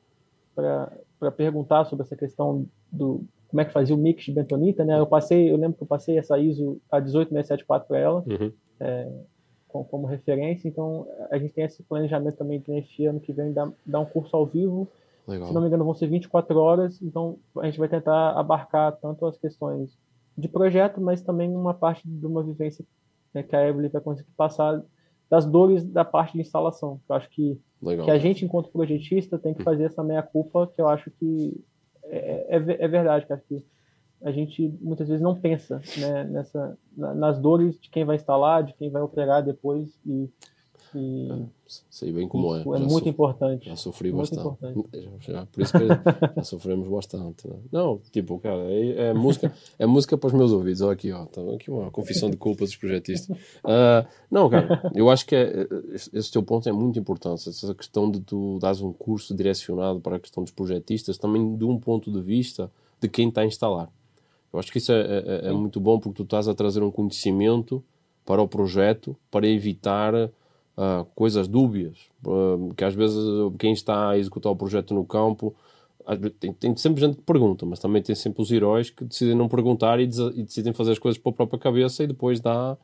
para 0.54 1.32
perguntar 1.32 1.86
sobre 1.86 2.04
essa 2.04 2.16
questão 2.16 2.66
do 2.92 3.24
como 3.48 3.62
é 3.62 3.66
que 3.66 3.74
fazia 3.74 3.96
o 3.96 3.98
mix 3.98 4.24
de 4.24 4.32
bentonita, 4.32 4.86
né? 4.86 4.98
Eu 4.98 5.06
passei, 5.06 5.52
eu 5.52 5.58
lembro 5.58 5.78
que 5.78 5.84
eu 5.84 5.88
passei 5.88 6.18
essa 6.18 6.40
ISO 6.40 6.82
a 6.90 7.00
18674 7.00 7.88
para 7.88 7.98
ela. 7.98 8.24
Uhum. 8.26 8.52
É, 8.80 9.12
como, 9.68 10.06
referência, 10.06 10.68
então 10.68 11.08
a 11.30 11.38
gente 11.38 11.54
tem 11.54 11.64
esse 11.64 11.82
planejamento 11.84 12.36
também 12.36 12.60
de 12.60 12.78
esse 12.80 13.06
ano 13.06 13.22
que 13.22 13.32
vem 13.32 13.54
dar, 13.54 13.72
dar 13.86 14.02
um 14.02 14.06
curso 14.06 14.36
ao 14.36 14.46
vivo 14.46 14.88
Legal. 15.28 15.48
Se 15.48 15.54
não 15.54 15.62
me 15.62 15.68
engano, 15.68 15.86
vão 15.86 15.94
ser 15.94 16.08
24 16.08 16.58
horas, 16.58 17.02
então 17.02 17.38
a 17.58 17.66
gente 17.66 17.80
vai 17.80 17.88
tentar 17.88 18.32
abarcar 18.32 18.92
tanto 18.98 19.26
as 19.26 19.38
questões 19.38 19.98
de 20.38 20.48
projeto, 20.48 21.00
mas 21.00 21.22
também 21.22 21.56
uma 21.56 21.74
parte 21.74 22.08
de 22.08 22.26
uma 22.26 22.44
vivência 22.44 22.86
né, 23.34 23.44
que 23.44 23.56
a 23.56 23.68
Evelyn 23.68 23.90
vai 23.90 24.02
conseguir 24.02 24.32
passar 24.36 24.82
das 25.30 25.46
dores 25.46 25.84
da 25.84 26.04
parte 26.04 26.34
de 26.34 26.42
instalação. 26.42 27.00
Eu 27.08 27.16
acho 27.16 27.30
que, 27.30 27.60
Legal. 27.82 28.06
que 28.06 28.12
a 28.12 28.18
gente, 28.18 28.44
enquanto 28.44 28.70
projetista, 28.70 29.40
tem 29.40 29.54
que 29.54 29.64
fazer 29.64 29.86
essa 29.86 30.04
meia-culpa, 30.04 30.68
que 30.76 30.82
eu 30.82 30.90
acho 30.90 31.10
que 31.12 31.64
é, 32.04 32.58
é, 32.58 32.84
é 32.84 32.88
verdade, 32.88 33.26
acho 33.30 33.46
que 33.48 33.64
a 34.24 34.32
gente 34.32 34.78
muitas 34.82 35.08
vezes 35.08 35.22
não 35.22 35.40
pensa 35.40 35.82
né, 35.98 36.24
nessa, 36.26 36.78
nas 36.96 37.40
dores 37.40 37.80
de 37.80 37.90
quem 37.90 38.06
vai 38.06 38.18
instalar, 38.18 38.64
de 38.64 38.74
quem 38.74 38.90
vai 38.92 39.02
operar 39.02 39.44
depois 39.44 40.00
e 40.06 40.30
e 40.96 41.30
é, 41.32 41.46
sei 41.90 42.12
bem 42.12 42.28
como 42.28 42.56
é. 42.56 42.62
É 42.62 42.66
muito 42.66 42.90
sofri, 42.90 43.10
importante. 43.10 43.66
Já 43.66 43.76
sofri 43.76 44.12
muito 44.12 44.36
bastante. 44.36 44.90
Já, 45.22 45.34
já, 45.34 45.46
por 45.46 45.62
isso 45.62 45.74
que 45.74 45.88
já 45.88 46.44
sofremos 46.44 46.88
bastante. 46.88 47.48
Né? 47.48 47.56
Não, 47.72 48.00
tipo, 48.12 48.40
cara, 48.40 48.64
é, 48.64 49.10
é, 49.10 49.14
música, 49.14 49.54
é 49.78 49.86
música 49.86 50.18
para 50.18 50.28
os 50.28 50.34
meus 50.34 50.52
ouvidos. 50.52 50.82
Olha 50.82 50.94
aqui, 50.94 51.12
ó, 51.12 51.26
tá 51.26 51.42
aqui 51.54 51.70
uma 51.72 51.90
confissão 51.92 52.30
de 52.30 52.38
culpa 52.38 52.66
dos 52.66 52.76
projetistas. 52.76 53.38
Uh, 53.38 54.06
não, 54.30 54.50
cara, 54.50 54.92
eu 54.94 55.10
acho 55.10 55.26
que 55.26 55.36
é, 55.36 55.68
esse 56.14 56.32
teu 56.32 56.44
ponto 56.44 56.68
é 56.68 56.72
muito 56.72 57.00
importante. 57.00 57.48
Essa 57.48 57.74
questão 57.74 58.10
de 58.10 58.20
tu 58.20 58.60
dares 58.60 58.82
um 58.82 58.92
curso 58.92 59.36
direcionado 59.36 60.00
para 60.00 60.18
a 60.18 60.20
questão 60.20 60.44
dos 60.44 60.52
projetistas, 60.52 61.18
também 61.18 61.56
de 61.56 61.64
um 61.64 61.80
ponto 61.80 62.12
de 62.12 62.22
vista 62.22 62.72
de 63.00 63.08
quem 63.08 63.30
está 63.30 63.42
a 63.42 63.46
instalar. 63.46 63.90
Eu 64.52 64.60
acho 64.60 64.72
que 64.72 64.80
isso 64.80 64.92
é, 64.92 65.02
é, 65.02 65.48
é 65.50 65.52
muito 65.52 65.80
bom 65.80 66.00
porque 66.00 66.18
tu 66.18 66.24
estás 66.24 66.48
a 66.48 66.54
trazer 66.54 66.84
um 66.84 66.92
conhecimento 66.92 67.84
para 68.26 68.42
o 68.42 68.48
projeto 68.48 69.16
para 69.30 69.48
evitar 69.48 70.14
uh, 70.82 71.06
coisas 71.16 71.48
dúbias, 71.48 71.98
uh, 72.26 72.74
que 72.76 72.84
às 72.84 72.96
vezes 72.96 73.18
quem 73.60 73.74
está 73.74 74.10
a 74.10 74.18
executar 74.18 74.52
o 74.52 74.56
projeto 74.56 74.94
no 74.94 75.06
campo 75.06 75.56
tem, 76.40 76.52
tem, 76.54 76.76
sempre 76.76 77.02
gente 77.02 77.18
que 77.18 77.24
pergunta, 77.24 77.66
mas 77.66 77.80
também 77.80 78.02
tem 78.02 78.16
sempre 78.16 78.42
os 78.42 78.52
heróis 78.52 78.90
que 78.90 79.06
decidem 79.06 79.36
não 79.36 79.48
perguntar 79.48 80.00
e, 80.00 80.04
e 80.04 80.44
decidem 80.44 80.74
fazer 80.74 80.94
as 80.94 81.00
coisas 81.00 81.22
para 81.22 81.32
a 81.32 81.36
própria 81.36 81.60
cabeça 81.60 82.04
e 82.04 82.08
depois 82.08 82.40
dá 82.40 82.78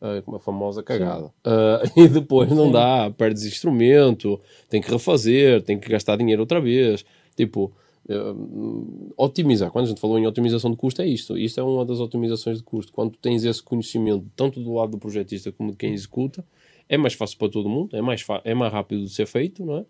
uh, 0.00 0.36
a 0.36 0.38
famosa 0.38 0.82
cagada. 0.82 1.26
Uh, 1.26 1.90
e 2.00 2.08
depois 2.08 2.50
não 2.50 2.66
Sim. 2.66 2.72
dá, 2.72 3.10
perdes 3.10 3.44
instrumento, 3.44 4.40
tem 4.68 4.80
que 4.80 4.90
refazer, 4.90 5.62
tem 5.62 5.78
que 5.78 5.88
gastar 5.88 6.16
dinheiro 6.16 6.42
outra 6.42 6.60
vez. 6.60 7.04
Tipo, 7.36 7.72
uh, 8.08 9.12
otimizar. 9.16 9.70
Quando 9.70 9.86
a 9.86 9.88
gente 9.88 10.00
falou 10.00 10.18
em 10.18 10.26
otimização 10.26 10.70
de 10.70 10.76
custo, 10.76 11.02
é 11.02 11.06
isto. 11.06 11.36
Isto 11.36 11.60
é 11.60 11.62
uma 11.62 11.84
das 11.84 12.00
otimizações 12.00 12.58
de 12.58 12.62
custo. 12.62 12.92
Quando 12.92 13.16
tens 13.16 13.44
esse 13.44 13.62
conhecimento, 13.62 14.24
tanto 14.36 14.60
do 14.60 14.74
lado 14.74 14.92
do 14.92 14.98
projetista 14.98 15.50
como 15.52 15.72
de 15.72 15.76
quem 15.76 15.92
executa, 15.92 16.44
é 16.92 16.98
mais 16.98 17.14
fácil 17.14 17.38
para 17.38 17.48
todo 17.48 17.70
mundo, 17.70 17.96
é 17.96 18.02
mais, 18.02 18.22
é 18.44 18.52
mais 18.52 18.70
rápido 18.70 19.04
de 19.04 19.08
ser 19.08 19.24
feito, 19.24 19.64
não 19.64 19.78
é? 19.78 19.84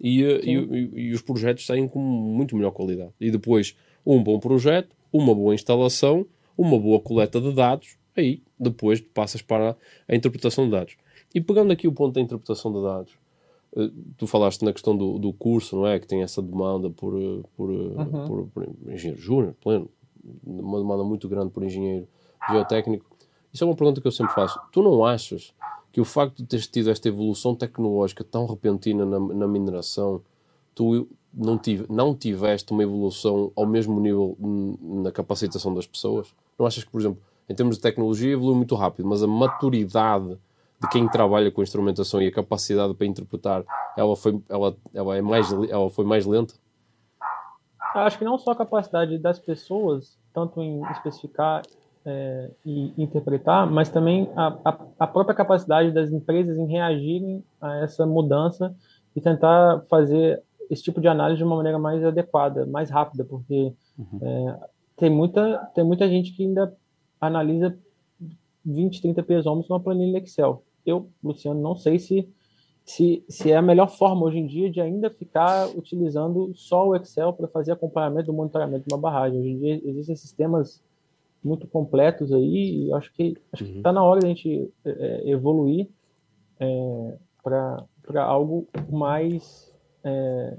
E, 0.00 0.24
eh, 0.24 0.40
e, 0.42 0.52
e, 0.54 1.00
e, 1.08 1.12
os 1.12 1.20
projetos 1.20 1.66
saem 1.66 1.86
com 1.86 1.98
muito 2.00 2.56
melhor 2.56 2.70
qualidade. 2.70 3.10
E 3.20 3.30
depois, 3.30 3.76
um 4.06 4.22
bom 4.22 4.40
projeto, 4.40 4.88
uma 5.12 5.34
boa 5.34 5.54
instalação, 5.54 6.26
uma 6.56 6.78
boa 6.78 6.98
coleta 6.98 7.42
de 7.42 7.52
dados, 7.52 7.98
aí 8.16 8.42
depois 8.58 9.02
passas 9.02 9.42
para 9.42 9.76
a 10.08 10.16
interpretação 10.16 10.64
de 10.64 10.70
dados. 10.70 10.96
E 11.34 11.42
pegando 11.42 11.74
aqui 11.74 11.86
o 11.86 11.92
ponto 11.92 12.14
da 12.14 12.22
interpretação 12.22 12.72
de 12.72 12.82
dados, 12.82 13.12
eh, 13.76 13.90
tu 14.16 14.26
falaste 14.26 14.64
na 14.64 14.72
questão 14.72 14.96
do, 14.96 15.18
do 15.18 15.34
curso, 15.34 15.76
não 15.76 15.86
é? 15.86 16.00
Que 16.00 16.06
tem 16.06 16.22
essa 16.22 16.40
demanda 16.40 16.88
por, 16.88 17.20
eh, 17.20 17.42
por, 17.54 17.68
uhum. 17.68 18.26
por, 18.26 18.46
por 18.46 18.68
engenheiro 18.90 19.20
júnior, 19.20 19.54
pleno, 19.60 19.90
uma 20.42 20.78
demanda 20.78 21.04
muito 21.04 21.28
grande 21.28 21.50
por 21.50 21.62
engenheiro 21.62 22.08
geotécnico. 22.50 23.15
Isso 23.56 23.64
é 23.64 23.66
uma 23.66 23.74
pergunta 23.74 24.02
que 24.02 24.06
eu 24.06 24.12
sempre 24.12 24.34
faço. 24.34 24.60
Tu 24.70 24.82
não 24.82 25.02
achas 25.02 25.54
que 25.90 25.98
o 25.98 26.04
facto 26.04 26.36
de 26.36 26.44
teres 26.44 26.66
tido 26.66 26.90
esta 26.90 27.08
evolução 27.08 27.54
tecnológica 27.54 28.22
tão 28.22 28.44
repentina 28.44 29.06
na, 29.06 29.18
na 29.18 29.48
mineração, 29.48 30.20
tu 30.74 31.08
não, 31.32 31.56
tive, 31.56 31.86
não 31.88 32.14
tiveste 32.14 32.70
uma 32.70 32.82
evolução 32.82 33.50
ao 33.56 33.64
mesmo 33.64 33.98
nível 33.98 34.36
na 34.78 35.10
capacitação 35.10 35.72
das 35.72 35.86
pessoas? 35.86 36.34
Não 36.58 36.66
achas 36.66 36.84
que, 36.84 36.90
por 36.90 37.00
exemplo, 37.00 37.18
em 37.48 37.54
termos 37.54 37.76
de 37.76 37.82
tecnologia 37.82 38.34
evolui 38.34 38.56
muito 38.56 38.74
rápido, 38.74 39.08
mas 39.08 39.22
a 39.22 39.26
maturidade 39.26 40.36
de 40.78 40.88
quem 40.90 41.08
trabalha 41.08 41.50
com 41.50 41.62
instrumentação 41.62 42.20
e 42.20 42.26
a 42.26 42.32
capacidade 42.32 42.92
para 42.92 43.06
interpretar, 43.06 43.64
ela 43.96 44.14
foi, 44.14 44.38
ela, 44.50 44.76
ela 44.92 45.16
é 45.16 45.22
mais, 45.22 45.50
ela 45.50 45.88
foi 45.88 46.04
mais 46.04 46.26
lenta? 46.26 46.52
Acho 47.94 48.18
que 48.18 48.24
não 48.26 48.36
só 48.36 48.50
a 48.50 48.56
capacidade 48.56 49.16
das 49.16 49.38
pessoas, 49.38 50.18
tanto 50.34 50.60
em 50.60 50.82
especificar 50.90 51.62
é, 52.06 52.50
e 52.64 52.92
interpretar, 52.96 53.68
mas 53.68 53.90
também 53.90 54.30
a, 54.36 54.56
a, 54.64 54.78
a, 55.00 55.06
própria 55.08 55.34
capacidade 55.34 55.90
das 55.90 56.12
empresas 56.12 56.56
em 56.56 56.66
reagirem 56.66 57.42
a 57.60 57.78
essa 57.78 58.06
mudança 58.06 58.72
e 59.14 59.20
tentar 59.20 59.80
fazer 59.90 60.40
esse 60.70 60.84
tipo 60.84 61.00
de 61.00 61.08
análise 61.08 61.38
de 61.38 61.44
uma 61.44 61.56
maneira 61.56 61.80
mais 61.80 62.04
adequada, 62.04 62.64
mais 62.64 62.90
rápida, 62.90 63.24
porque 63.24 63.72
uhum. 63.98 64.18
é, 64.22 64.60
tem, 64.96 65.10
muita, 65.10 65.58
tem 65.74 65.84
muita 65.84 66.08
gente 66.08 66.32
que 66.32 66.44
ainda 66.44 66.72
analisa 67.20 67.76
20, 68.64 69.02
30 69.02 69.22
pesômetros 69.24 69.68
numa 69.68 69.80
planilha 69.80 70.18
Excel. 70.18 70.62
Eu, 70.84 71.10
Luciano, 71.22 71.60
não 71.60 71.74
sei 71.74 71.98
se, 71.98 72.28
se, 72.84 73.24
se 73.28 73.50
é 73.50 73.56
a 73.56 73.62
melhor 73.62 73.88
forma 73.88 74.26
hoje 74.26 74.38
em 74.38 74.46
dia 74.46 74.70
de 74.70 74.80
ainda 74.80 75.10
ficar 75.10 75.68
utilizando 75.76 76.52
só 76.54 76.86
o 76.86 76.94
Excel 76.94 77.32
para 77.32 77.48
fazer 77.48 77.72
acompanhamento 77.72 78.26
do 78.26 78.32
monitoramento 78.32 78.86
de 78.86 78.94
uma 78.94 79.00
barragem. 79.00 79.40
Hoje 79.40 79.50
em 79.50 79.58
dia 79.58 79.80
existem 79.84 80.14
sistemas 80.14 80.85
muito 81.46 81.66
completos 81.66 82.32
aí 82.32 82.86
e 82.86 82.92
acho 82.92 83.12
que 83.12 83.36
acho 83.52 83.64
uhum. 83.64 83.70
que 83.70 83.76
está 83.78 83.92
na 83.92 84.02
hora 84.02 84.20
de 84.20 84.26
a 84.26 84.28
gente 84.28 84.70
é, 84.84 84.90
é 84.90 85.30
evoluir 85.30 85.88
é, 86.58 87.14
para 87.42 88.22
algo 88.22 88.66
mais 88.90 89.72
é, 90.02 90.56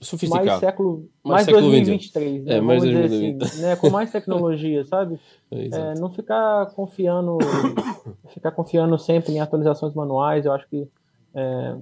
sofisticado 0.00 0.46
mais 0.46 0.60
século 0.60 1.08
mais, 1.24 1.46
mais 1.46 1.46
século 1.46 1.62
2023 1.62 2.44
né? 2.44 2.54
é, 2.56 2.60
mais 2.60 2.82
Vamos 2.82 2.98
2020. 2.98 3.42
assim, 3.42 3.62
né? 3.62 3.76
com 3.76 3.90
mais 3.90 4.12
tecnologia 4.12 4.84
sabe 4.86 5.18
é, 5.50 5.66
é, 5.66 5.94
não 5.94 6.10
ficar 6.10 6.66
confiando 6.66 7.38
ficar 8.28 8.52
confiando 8.52 8.98
sempre 8.98 9.32
em 9.32 9.40
atualizações 9.40 9.94
manuais 9.94 10.44
eu 10.44 10.52
acho 10.52 10.68
que 10.68 10.88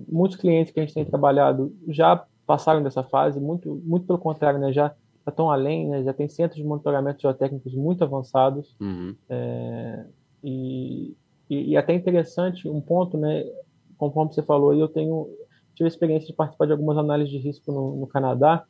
muitos 0.09 0.37
clientes 0.37 0.73
que 0.73 0.81
a 0.81 0.83
gente 0.83 0.95
tem 0.95 1.05
trabalhado 1.05 1.73
já 1.87 2.25
passaram 2.45 2.83
dessa 2.83 3.05
fase 3.05 3.39
muito 3.39 3.81
muito 3.85 4.05
pelo 4.05 4.19
contrário 4.19 4.59
né 4.59 4.73
já 4.73 4.93
já 5.25 5.31
estão 5.31 5.51
além, 5.51 5.89
né? 5.89 6.05
já 6.05 6.13
tem 6.13 6.29
centros 6.29 6.61
de 6.61 6.67
monitoramento 6.67 7.23
geotécnicos 7.23 7.75
muito 7.75 8.05
avançados. 8.05 8.77
Uhum. 8.81 9.15
É, 9.29 10.05
e, 10.43 11.17
e, 11.49 11.71
e, 11.71 11.77
até 11.77 11.95
interessante, 11.95 12.69
um 12.69 12.81
ponto, 12.81 13.17
né, 13.17 13.45
conforme 13.97 14.33
você 14.33 14.43
falou, 14.43 14.75
eu 14.75 14.89
tenho 14.89 15.29
tive 15.75 15.87
a 15.87 15.89
experiência 15.89 16.27
de 16.27 16.33
participar 16.33 16.67
de 16.67 16.73
algumas 16.73 16.97
análises 16.97 17.33
de 17.33 17.39
risco 17.39 17.73
no, 17.73 17.97
no 17.97 18.07
Canadá 18.07 18.65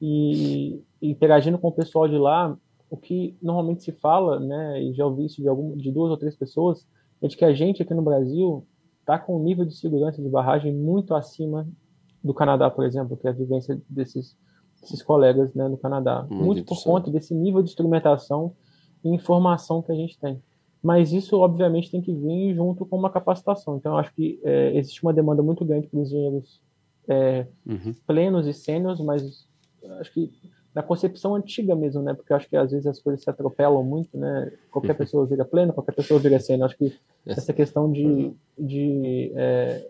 e, 0.00 0.82
e, 1.00 1.10
interagindo 1.10 1.58
com 1.58 1.68
o 1.68 1.72
pessoal 1.72 2.08
de 2.08 2.18
lá, 2.18 2.56
o 2.90 2.96
que 2.96 3.36
normalmente 3.40 3.84
se 3.84 3.92
fala, 3.92 4.40
né, 4.40 4.82
e 4.82 4.92
já 4.92 5.06
ouvi 5.06 5.26
isso 5.26 5.40
de, 5.40 5.48
algum, 5.48 5.76
de 5.76 5.90
duas 5.92 6.10
ou 6.10 6.16
três 6.16 6.36
pessoas, 6.36 6.86
é 7.20 7.28
de 7.28 7.36
que 7.36 7.44
a 7.44 7.54
gente 7.54 7.82
aqui 7.82 7.94
no 7.94 8.02
Brasil 8.02 8.66
está 9.00 9.18
com 9.18 9.36
um 9.38 9.42
nível 9.42 9.64
de 9.64 9.76
segurança 9.76 10.20
de 10.20 10.28
barragem 10.28 10.74
muito 10.74 11.14
acima 11.14 11.66
do 12.22 12.34
Canadá, 12.34 12.70
por 12.70 12.84
exemplo, 12.84 13.16
que 13.16 13.26
é 13.26 13.30
a 13.30 13.34
vivência 13.34 13.80
desses 13.88 14.36
esses 14.82 15.02
colegas 15.02 15.54
né, 15.54 15.68
no 15.68 15.76
Canadá. 15.76 16.26
Muito, 16.28 16.44
muito 16.44 16.64
por 16.64 16.82
conta 16.82 17.10
desse 17.10 17.34
nível 17.34 17.62
de 17.62 17.70
instrumentação 17.70 18.52
e 19.04 19.08
informação 19.08 19.82
que 19.82 19.92
a 19.92 19.94
gente 19.94 20.18
tem. 20.18 20.42
Mas 20.82 21.12
isso, 21.12 21.38
obviamente, 21.38 21.90
tem 21.90 22.02
que 22.02 22.12
vir 22.12 22.54
junto 22.54 22.84
com 22.84 22.96
uma 22.96 23.10
capacitação. 23.10 23.76
Então, 23.76 23.96
acho 23.96 24.12
que 24.14 24.40
é, 24.42 24.76
existe 24.76 25.02
uma 25.02 25.12
demanda 25.12 25.42
muito 25.42 25.64
grande 25.64 25.86
para 25.86 26.00
engenheiros 26.00 26.60
é, 27.08 27.46
uhum. 27.64 27.94
plenos 28.06 28.46
e 28.46 28.52
sênios, 28.52 29.00
mas 29.00 29.46
acho 30.00 30.12
que 30.12 30.32
na 30.74 30.82
concepção 30.82 31.34
antiga 31.34 31.76
mesmo, 31.76 32.02
né? 32.02 32.14
Porque 32.14 32.32
acho 32.32 32.48
que 32.48 32.56
às 32.56 32.70
vezes 32.70 32.86
as 32.86 32.98
coisas 32.98 33.22
se 33.22 33.30
atropelam 33.30 33.84
muito, 33.84 34.16
né? 34.16 34.52
Qualquer 34.70 34.94
pessoa 34.98 35.26
vira 35.26 35.44
pleno, 35.44 35.72
qualquer 35.72 35.94
pessoa 35.94 36.18
vira 36.18 36.40
sênior. 36.40 36.66
Acho 36.66 36.78
que 36.78 36.92
essa 37.26 37.52
questão 37.52 37.90
de, 37.92 38.04
uhum. 38.04 38.34
de 38.58 39.32
é, 39.36 39.86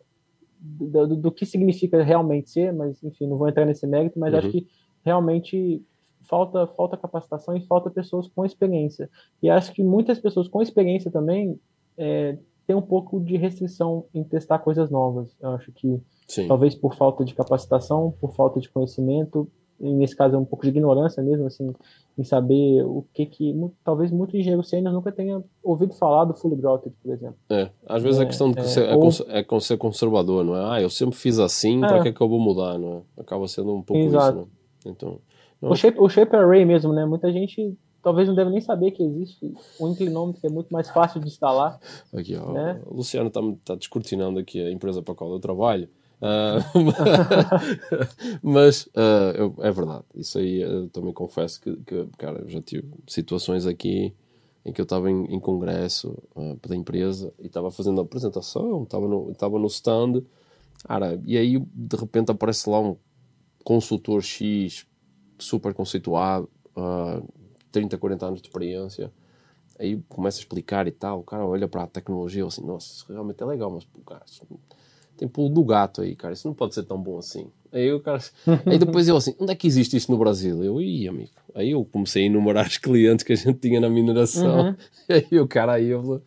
do, 0.61 1.07
do, 1.07 1.16
do, 1.16 1.33
que 1.33 1.46
significa 1.46 2.02
realmente 2.02 2.50
ser, 2.50 2.72
mas 2.72 3.02
enfim, 3.02 3.26
não 3.26 3.38
vou 3.38 3.48
entrar 3.48 3.64
nesse 3.64 3.87
mérito, 3.87 4.18
mas 4.18 4.33
uhum. 4.33 4.38
acho 4.40 4.50
que 4.50 4.66
realmente 5.05 5.83
falta 6.23 6.67
falta 6.69 6.97
capacitação 6.97 7.57
e 7.57 7.61
falta 7.67 7.91
pessoas 7.91 8.29
com 8.29 8.45
experiência. 8.45 9.11
E 9.43 9.51
acho 9.51 9.73
que 9.73 9.83
muitas 9.83 10.19
pessoas 10.19 10.49
com 10.49 10.62
experiência 10.62 11.11
também 11.11 11.59
é, 11.97 12.37
têm 12.67 12.77
um 12.77 12.83
pouco 12.83 13.21
de 13.21 13.37
restrição 13.37 14.07
em 14.15 14.23
testar 14.23 14.59
coisas 14.61 14.91
novas. 14.91 15.35
Eu 15.41 15.51
acho 15.51 15.73
que 15.73 16.01
Sim. 16.29 16.46
talvez 16.48 16.75
por 16.75 16.94
falta 16.94 17.25
de 17.25 17.35
capacitação, 17.35 18.15
por 18.21 18.33
falta 18.35 18.61
de 18.61 18.71
conhecimento, 18.71 19.48
nesse 19.79 20.15
caso 20.15 20.37
é 20.37 20.38
um 20.38 20.44
pouco 20.44 20.63
de 20.65 20.71
ignorância 20.71 21.23
mesmo, 21.23 21.46
assim, 21.46 21.75
em 22.17 22.23
saber 22.23 22.85
o 22.85 23.05
que 23.13 23.27
que 23.27 23.55
talvez 23.85 24.13
muito 24.13 24.37
engenheiro 24.37 24.63
sênior 24.63 24.92
nunca 24.92 25.11
tenha 25.11 25.42
ouvido 25.63 25.92
falar 25.94 26.25
do 26.25 26.35
fully 26.35 26.57
grotted, 26.57 26.94
por 27.03 27.13
exemplo. 27.13 27.37
É, 27.50 27.69
às 27.87 28.03
vezes 28.03 28.21
é, 28.21 28.23
a 28.23 28.27
questão 28.27 28.53
de 28.53 28.61
é, 28.61 28.65
ser, 28.65 28.88
é, 28.88 28.94
ou... 28.94 29.09
é, 29.29 29.40
é 29.40 29.61
ser 29.61 29.77
conservador, 29.77 30.44
não 30.44 30.57
é? 30.57 30.77
Ah, 30.77 30.81
eu 30.81 30.88
sempre 30.88 31.17
fiz 31.17 31.38
assim, 31.38 31.81
para 31.81 31.98
é. 31.98 32.03
que 32.03 32.09
é 32.09 32.13
que 32.13 32.21
eu 32.21 32.29
vou 32.29 32.38
mudar, 32.38 32.79
não 32.79 32.98
é? 32.98 33.21
Acaba 33.21 33.48
sendo 33.48 33.75
um 33.75 33.83
pouco 33.83 34.03
Exato. 34.03 34.38
isso, 34.38 34.46
não? 34.46 34.62
Então, 34.87 35.20
o 35.60 35.74
shape, 35.76 35.98
o 36.00 36.08
shape 36.08 36.35
array 36.35 36.64
mesmo, 36.64 36.92
né? 36.92 37.04
Muita 37.04 37.33
gente 37.33 37.76
talvez 38.02 38.28
não 38.28 38.35
deve 38.35 38.50
nem 38.50 38.60
saber 38.60 38.90
que 38.90 39.02
existe 39.02 39.54
um 39.80 39.88
inclinômetro 39.88 40.40
que 40.40 40.46
é 40.46 40.50
muito 40.50 40.72
mais 40.72 40.90
fácil 40.90 41.20
de 41.20 41.28
instalar. 41.28 41.78
Aqui, 42.12 42.35
ó, 42.35 42.52
né? 42.52 42.80
o 42.85 42.96
Luciano 42.96 43.28
está 43.28 43.40
tá 43.64 43.74
descortinando 43.76 44.40
aqui 44.40 44.60
a 44.60 44.70
empresa 44.70 45.00
para 45.00 45.12
a 45.12 45.16
qual 45.16 45.33
eu 45.33 45.40
trabalho. 45.40 45.88
Uh, 46.20 46.62
mas 48.42 48.87
uh, 48.87 49.37
eu, 49.37 49.54
é 49.58 49.72
verdade, 49.72 50.04
isso 50.14 50.38
aí 50.38 50.62
eu 50.62 50.88
também 50.88 51.12
confesso 51.12 51.60
que, 51.60 51.74
que, 51.78 52.06
cara, 52.16 52.40
eu 52.42 52.48
já 52.48 52.62
tive 52.62 52.88
situações 53.08 53.66
aqui 53.66 54.14
em 54.64 54.72
que 54.72 54.80
eu 54.80 54.85
estava 54.85 55.10
em, 55.10 55.24
em, 55.24 55.40
congresso 55.40 56.16
uh, 56.37 56.56
da 56.68 56.76
empresa 56.76 57.35
e 57.40 57.46
estava 57.46 57.72
fazendo 57.72 58.00
a 58.00 58.04
apresentação, 58.04 58.85
estava 58.85 59.08
no, 59.08 59.33
no 59.58 59.66
stand, 59.66 60.22
cara, 60.87 61.20
e 61.26 61.37
aí 61.37 61.58
de 61.58 61.96
repente 61.96 62.30
aparece 62.30 62.70
lá 62.70 62.78
um 62.78 62.96
consultor 63.65 64.23
X 64.23 64.87
super 65.38 65.75
conceituado, 65.75 66.48
uh, 66.77 67.27
30, 67.71 67.98
40 67.98 68.27
anos 68.27 68.42
de 68.42 68.48
experiência, 68.48 69.13
aí 69.79 70.00
começa 70.08 70.38
a 70.38 70.40
explicar 70.40 70.87
e 70.87 70.92
tal, 70.92 71.21
o 71.21 71.25
cara 71.25 71.44
olha 71.44 71.67
para 71.67 71.85
a 71.85 71.87
tecnologia 71.87 72.44
assim, 72.46 72.65
nossa, 72.65 72.92
isso 72.92 73.06
realmente 73.08 73.42
é 73.42 73.46
legal, 73.46 73.71
mas 73.71 73.87
cara, 74.06 74.23
tem 75.17 75.29
pulo 75.29 75.48
do 75.48 75.65
gato 75.65 76.02
aí, 76.02 76.15
cara, 76.15 76.35
isso 76.35 76.46
não 76.46 76.54
pode 76.54 76.75
ser 76.75 76.85
tão 76.85 77.00
bom 77.00 77.19
assim. 77.19 77.46
Aí, 77.73 77.90
o 77.92 78.00
cara... 78.00 78.21
aí 78.67 78.79
depois 78.79 79.08
eu 79.08 79.17
assim, 79.17 79.35
onde 79.38 79.52
é 79.52 79.54
que 79.54 79.67
existe 79.67 79.96
isso 79.96 80.10
no 80.10 80.19
Brasil? 80.19 80.63
Eu, 80.63 80.81
ih, 80.81 81.08
amigo. 81.08 81.31
Aí 81.54 81.71
eu 81.71 81.85
comecei 81.85 82.25
a 82.25 82.27
enumerar 82.27 82.67
os 82.67 82.77
clientes 82.77 83.25
que 83.25 83.33
a 83.33 83.37
gente 83.37 83.58
tinha 83.58 83.81
na 83.81 83.88
mineração. 83.88 84.69
Uhum. 84.69 84.77
Aí 85.08 85.38
o 85.38 85.46
cara 85.46 85.75
aí 85.75 85.94
uh, 85.94 86.21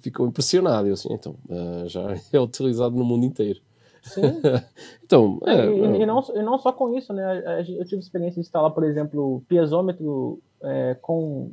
ficou 0.00 0.26
impressionado. 0.26 0.86
Eu 0.86 0.94
assim, 0.94 1.12
então, 1.12 1.34
uh, 1.48 1.88
já 1.88 2.14
é 2.32 2.40
utilizado 2.40 2.94
no 2.94 3.04
mundo 3.04 3.24
inteiro. 3.24 3.60
Sim. 4.02 4.22
então, 5.04 5.38
é, 5.46 5.66
e, 5.66 5.98
e, 5.98 6.02
é. 6.02 6.06
não, 6.06 6.24
e 6.34 6.42
não 6.42 6.58
só 6.58 6.72
com 6.72 6.96
isso, 6.96 7.12
né? 7.12 7.64
Eu 7.68 7.84
tive 7.84 8.00
experiência 8.00 8.34
de 8.34 8.40
instalar, 8.40 8.70
por 8.70 8.84
exemplo, 8.84 9.42
piezômetro 9.48 10.40
é, 10.62 10.96
com 11.00 11.52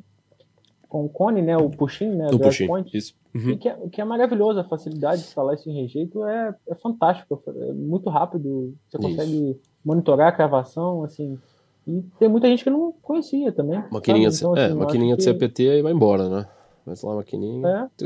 com 0.87 1.05
o 1.05 1.09
cone, 1.09 1.41
né? 1.41 1.57
O 1.57 1.69
puxin, 1.69 2.09
né? 2.15 2.27
O 2.31 2.39
puxin, 2.39 2.67
isso. 2.93 3.13
Uhum. 3.35 3.57
que, 3.57 3.69
é, 3.69 3.77
que 3.91 4.01
é 4.01 4.05
maravilhoso, 4.05 4.59
a 4.59 4.63
facilidade 4.63 5.21
de 5.21 5.27
instalar 5.27 5.53
isso 5.53 5.69
em 5.69 5.81
rejeito 5.81 6.25
é, 6.25 6.55
é 6.67 6.75
fantástico, 6.75 7.43
é 7.45 7.73
muito 7.73 8.09
rápido, 8.09 8.73
você 8.87 8.97
consegue 8.97 9.51
isso. 9.51 9.59
monitorar 9.83 10.29
a 10.29 10.31
cravação, 10.31 11.03
assim, 11.03 11.37
e 11.85 12.01
tem 12.17 12.27
muita 12.27 12.47
gente 12.47 12.63
que 12.63 12.69
não 12.69 12.93
conhecia 13.01 13.51
também. 13.51 13.83
Maquininha, 13.91 14.29
então, 14.29 14.53
assim, 14.53 14.61
é, 14.61 14.73
maquininha 14.73 15.15
de 15.15 15.23
CPT 15.23 15.63
e 15.63 15.81
vai 15.81 15.93
embora, 15.93 16.29
né? 16.29 16.47
Vai 16.85 16.95
lá, 17.03 17.15
maquininha. 17.15 17.67
É. 17.67 18.05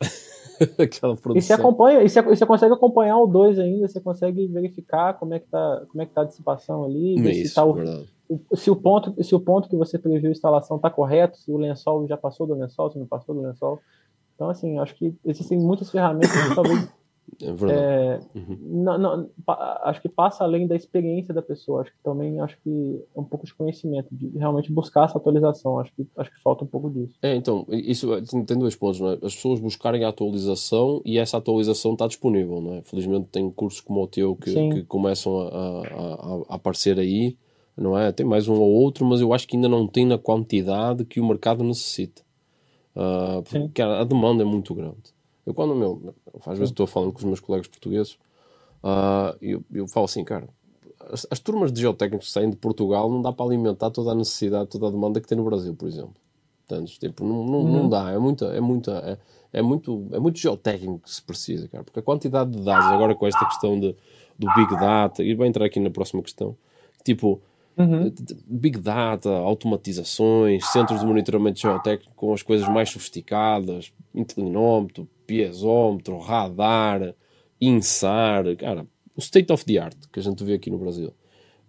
Aquela 0.78 1.16
produção. 1.16 1.36
E 1.36 1.42
você 1.42 1.52
acompanha, 1.52 2.02
e 2.02 2.08
você, 2.08 2.22
você, 2.22 2.46
consegue 2.46 2.74
acompanhar 2.74 3.18
o 3.18 3.26
2 3.26 3.58
ainda, 3.58 3.88
você 3.88 4.00
consegue 4.00 4.46
verificar 4.46 5.14
como 5.14 5.34
é 5.34 5.38
que 5.38 5.48
tá, 5.48 5.84
como 5.88 6.02
é 6.02 6.06
que 6.06 6.12
tá 6.12 6.22
a 6.22 6.24
dissipação 6.24 6.84
ali, 6.84 7.14
Isso, 7.30 7.50
se, 7.50 7.54
tá 7.54 7.64
o, 7.64 7.76
se, 8.56 8.70
o 8.70 8.76
ponto, 8.76 9.22
se 9.22 9.34
o 9.34 9.40
ponto 9.40 9.68
que 9.68 9.76
você 9.76 9.98
previu 9.98 10.28
a 10.28 10.32
instalação 10.32 10.76
está 10.76 10.90
correto, 10.90 11.36
se 11.36 11.50
o 11.50 11.56
lençol 11.56 12.06
já 12.06 12.16
passou 12.16 12.46
do 12.46 12.54
lençol, 12.54 12.90
se 12.90 12.98
não 12.98 13.06
passou 13.06 13.34
do 13.34 13.42
lençol. 13.42 13.80
Então, 14.34 14.50
assim, 14.50 14.78
acho 14.78 14.94
que 14.96 15.14
existem 15.24 15.58
muitas 15.58 15.90
ferramentas 15.90 16.30
que 16.30 16.54
talvez 16.54 16.88
é 17.42 17.52
verdade. 17.52 17.80
É, 17.80 18.20
uhum. 18.34 18.58
não, 18.60 18.98
não, 18.98 19.30
acho 19.82 20.00
que 20.00 20.08
passa 20.08 20.44
além 20.44 20.66
da 20.66 20.76
experiência 20.76 21.34
da 21.34 21.42
pessoa. 21.42 21.82
Acho 21.82 21.90
que 21.90 21.98
também 22.02 22.40
acho 22.40 22.56
que 22.62 23.02
é 23.14 23.20
um 23.20 23.24
pouco 23.24 23.46
de 23.46 23.54
conhecimento, 23.54 24.08
de 24.12 24.28
realmente 24.38 24.72
buscar 24.72 25.04
essa 25.04 25.18
atualização. 25.18 25.78
Acho 25.78 25.92
que, 25.94 26.06
acho 26.16 26.30
que 26.30 26.42
falta 26.42 26.64
um 26.64 26.66
pouco 26.66 26.90
disso. 26.90 27.14
É, 27.22 27.34
então, 27.34 27.66
isso 27.68 28.08
tem 28.44 28.58
dois 28.58 28.76
pontos, 28.76 29.00
não 29.00 29.10
é? 29.10 29.12
As 29.22 29.34
pessoas 29.34 29.60
buscarem 29.60 30.04
a 30.04 30.08
atualização 30.08 31.00
e 31.04 31.18
essa 31.18 31.36
atualização 31.36 31.94
está 31.94 32.06
disponível, 32.06 32.60
não 32.60 32.74
é? 32.74 32.82
Felizmente 32.82 33.28
tem 33.30 33.50
cursos 33.50 33.80
como 33.80 34.02
o 34.02 34.06
teu 34.06 34.36
que, 34.36 34.52
que 34.52 34.82
começam 34.84 35.40
a, 35.40 35.48
a, 35.48 36.44
a, 36.50 36.54
aparecer 36.54 36.98
aí, 36.98 37.36
não 37.76 37.98
é? 37.98 38.12
Tem 38.12 38.24
mais 38.24 38.48
um 38.48 38.54
ou 38.54 38.70
outro, 38.70 39.04
mas 39.04 39.20
eu 39.20 39.32
acho 39.32 39.48
que 39.48 39.56
ainda 39.56 39.68
não 39.68 39.86
tem 39.86 40.06
na 40.06 40.18
quantidade 40.18 41.04
que 41.04 41.20
o 41.20 41.26
mercado 41.26 41.64
necessita. 41.64 42.22
Uh, 42.94 43.42
porque 43.42 43.82
a 43.82 44.04
demanda 44.04 44.42
é 44.42 44.46
muito 44.46 44.72
grande. 44.72 45.13
Eu, 45.46 45.54
quando 45.54 45.74
meu, 45.74 46.14
às 46.46 46.58
vezes 46.58 46.70
estou 46.70 46.86
falando 46.86 47.12
com 47.12 47.18
os 47.18 47.24
meus 47.24 47.40
colegas 47.40 47.68
portugueses, 47.68 48.14
uh, 48.82 49.36
eu, 49.40 49.62
eu 49.72 49.86
falo 49.86 50.06
assim, 50.06 50.24
cara, 50.24 50.48
as, 51.12 51.26
as, 51.30 51.38
turmas 51.38 51.72
de 51.72 51.80
geotécnicos 51.80 52.28
que 52.28 52.32
saem 52.32 52.50
de 52.50 52.56
Portugal 52.56 53.10
não 53.10 53.20
dá 53.20 53.32
para 53.32 53.44
alimentar 53.44 53.90
toda 53.90 54.12
a 54.12 54.14
necessidade, 54.14 54.70
toda 54.70 54.88
a 54.88 54.90
demanda 54.90 55.20
que 55.20 55.28
tem 55.28 55.36
no 55.36 55.44
Brasil, 55.44 55.74
por 55.74 55.86
exemplo. 55.86 56.14
Portanto, 56.66 56.90
tipo, 56.98 57.24
não, 57.24 57.44
não, 57.44 57.58
uhum. 57.58 57.72
não 57.72 57.88
dá, 57.88 58.10
é 58.10 58.18
muita, 58.18 58.46
é 58.46 58.60
muita, 58.60 58.92
é, 59.52 59.58
é, 59.58 59.62
muito, 59.62 60.08
é 60.12 60.18
muito 60.18 60.38
geotécnico 60.38 61.00
que 61.00 61.10
se 61.10 61.22
precisa, 61.22 61.68
cara, 61.68 61.84
porque 61.84 61.98
a 61.98 62.02
quantidade 62.02 62.50
de 62.50 62.62
dados, 62.62 62.86
agora 62.86 63.14
com 63.14 63.26
esta 63.26 63.44
questão 63.44 63.78
de, 63.78 63.94
do 64.38 64.46
Big 64.54 64.70
Data, 64.76 65.22
e 65.22 65.34
vai 65.34 65.46
entrar 65.46 65.66
aqui 65.66 65.78
na 65.78 65.90
próxima 65.90 66.22
questão, 66.22 66.56
tipo, 67.04 67.40
Uhum. 67.76 68.12
Big 68.46 68.78
Data, 68.78 69.30
automatizações, 69.30 70.64
centros 70.66 71.00
de 71.00 71.06
monitoramento 71.06 71.58
geotécnico 71.58 72.14
com 72.14 72.32
as 72.32 72.42
coisas 72.42 72.68
mais 72.68 72.88
sofisticadas, 72.88 73.92
inclinómetro, 74.14 75.08
piezómetro, 75.26 76.18
radar, 76.18 77.14
INSAR, 77.60 78.56
cara, 78.56 78.86
o 79.16 79.20
state 79.20 79.52
of 79.52 79.64
the 79.64 79.78
art 79.78 79.96
que 80.12 80.20
a 80.20 80.22
gente 80.22 80.42
vê 80.44 80.54
aqui 80.54 80.70
no 80.70 80.78
Brasil. 80.78 81.12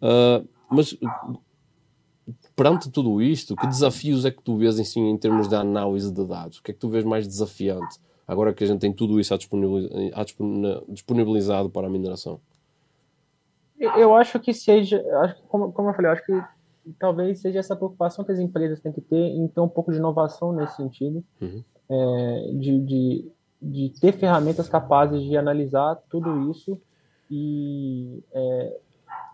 Uh, 0.01 0.47
mas 0.69 0.97
perante 2.55 2.89
tudo 2.89 3.21
isto, 3.21 3.55
que 3.55 3.67
desafios 3.67 4.25
é 4.25 4.31
que 4.31 4.41
tu 4.41 4.57
vês 4.57 4.79
assim, 4.79 5.07
em 5.09 5.17
termos 5.17 5.47
de 5.47 5.55
análise 5.55 6.11
de 6.11 6.25
dados? 6.25 6.57
O 6.57 6.63
que 6.63 6.71
é 6.71 6.73
que 6.73 6.79
tu 6.79 6.89
vês 6.89 7.03
mais 7.03 7.27
desafiante 7.27 7.99
agora 8.27 8.53
que 8.53 8.63
a 8.63 8.67
gente 8.67 8.79
tem 8.79 8.91
tudo 8.91 9.19
isso 9.19 9.37
disponibilizado 10.89 11.69
para 11.69 11.87
a 11.87 11.89
mineração? 11.89 12.39
Eu 13.77 14.15
acho 14.15 14.39
que 14.39 14.53
seja, 14.53 15.03
acho 15.21 15.43
como, 15.47 15.71
como 15.71 15.89
eu 15.89 15.93
falei, 15.93 16.11
acho 16.11 16.25
que 16.25 16.41
talvez 16.97 17.39
seja 17.39 17.59
essa 17.59 17.75
preocupação 17.75 18.23
que 18.23 18.31
as 18.31 18.39
empresas 18.39 18.79
têm 18.79 18.91
que 18.91 19.01
ter 19.01 19.15
em 19.15 19.47
ter 19.47 19.59
um 19.59 19.67
pouco 19.67 19.91
de 19.91 19.97
inovação 19.97 20.53
nesse 20.53 20.77
sentido, 20.77 21.23
uhum. 21.41 21.63
é, 21.89 22.51
de, 22.53 22.79
de, 22.79 23.31
de, 23.65 23.99
ter 23.99 24.13
ferramentas 24.13 24.69
capazes 24.69 25.21
de 25.23 25.35
analisar 25.35 25.95
tudo 26.09 26.51
isso 26.51 26.79
e 27.29 28.23
é, 28.33 28.77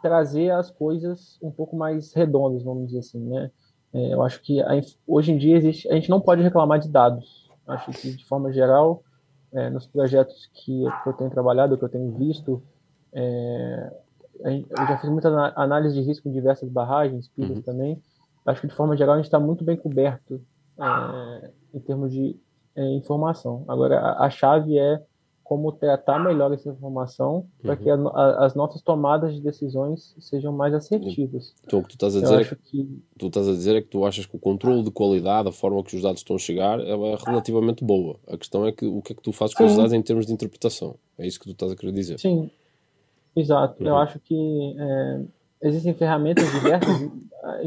trazer 0.01 0.51
as 0.51 0.71
coisas 0.71 1.37
um 1.41 1.51
pouco 1.51 1.75
mais 1.75 2.13
redondas, 2.13 2.63
vamos 2.63 2.87
dizer 2.87 2.99
assim, 2.99 3.19
né? 3.19 3.51
É, 3.93 4.13
eu 4.13 4.21
acho 4.21 4.41
que 4.41 4.61
a, 4.61 4.69
hoje 5.05 5.33
em 5.33 5.37
dia 5.37 5.57
existe, 5.57 5.89
a 5.89 5.95
gente 5.95 6.09
não 6.09 6.21
pode 6.21 6.41
reclamar 6.41 6.79
de 6.79 6.89
dados. 6.89 7.51
Acho 7.67 7.91
que 7.91 8.15
de 8.15 8.25
forma 8.25 8.51
geral, 8.51 9.03
é, 9.53 9.69
nos 9.69 9.85
projetos 9.85 10.49
que, 10.53 10.83
que 11.03 11.09
eu 11.09 11.13
tenho 11.13 11.29
trabalhado, 11.29 11.77
que 11.77 11.83
eu 11.83 11.89
tenho 11.89 12.11
visto, 12.13 12.63
é, 13.13 13.91
eu 14.43 14.87
já 14.87 14.97
fiz 14.97 15.09
muita 15.09 15.29
análise 15.55 15.93
de 15.93 16.07
risco 16.07 16.27
em 16.27 16.31
diversas 16.31 16.69
barragens, 16.69 17.27
pilhas 17.27 17.57
uhum. 17.57 17.61
também. 17.61 18.01
Acho 18.45 18.61
que 18.61 18.67
de 18.67 18.73
forma 18.73 18.95
geral 18.97 19.15
a 19.15 19.17
gente 19.17 19.25
está 19.25 19.39
muito 19.39 19.63
bem 19.63 19.77
coberto 19.77 20.41
é, 20.79 21.51
em 21.73 21.79
termos 21.79 22.11
de 22.11 22.39
informação. 22.75 23.63
Agora, 23.67 23.99
a, 23.99 24.25
a, 24.25 24.29
chave 24.29 24.77
é 24.77 25.01
como 25.43 25.71
tratar 25.71 26.19
melhor 26.23 26.53
essa 26.53 26.69
informação 26.69 27.35
uhum. 27.35 27.45
para 27.61 27.75
que 27.75 27.89
a, 27.89 27.95
a, 27.95 28.45
as 28.45 28.55
nossas 28.55 28.81
tomadas 28.81 29.33
de 29.33 29.41
decisões 29.41 30.15
sejam 30.19 30.53
mais 30.53 30.73
assertivas. 30.73 31.53
Então, 31.65 31.79
o 31.79 31.83
que 31.83 31.89
tu 31.89 31.95
estás 31.95 32.15
a 32.15 32.21
dizer, 32.21 32.41
é 32.41 32.45
que, 32.45 33.03
tu 33.17 33.27
estás 33.27 33.47
a 33.47 33.51
dizer 33.51 33.75
é 33.75 33.81
que 33.81 33.87
tu 33.87 34.05
achas 34.05 34.25
que 34.25 34.35
o 34.35 34.39
controle 34.39 34.83
de 34.83 34.91
qualidade, 34.91 35.49
a 35.49 35.51
forma 35.51 35.83
que 35.83 35.95
os 35.95 36.01
dados 36.01 36.21
estão 36.21 36.37
a 36.37 36.39
chegar, 36.39 36.79
é 36.79 36.95
relativamente 37.25 37.83
boa. 37.83 38.17
A 38.27 38.37
questão 38.37 38.65
é 38.65 38.71
que 38.71 38.85
o 38.85 39.01
que 39.01 39.11
é 39.11 39.15
que 39.15 39.21
tu 39.21 39.33
fazes 39.33 39.55
com 39.55 39.65
os 39.65 39.75
dados 39.75 39.91
em 39.91 40.01
termos 40.01 40.25
de 40.25 40.33
interpretação. 40.33 40.95
É 41.17 41.27
isso 41.27 41.39
que 41.39 41.45
tu 41.45 41.51
estás 41.51 41.71
a 41.71 41.75
querer 41.75 41.91
dizer. 41.91 42.17
Sim, 42.19 42.49
Exato. 43.35 43.81
Uhum. 43.81 43.89
Eu 43.89 43.97
acho 43.97 44.19
que 44.19 44.75
é, 44.77 45.21
existem 45.63 45.93
ferramentas 45.93 46.49
diversas, 46.51 47.09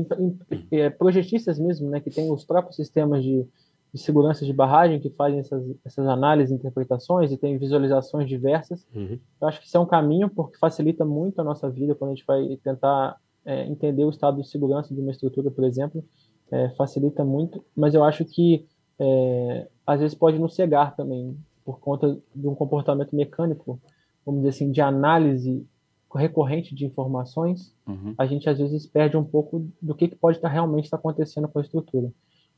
é, 0.71 0.91
projetistas 0.91 1.59
mesmo, 1.59 1.89
né, 1.89 2.01
que 2.01 2.11
têm 2.11 2.31
os 2.31 2.45
próprios 2.45 2.77
sistemas 2.77 3.23
de, 3.23 3.47
de, 3.95 4.01
segurança 4.01 4.45
de 4.45 4.53
barragem 4.53 5.01
que 5.01 5.09
fazem 5.09 5.39
essas, 5.39 5.65
essas 5.85 6.07
análises 6.07 6.53
interpretações 6.53 7.33
e 7.33 7.39
tem 7.39 7.57
visualizações 7.57 8.29
diversas. 8.29 8.87
Uhum. 8.95 9.19
Eu 9.41 9.49
acho 9.49 9.61
que 9.61 9.67
isso 9.67 9.77
é 9.77 9.81
um 9.81 9.87
caminho 9.87 10.29
porque 10.29 10.59
facilita 10.59 11.05
muito 11.05 11.41
a 11.41 11.45
nossa 11.45 11.71
vida 11.71 11.95
quando 11.95 12.11
a 12.11 12.15
gente 12.15 12.27
vai 12.27 12.59
tentar 12.63 13.17
é, 13.45 13.67
entender 13.67 14.05
o 14.05 14.11
estado 14.11 14.43
de 14.43 14.49
segurança 14.49 14.95
de 14.95 15.01
uma 15.01 15.11
estrutura, 15.11 15.51
por 15.51 15.65
exemplo. 15.65 16.05
É, 16.51 16.69
facilita 16.71 17.25
muito, 17.25 17.65
mas 17.75 17.95
eu 17.95 18.05
acho 18.05 18.25
que 18.25 18.67
é, 18.99 19.67
às 19.87 20.01
vezes 20.01 20.15
pode 20.15 20.39
nos 20.39 20.55
cegar 20.55 20.95
também 20.95 21.37
por 21.65 21.81
conta 21.81 22.19
de 22.35 22.47
um 22.47 22.55
comportamento 22.55 23.17
mecânico 23.17 23.81
vamos 24.25 24.41
dizer 24.41 24.51
assim, 24.51 24.71
de 24.71 24.81
análise 24.81 25.67
recorrente 26.15 26.75
de 26.75 26.87
informações, 26.87 27.75
uhum. 27.87 28.15
a 28.17 28.25
gente 28.25 28.49
às 28.49 28.59
vezes 28.59 28.87
perde 28.87 29.17
um 29.17 29.25
pouco 29.25 29.67
do 29.83 29.95
que, 29.95 30.07
que 30.07 30.15
pode 30.15 30.39
estar 30.39 30.49
realmente 30.49 30.85
estar 30.85 30.97
acontecendo 30.97 31.49
com 31.49 31.59
a 31.59 31.63
estrutura. 31.63 32.13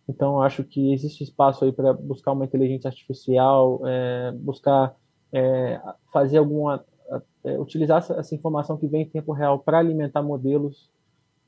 Então, 0.08 0.40
acho 0.40 0.62
que 0.62 0.92
existe 0.92 1.24
espaço 1.24 1.64
aí 1.64 1.72
para 1.72 1.92
buscar 1.92 2.32
uma 2.32 2.44
inteligência 2.44 2.88
artificial, 2.88 3.80
é, 3.84 4.32
buscar 4.32 4.94
é, 5.32 5.80
fazer 6.12 6.38
alguma. 6.38 6.84
É, 7.44 7.58
utilizar 7.58 7.98
essa, 7.98 8.14
essa, 8.14 8.34
informação 8.34 8.76
que 8.76 8.88
vem 8.88 9.02
em 9.02 9.08
tempo 9.08 9.32
real 9.32 9.60
para 9.60 9.78
alimentar 9.78 10.20
modelos 10.20 10.90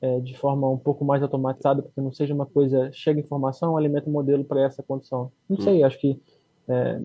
é, 0.01 0.19
de 0.21 0.37
forma 0.37 0.69
um 0.69 0.77
pouco 0.77 1.03
mais 1.03 1.21
automatizada, 1.21 1.81
porque 1.81 1.99
não 1.99 2.11
seja 2.11 2.33
uma 2.33 2.45
coisa, 2.45 2.89
chega 2.93 3.19
informação, 3.19 3.75
alimenta 3.75 4.09
o 4.09 4.13
modelo 4.13 4.45
para 4.45 4.61
essa 4.61 4.81
condição. 4.81 5.31
Não 5.49 5.57
uhum. 5.57 5.63
sei, 5.63 5.83
acho 5.83 5.99
que 5.99 6.21
é, 6.69 7.01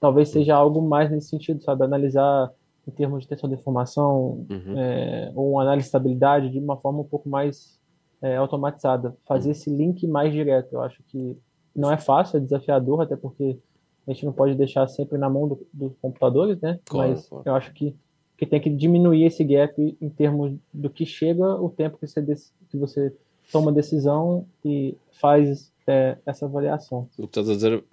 talvez 0.00 0.30
seja 0.30 0.54
algo 0.54 0.80
mais 0.80 1.10
nesse 1.10 1.28
sentido, 1.28 1.62
sabe? 1.62 1.84
Analisar 1.84 2.50
em 2.86 2.90
termos 2.90 3.18
de 3.18 3.24
extensão 3.24 3.50
de 3.50 3.56
informação 3.56 4.46
uhum. 4.48 4.78
é, 4.78 5.30
ou 5.34 5.60
análise 5.60 5.84
de 5.84 5.88
estabilidade 5.88 6.50
de 6.50 6.58
uma 6.58 6.78
forma 6.78 7.00
um 7.00 7.04
pouco 7.04 7.28
mais 7.28 7.77
é, 8.20 8.36
automatizada, 8.36 9.16
fazer 9.26 9.52
esse 9.52 9.70
link 9.70 10.06
mais 10.06 10.32
direto. 10.32 10.72
Eu 10.72 10.82
acho 10.82 11.02
que 11.04 11.36
não 11.74 11.92
é 11.92 11.96
fácil, 11.96 12.38
é 12.38 12.40
desafiador, 12.40 13.02
até 13.02 13.16
porque 13.16 13.58
a 14.06 14.12
gente 14.12 14.24
não 14.24 14.32
pode 14.32 14.54
deixar 14.54 14.86
sempre 14.88 15.18
na 15.18 15.28
mão 15.28 15.48
do, 15.48 15.66
dos 15.72 15.92
computadores, 16.00 16.60
né? 16.60 16.80
Claro, 16.84 17.10
Mas 17.10 17.28
claro. 17.28 17.44
eu 17.46 17.54
acho 17.54 17.72
que, 17.72 17.94
que 18.36 18.46
tem 18.46 18.60
que 18.60 18.70
diminuir 18.70 19.24
esse 19.24 19.44
gap 19.44 19.96
em 20.00 20.08
termos 20.08 20.54
do 20.72 20.88
que 20.88 21.04
chega 21.04 21.54
o 21.60 21.68
tempo 21.68 21.98
que 21.98 22.06
você, 22.06 22.22
que 22.70 22.76
você 22.76 23.14
toma 23.52 23.70
decisão 23.70 24.46
e 24.64 24.96
faz 25.20 25.72
é, 25.86 26.16
essa 26.24 26.46
avaliação. 26.46 27.08
O 27.18 27.22
que 27.22 27.38
estás 27.38 27.48
a 27.48 27.54
dizer 27.54 27.84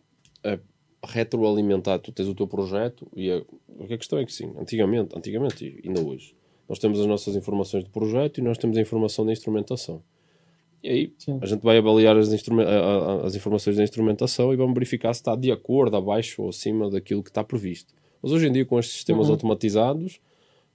é 0.44 0.60
retroalimentar. 1.04 2.00
Tu 2.00 2.12
tens 2.12 2.28
o 2.28 2.36
teu 2.36 2.48
projeto 2.48 3.08
e 3.16 3.32
a, 3.32 3.42
a 3.84 3.88
questão 3.88 4.18
é 4.18 4.26
que 4.26 4.34
sim, 4.34 4.54
antigamente, 4.58 5.16
antigamente 5.18 5.66
e 5.84 5.88
ainda 5.88 6.02
hoje, 6.02 6.36
nós 6.68 6.80
temos 6.80 7.00
as 7.00 7.06
nossas 7.06 7.36
informações 7.36 7.84
de 7.84 7.90
projeto 7.90 8.40
e 8.40 8.42
nós 8.42 8.58
temos 8.58 8.78
a 8.78 8.82
informação 8.82 9.26
da 9.26 9.32
instrumentação. 9.32 10.02
E 10.86 10.90
aí 10.90 11.14
sim. 11.18 11.40
a 11.42 11.46
gente 11.48 11.64
vai 11.64 11.80
avaliar 11.80 12.16
as, 12.16 12.30
as 12.32 13.36
informações 13.36 13.76
da 13.76 13.84
instrumentação 13.84 14.54
e 14.54 14.56
vamos 14.56 14.76
verificar 14.76 15.12
se 15.16 15.22
está 15.22 15.36
de 15.36 15.52
acordo, 15.52 15.98
abaixo 15.98 16.44
ou 16.44 16.50
acima 16.50 16.92
daquilo 16.92 17.24
que 17.24 17.32
está 17.32 17.44
previsto. 17.44 17.92
Mas 18.22 18.32
hoje 18.32 18.48
em 18.48 18.52
dia, 18.52 18.64
com 18.66 18.78
estes 18.78 18.94
sistemas 18.94 19.26
uhum. 19.26 19.34
automatizados, 19.34 20.20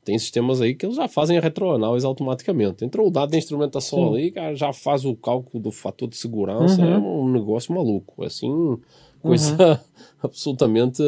tem 0.04 0.18
sistemas 0.18 0.60
aí 0.60 0.74
que 0.74 0.84
eles 0.84 0.96
já 0.96 1.06
fazem 1.06 1.38
a 1.38 1.40
retroanálise 1.40 2.04
automaticamente. 2.04 2.84
Entrou 2.84 3.06
o 3.06 3.10
dado 3.10 3.30
de 3.30 3.38
instrumentação 3.38 4.00
Sim. 4.00 4.08
ali, 4.08 4.30
cara, 4.32 4.56
já 4.56 4.72
faz 4.72 5.04
o 5.04 5.14
cálculo 5.14 5.62
do 5.62 5.70
fator 5.70 6.08
de 6.08 6.16
segurança, 6.16 6.82
uhum. 6.82 6.92
é 6.92 6.98
um 6.98 7.30
negócio 7.30 7.72
maluco. 7.72 8.24
Assim, 8.24 8.80
coisa 9.22 9.52
uhum. 9.52 9.78
absolutamente, 10.24 11.04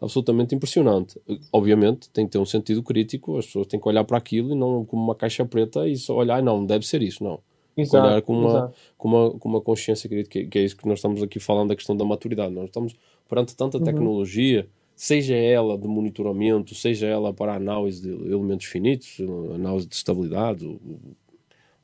absolutamente 0.00 0.54
impressionante. 0.54 1.20
Obviamente, 1.52 2.08
tem 2.10 2.26
que 2.26 2.30
ter 2.30 2.38
um 2.38 2.46
sentido 2.46 2.80
crítico, 2.80 3.38
as 3.38 3.46
pessoas 3.46 3.66
têm 3.66 3.80
que 3.80 3.88
olhar 3.88 4.04
para 4.04 4.18
aquilo 4.18 4.52
e 4.52 4.54
não 4.54 4.84
como 4.84 5.02
uma 5.02 5.16
caixa 5.16 5.44
preta 5.44 5.88
e 5.88 5.96
só 5.96 6.14
olhar, 6.14 6.40
não, 6.40 6.64
deve 6.64 6.86
ser 6.86 7.02
isso, 7.02 7.24
não. 7.24 7.40
Exato, 7.76 8.06
olhar 8.06 8.22
com 8.22 8.38
uma, 8.38 8.72
com, 8.96 9.08
uma, 9.08 9.30
com 9.38 9.48
uma 9.48 9.60
consciência 9.60 10.08
crítica, 10.08 10.40
que, 10.40 10.46
que 10.46 10.58
é 10.58 10.62
isso 10.62 10.76
que 10.76 10.88
nós 10.88 10.98
estamos 10.98 11.22
aqui 11.22 11.38
falando 11.38 11.68
da 11.68 11.76
questão 11.76 11.96
da 11.96 12.04
maturidade. 12.04 12.54
Nós 12.54 12.66
estamos 12.66 12.96
perante 13.28 13.54
tanta 13.54 13.78
uhum. 13.78 13.84
tecnologia 13.84 14.68
seja 14.96 15.36
ela 15.36 15.76
de 15.76 15.86
monitoramento, 15.86 16.74
seja 16.74 17.06
ela 17.06 17.32
para 17.32 17.54
análise 17.54 18.00
de 18.00 18.08
elementos 18.08 18.64
finitos, 18.66 19.18
análise 19.54 19.86
de 19.86 19.94
estabilidade, 19.94 20.80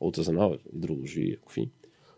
outras 0.01 0.29
análises, 0.31 0.65
hidrologia, 0.73 1.39
enfim. 1.47 1.71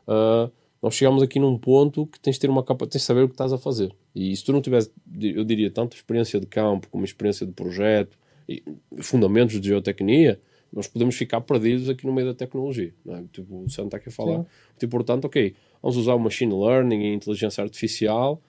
Uh, 0.07 0.51
nós 0.81 0.95
chegamos 0.95 1.23
aqui 1.23 1.41
num 1.41 1.59
ponto 1.59 2.07
que 2.07 2.21
tens 2.21 2.35
de 2.35 2.41
ter 2.41 2.51
uma 2.51 2.63
capa, 2.63 2.87
tens 2.87 3.01
de 3.01 3.07
saber 3.07 3.23
o 3.23 3.29
que 3.29 3.35
estás 3.35 3.53
a 3.53 3.59
fazer. 3.59 3.93
E 4.15 4.35
se 4.37 4.45
tu 4.45 4.53
não 4.53 4.63
tiveres, 4.63 4.91
eu 5.21 5.45
diria, 5.45 5.71
tanto 5.71 5.97
experiência 5.97 6.39
de 6.39 6.47
campo 6.47 6.89
como 6.89 7.05
experiência 7.05 7.45
de 7.45 7.53
projeto, 7.53 8.17
e 8.49 8.63
fundamentos 9.01 9.59
de 9.61 9.69
geotecnia, 9.69 10.41
nós 10.75 10.89
podemos 10.89 11.15
ficar 11.15 11.41
perdidos 11.41 11.89
aqui 11.89 12.07
no 12.07 12.13
meio 12.13 12.27
da 12.27 12.35
tecnologia. 12.35 12.93
Não 13.05 13.17
é? 13.17 13.25
Tipo, 13.33 13.63
o 13.63 13.71
Sam 13.71 13.85
está 13.85 13.97
aqui 13.97 14.09
a 14.09 14.13
falar. 14.13 14.39
Sim. 14.39 14.47
Muito 14.71 14.87
importante, 14.87 15.27
ok, 15.27 15.55
vamos 15.81 15.97
usar 15.97 16.15
o 16.15 16.19
machine 16.19 16.53
learning 16.53 17.01
e 17.01 17.15
inteligência 17.15 17.63
artificial, 17.63 18.43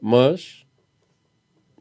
mas 0.00 0.64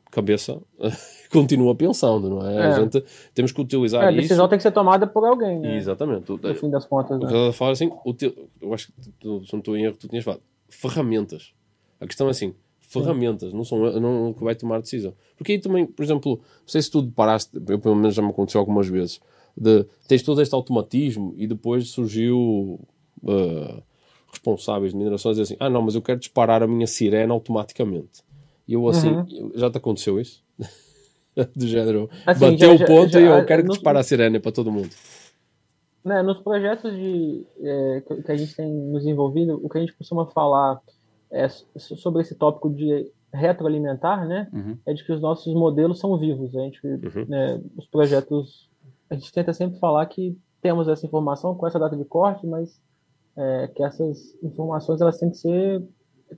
cabeça 0.09 0.61
continua 1.31 1.73
pensando, 1.75 2.29
não 2.29 2.45
é? 2.45 2.55
é? 2.55 2.65
A 2.65 2.81
gente 2.81 3.03
temos 3.33 3.51
que 3.51 3.61
utilizar 3.61 4.03
é, 4.03 4.07
A 4.07 4.11
decisão 4.11 4.45
isso. 4.45 4.49
tem 4.49 4.57
que 4.57 4.63
ser 4.63 4.71
tomada 4.71 5.07
por 5.07 5.23
alguém, 5.23 5.59
né? 5.59 5.77
Exatamente. 5.77 6.29
No 6.29 6.55
fim 6.55 6.69
das 6.69 6.85
contas. 6.85 7.19
Né? 7.19 7.27
que 7.27 7.63
assim, 7.63 7.91
eu 8.59 8.73
acho 8.73 8.87
que, 8.87 9.09
tu, 9.19 9.45
se 9.45 9.53
não 9.53 9.59
estou 9.59 9.77
em 9.77 9.85
erro, 9.85 9.95
tu 9.97 10.07
tinhas 10.07 10.25
falado, 10.25 10.41
ferramentas. 10.67 11.53
A 11.99 12.07
questão 12.07 12.27
é 12.27 12.31
assim, 12.31 12.53
ferramentas, 12.81 13.51
Sim. 13.51 13.55
não 13.55 13.63
são 13.63 13.79
não 13.99 14.33
que 14.33 14.43
vai 14.43 14.55
tomar 14.55 14.81
decisão. 14.81 15.13
Porque 15.37 15.53
aí 15.53 15.59
também, 15.59 15.85
por 15.85 16.03
exemplo, 16.03 16.37
não 16.37 16.67
sei 16.67 16.81
se 16.81 16.91
tu 16.91 17.09
paraste, 17.11 17.51
eu 17.55 17.79
pelo 17.79 17.95
menos 17.95 18.15
já 18.15 18.21
me 18.21 18.29
aconteceu 18.29 18.59
algumas 18.59 18.87
vezes, 18.87 19.21
de 19.55 19.85
tens 20.07 20.23
todo 20.23 20.41
este 20.41 20.53
automatismo 20.53 21.33
e 21.37 21.47
depois 21.47 21.89
surgiu 21.89 22.79
uh, 23.23 23.83
responsáveis 24.31 24.91
de 24.91 24.97
minerações 24.97 25.37
e 25.37 25.41
assim, 25.41 25.57
ah 25.59 25.69
não, 25.69 25.81
mas 25.81 25.95
eu 25.95 26.01
quero 26.01 26.19
disparar 26.19 26.63
a 26.63 26.67
minha 26.67 26.87
sirene 26.87 27.31
automaticamente. 27.31 28.23
E 28.67 28.73
eu 28.73 28.87
assim, 28.87 29.11
uhum. 29.11 29.51
já 29.55 29.69
te 29.69 29.77
aconteceu 29.77 30.19
isso? 30.19 30.43
Do 31.55 31.65
género, 31.65 32.09
assim, 32.25 32.51
bateu 32.51 32.77
já, 32.77 32.83
o 32.83 32.87
ponto 32.87 33.11
já, 33.11 33.19
já, 33.21 33.25
e 33.25 33.39
eu 33.39 33.45
quero 33.45 33.63
que 33.63 33.69
dispare 33.69 33.97
a 33.97 34.03
sirene 34.03 34.39
para 34.39 34.51
todo 34.51 34.71
mundo. 34.71 34.89
Né, 36.03 36.21
nos 36.23 36.39
projetos 36.39 36.91
de, 36.93 37.45
é, 37.61 38.03
que 38.25 38.31
a 38.31 38.35
gente 38.35 38.55
tem 38.55 38.67
nos 38.67 39.05
envolvido, 39.05 39.59
o 39.63 39.69
que 39.69 39.77
a 39.77 39.81
gente 39.81 39.93
costuma 39.93 40.25
falar 40.25 40.81
é 41.31 41.47
sobre 41.47 42.21
esse 42.21 42.35
tópico 42.35 42.69
de 42.69 43.09
retroalimentar, 43.33 44.27
né? 44.27 44.47
Uhum. 44.51 44.77
É 44.85 44.93
de 44.93 45.03
que 45.03 45.11
os 45.11 45.21
nossos 45.21 45.53
modelos 45.53 45.99
são 45.99 46.17
vivos. 46.17 46.55
A 46.55 46.61
gente, 46.61 46.85
uhum. 46.85 47.25
né, 47.27 47.61
os 47.77 47.87
projetos, 47.87 48.69
a 49.11 49.15
gente 49.15 49.31
tenta 49.31 49.53
sempre 49.53 49.77
falar 49.77 50.05
que 50.05 50.37
temos 50.61 50.87
essa 50.87 51.05
informação 51.05 51.53
com 51.53 51.67
essa 51.67 51.77
data 51.77 51.97
de 51.97 52.05
corte, 52.05 52.47
mas 52.47 52.81
é, 53.35 53.67
que 53.67 53.83
essas 53.83 54.35
informações 54.41 55.01
elas 55.01 55.17
têm 55.17 55.29
que 55.29 55.37
ser 55.37 55.83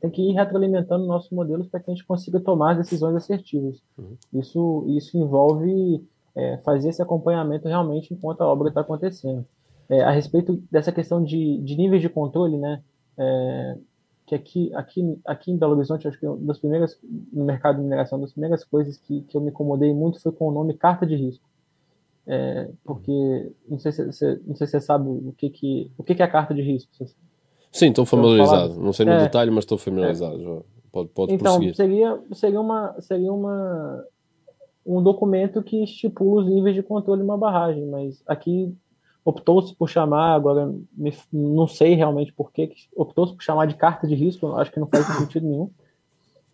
tem 0.01 0.09
que 0.09 0.23
ir 0.23 0.33
retroalimentando 0.33 1.05
nossos 1.05 1.29
modelos 1.29 1.67
para 1.67 1.79
que 1.79 1.91
a 1.91 1.93
gente 1.93 2.05
consiga 2.05 2.39
tomar 2.39 2.75
decisões 2.75 3.15
assertivas. 3.15 3.79
Uhum. 3.95 4.17
Isso, 4.33 4.85
isso 4.87 5.15
envolve 5.15 6.03
é, 6.35 6.57
fazer 6.65 6.89
esse 6.89 6.99
acompanhamento 6.99 7.67
realmente 7.67 8.11
enquanto 8.11 8.41
a 8.41 8.47
obra 8.47 8.69
está 8.69 8.81
acontecendo. 8.81 9.45
É, 9.87 10.01
a 10.01 10.09
respeito 10.09 10.63
dessa 10.71 10.91
questão 10.91 11.23
de, 11.23 11.59
de 11.59 11.75
níveis 11.75 12.01
de 12.01 12.09
controle, 12.09 12.57
né, 12.57 12.81
é, 13.15 13.77
que 14.25 14.33
aqui, 14.33 14.73
aqui, 14.73 15.21
aqui 15.25 15.51
em 15.51 15.57
Belo 15.57 15.75
Horizonte, 15.75 16.07
acho 16.07 16.19
que 16.19 16.27
das 16.43 16.57
primeiras, 16.57 16.97
no 17.31 17.45
mercado 17.45 17.75
de 17.75 17.83
mineração, 17.83 18.17
uma 18.17 18.25
das 18.25 18.33
primeiras 18.33 18.63
coisas 18.63 18.97
que, 18.97 19.21
que 19.21 19.37
eu 19.37 19.41
me 19.41 19.51
incomodei 19.51 19.93
muito 19.93 20.19
foi 20.19 20.31
com 20.31 20.47
o 20.47 20.51
nome 20.51 20.73
carta 20.73 21.05
de 21.05 21.15
risco. 21.15 21.45
É, 22.25 22.69
porque, 22.83 23.51
não 23.67 23.77
sei, 23.79 23.91
se, 23.91 24.13
se, 24.13 24.41
não 24.45 24.55
sei 24.55 24.67
se 24.67 24.71
você 24.71 24.81
sabe 24.81 25.09
o 25.09 25.33
que, 25.37 25.49
que, 25.49 25.91
o 25.97 26.03
que, 26.03 26.15
que 26.15 26.21
é 26.21 26.25
a 26.25 26.31
carta 26.31 26.53
de 26.53 26.61
risco. 26.61 26.91
Sim, 27.71 27.89
estou 27.89 28.05
familiarizado. 28.05 28.79
Não 28.79 28.93
sei 28.93 29.05
no 29.05 29.11
é, 29.13 29.23
detalhe, 29.23 29.51
mas 29.51 29.63
estou 29.63 29.77
familiarizado. 29.77 30.63
É. 30.69 30.73
Pode, 30.91 31.09
pode 31.09 31.33
então, 31.33 31.55
prosseguir. 31.55 31.75
seria, 31.75 32.19
seria, 32.33 32.61
uma, 32.61 32.95
seria 33.01 33.33
uma, 33.33 34.05
um 34.85 35.01
documento 35.01 35.63
que 35.63 35.83
estipula 35.83 36.43
os 36.43 36.47
níveis 36.47 36.75
de 36.75 36.83
controle 36.83 37.21
de 37.21 37.25
uma 37.25 37.37
barragem, 37.37 37.85
mas 37.87 38.21
aqui 38.27 38.73
optou-se 39.25 39.73
por 39.75 39.89
chamar, 39.89 40.35
agora 40.35 40.71
me, 40.95 41.13
não 41.31 41.65
sei 41.65 41.95
realmente 41.95 42.31
por 42.31 42.51
que, 42.51 42.71
optou-se 42.95 43.33
por 43.33 43.41
chamar 43.41 43.65
de 43.65 43.75
carta 43.75 44.05
de 44.05 44.13
risco, 44.13 44.53
acho 44.55 44.71
que 44.71 44.79
não 44.79 44.87
faz 44.87 45.05
sentido 45.17 45.47
nenhum. 45.47 45.71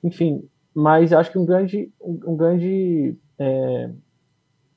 Enfim, 0.03 0.47
mas 0.73 1.11
acho 1.11 1.31
que 1.31 1.37
um 1.37 1.45
grande, 1.45 1.91
um, 1.99 2.19
um 2.27 2.37
grande, 2.37 3.17
é, 3.37 3.89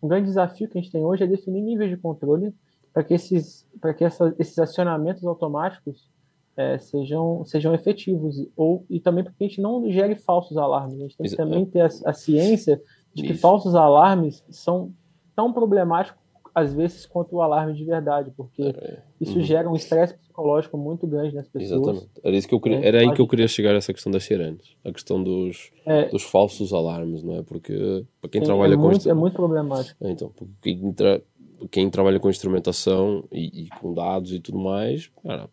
um 0.02 0.08
grande 0.08 0.26
desafio 0.26 0.68
que 0.68 0.76
a 0.76 0.80
gente 0.80 0.90
tem 0.90 1.04
hoje 1.04 1.22
é 1.22 1.26
definir 1.26 1.62
níveis 1.62 1.90
de 1.90 1.96
controle 1.96 2.52
para 2.92 3.04
que 3.04 3.14
esses, 3.14 3.66
para 3.80 3.94
que 3.94 4.04
essa, 4.04 4.34
esses 4.38 4.58
acionamentos 4.58 5.24
automáticos 5.24 6.10
é, 6.56 6.78
sejam, 6.78 7.44
sejam 7.44 7.74
efetivos 7.74 8.46
ou 8.56 8.84
e 8.90 9.00
também 9.00 9.24
porque 9.24 9.44
a 9.44 9.46
gente 9.46 9.60
não 9.60 9.90
gere 9.90 10.14
falsos 10.14 10.56
alarmes. 10.56 10.96
A 10.96 11.02
gente 11.02 11.16
tem 11.16 11.30
que 11.30 11.36
também 11.36 11.64
ter 11.64 11.80
a, 11.80 11.88
a 12.06 12.12
ciência 12.12 12.82
de 13.14 13.22
que 13.22 13.32
Isso. 13.32 13.40
falsos 13.40 13.74
alarmes 13.74 14.44
são 14.50 14.92
tão 15.34 15.52
problemáticos 15.52 16.21
às 16.54 16.72
vezes 16.74 17.06
quanto 17.06 17.36
o 17.36 17.42
alarme 17.42 17.74
de 17.74 17.84
verdade, 17.84 18.30
porque 18.36 18.62
é, 18.62 19.02
isso 19.20 19.38
uhum. 19.38 19.42
gera 19.42 19.70
um 19.70 19.74
estresse 19.74 20.14
psicológico 20.14 20.76
muito 20.76 21.06
grande 21.06 21.34
nas 21.34 21.48
pessoas. 21.48 21.72
Exatamente. 21.72 22.10
Era, 22.22 22.36
isso 22.36 22.48
que 22.48 22.54
eu 22.54 22.60
queria, 22.60 22.78
é, 22.78 22.88
era 22.88 23.00
aí 23.00 23.12
que 23.12 23.20
eu 23.20 23.26
queria 23.26 23.48
chegar 23.48 23.72
a 23.74 23.76
essa 23.76 23.92
questão 23.92 24.12
das 24.12 24.24
sirenes, 24.24 24.76
a 24.84 24.92
questão 24.92 25.22
dos, 25.22 25.70
é, 25.86 26.08
dos 26.08 26.22
falsos 26.22 26.72
alarmes, 26.72 27.22
não 27.22 27.36
é? 27.36 27.42
Porque 27.42 28.04
para 28.20 28.30
quem 28.30 28.42
trabalha 28.42 28.74
é 28.74 28.76
com 28.76 28.82
muito, 28.82 29.08
é 29.08 29.14
muito 29.14 29.34
problemático. 29.34 30.04
É, 30.04 30.10
então, 30.10 30.30
quem, 30.60 30.92
tra... 30.92 31.22
quem 31.70 31.90
trabalha 31.90 32.20
com 32.20 32.28
instrumentação 32.28 33.24
e, 33.32 33.64
e, 33.64 33.68
com 33.80 33.94
dados 33.94 34.32
e 34.32 34.40
tudo 34.40 34.58
mais, 34.58 35.10
cara, 35.22 35.48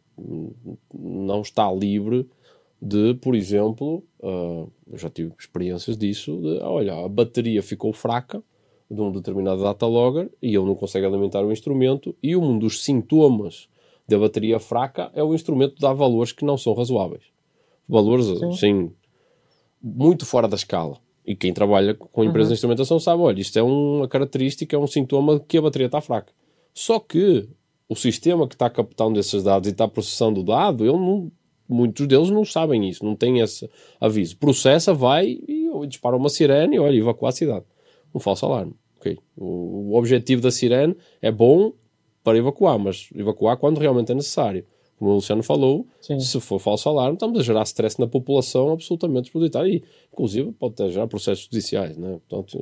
não 0.93 1.41
está 1.41 1.71
livre 1.71 2.27
de, 2.81 3.13
por 3.15 3.35
exemplo, 3.35 4.03
uh, 4.21 4.71
eu 4.89 4.97
já 4.97 5.09
tive 5.09 5.33
experiências 5.37 5.97
disso, 5.97 6.39
de, 6.41 6.59
ah, 6.61 6.69
olha, 6.69 7.05
a 7.05 7.09
bateria 7.09 7.61
ficou 7.61 7.91
fraca 7.91 8.41
de 8.89 8.99
um 9.01 9.11
determinado 9.11 9.61
data 9.61 9.85
logger 9.85 10.31
e 10.41 10.47
ele 10.47 10.65
não 10.65 10.75
consegue 10.75 11.05
alimentar 11.05 11.43
o 11.43 11.51
instrumento 11.51 12.15
e 12.23 12.35
um 12.35 12.57
dos 12.57 12.83
sintomas 12.83 13.69
da 14.07 14.17
bateria 14.17 14.59
fraca 14.59 15.11
é 15.13 15.23
o 15.23 15.35
instrumento 15.35 15.79
dar 15.79 15.93
valores 15.93 16.31
que 16.31 16.43
não 16.43 16.57
são 16.57 16.73
razoáveis. 16.73 17.23
Valores, 17.87 18.25
Sim. 18.25 18.49
assim, 18.49 18.91
muito 19.81 20.25
fora 20.25 20.47
da 20.47 20.55
escala. 20.55 20.97
E 21.25 21.35
quem 21.35 21.53
trabalha 21.53 21.93
com 21.93 22.23
empresas 22.23 22.47
uhum. 22.47 22.53
de 22.53 22.53
instrumentação 22.55 22.99
sabe, 22.99 23.21
olha, 23.21 23.39
isto 23.39 23.57
é 23.57 23.61
uma 23.61 24.07
característica, 24.07 24.75
é 24.75 24.79
um 24.79 24.87
sintoma 24.87 25.39
de 25.39 25.45
que 25.45 25.57
a 25.59 25.61
bateria 25.61 25.85
está 25.85 26.01
fraca. 26.01 26.33
Só 26.73 26.99
que 26.99 27.47
o 27.87 27.95
sistema 27.95 28.47
que 28.47 28.55
está 28.55 28.69
captando 28.69 29.19
esses 29.19 29.43
dados 29.43 29.67
e 29.67 29.71
está 29.71 29.87
processando 29.87 30.41
o 30.41 30.43
dado, 30.43 30.83
ele 30.83 30.97
não, 30.97 31.31
muitos 31.67 32.07
deles 32.07 32.31
não 32.31 32.43
sabem 32.43 32.89
isso, 32.89 33.05
não 33.05 33.15
têm 33.15 33.39
esse 33.39 33.69
aviso. 34.01 34.37
Processa, 34.37 34.93
vai 34.93 35.39
e 35.47 35.69
dispara 35.87 36.17
uma 36.17 36.29
sirene 36.29 36.77
e 36.77 36.79
olha, 36.79 36.97
evacua 36.97 37.29
a 37.29 37.31
cidade. 37.31 37.65
Um 38.13 38.19
falso 38.19 38.45
alarme. 38.45 38.73
Okay. 38.99 39.17
O, 39.37 39.91
o 39.91 39.95
objetivo 39.95 40.41
da 40.41 40.51
sirene 40.51 40.95
é 41.21 41.31
bom 41.31 41.73
para 42.23 42.37
evacuar, 42.37 42.77
mas 42.77 43.09
evacuar 43.15 43.57
quando 43.57 43.79
realmente 43.79 44.11
é 44.11 44.15
necessário. 44.15 44.65
Como 44.97 45.11
o 45.11 45.15
Luciano 45.15 45.41
falou, 45.41 45.87
Sim. 46.01 46.19
se 46.19 46.41
for 46.41 46.59
falso 46.59 46.89
alarme, 46.89 47.13
estamos 47.13 47.39
a 47.39 47.41
gerar 47.41 47.63
stress 47.63 47.97
na 47.97 48.05
população 48.05 48.73
absolutamente 48.73 49.23
despropositada 49.23 49.69
e, 49.69 49.81
inclusive, 50.11 50.51
pode 50.51 50.73
até 50.73 50.89
gerar 50.89 51.07
processos 51.07 51.45
judiciais, 51.45 51.97
né? 51.97 52.19
Portanto, 52.27 52.59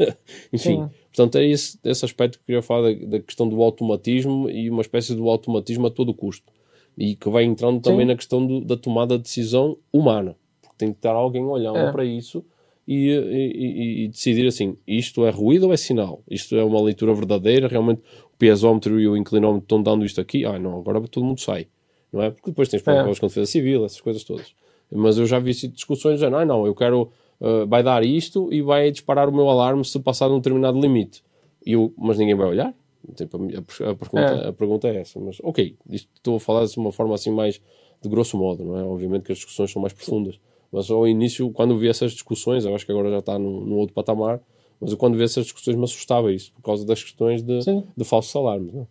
enfim. 0.50 0.82
Sim. 0.82 0.90
Portanto, 1.14 1.36
é 1.36 1.46
esse, 1.46 1.78
esse 1.84 2.04
aspecto 2.04 2.38
que 2.38 2.42
eu 2.42 2.46
queria 2.46 2.62
falar 2.62 2.90
da, 2.90 3.06
da, 3.06 3.20
questão 3.20 3.46
do 3.46 3.62
automatismo 3.62 4.48
e 4.48 4.70
uma 4.70 4.80
espécie 4.80 5.14
de 5.14 5.20
automatismo 5.20 5.86
a 5.86 5.90
todo 5.90 6.14
custo. 6.14 6.50
E 6.96 7.16
que 7.16 7.28
vai 7.28 7.44
entrando 7.44 7.82
também 7.82 8.00
Sim. 8.00 8.06
na 8.06 8.16
questão 8.16 8.46
do, 8.46 8.62
da 8.62 8.78
tomada 8.78 9.18
de 9.18 9.24
decisão 9.24 9.76
humana. 9.92 10.34
Porque 10.62 10.76
tem 10.78 10.90
que 10.90 10.98
estar 10.98 11.12
alguém 11.12 11.44
olhando 11.44 11.76
é. 11.76 11.92
para 11.92 12.04
isso 12.06 12.42
e, 12.86 13.08
e, 13.08 14.04
e, 14.04 14.08
decidir 14.08 14.46
assim: 14.46 14.76
isto 14.86 15.24
é 15.24 15.30
ruído 15.30 15.66
ou 15.66 15.72
é 15.72 15.76
sinal? 15.76 16.22
Isto 16.30 16.56
é 16.56 16.64
uma 16.64 16.80
leitura 16.80 17.14
verdadeira? 17.14 17.68
Realmente 17.68 18.02
o 18.32 18.36
piezómetro 18.36 19.00
e 19.00 19.08
o 19.08 19.16
inclinómetro 19.16 19.64
estão 19.64 19.82
dando 19.82 20.04
isto 20.04 20.20
aqui? 20.20 20.44
Ah, 20.44 20.58
não, 20.58 20.78
agora 20.78 21.00
todo 21.08 21.24
mundo 21.24 21.40
sai. 21.40 21.66
não 22.12 22.22
é? 22.22 22.30
Porque 22.30 22.50
depois 22.50 22.68
tens 22.68 22.82
problemas 22.82 23.16
é. 23.16 23.20
com 23.20 23.26
a 23.26 23.28
defesa 23.28 23.50
civil, 23.50 23.84
essas 23.84 24.00
coisas 24.00 24.22
todas. 24.24 24.54
Mas 24.90 25.18
eu 25.18 25.26
já 25.26 25.38
vi 25.38 25.52
discussões 25.52 26.20
de, 26.20 26.28
não, 26.28 26.44
não, 26.44 26.66
eu 26.66 26.74
quero, 26.74 27.10
uh, 27.40 27.66
vai 27.66 27.82
dar 27.82 28.04
isto 28.04 28.52
e 28.52 28.60
vai 28.62 28.90
disparar 28.90 29.28
o 29.28 29.32
meu 29.32 29.48
alarme 29.48 29.84
se 29.84 29.98
passar 29.98 30.30
um 30.30 30.36
determinado 30.36 30.78
limite. 30.78 31.22
E 31.64 31.72
eu, 31.72 31.92
mas 31.96 32.18
ninguém 32.18 32.34
vai 32.34 32.46
olhar? 32.46 32.74
Tipo, 33.14 33.38
a, 33.38 33.90
a, 33.90 33.94
pergunta, 33.94 34.20
é. 34.20 34.48
a 34.48 34.52
pergunta 34.52 34.88
é 34.88 34.96
essa. 34.96 35.18
Mas, 35.18 35.38
ok, 35.42 35.76
isto, 35.90 36.08
estou 36.14 36.36
a 36.36 36.40
falar 36.40 36.64
de 36.66 36.78
uma 36.78 36.92
forma 36.92 37.14
assim 37.14 37.30
mais 37.30 37.60
de 38.00 38.08
grosso 38.08 38.36
modo, 38.36 38.64
não 38.64 38.78
é? 38.78 38.82
Obviamente 38.82 39.24
que 39.24 39.32
as 39.32 39.38
discussões 39.38 39.70
são 39.70 39.80
mais 39.80 39.92
profundas. 39.92 40.38
Mas 40.74 40.90
ao 40.90 41.06
início, 41.06 41.48
quando 41.52 41.78
vi 41.78 41.88
essas 41.88 42.10
discussões, 42.10 42.64
eu 42.64 42.74
acho 42.74 42.84
que 42.84 42.90
agora 42.90 43.08
já 43.08 43.20
está 43.20 43.38
num, 43.38 43.60
num 43.60 43.76
outro 43.76 43.94
patamar, 43.94 44.40
mas 44.80 44.90
eu, 44.90 44.98
quando 44.98 45.16
vi 45.16 45.22
essas 45.22 45.44
discussões 45.44 45.76
me 45.76 45.84
assustava 45.84 46.32
isso, 46.32 46.52
por 46.52 46.62
causa 46.62 46.84
das 46.84 47.00
questões 47.00 47.44
de, 47.44 47.60
de 47.96 48.04
falsos 48.04 48.34
alarmes. 48.34 48.74
Não 48.74 48.88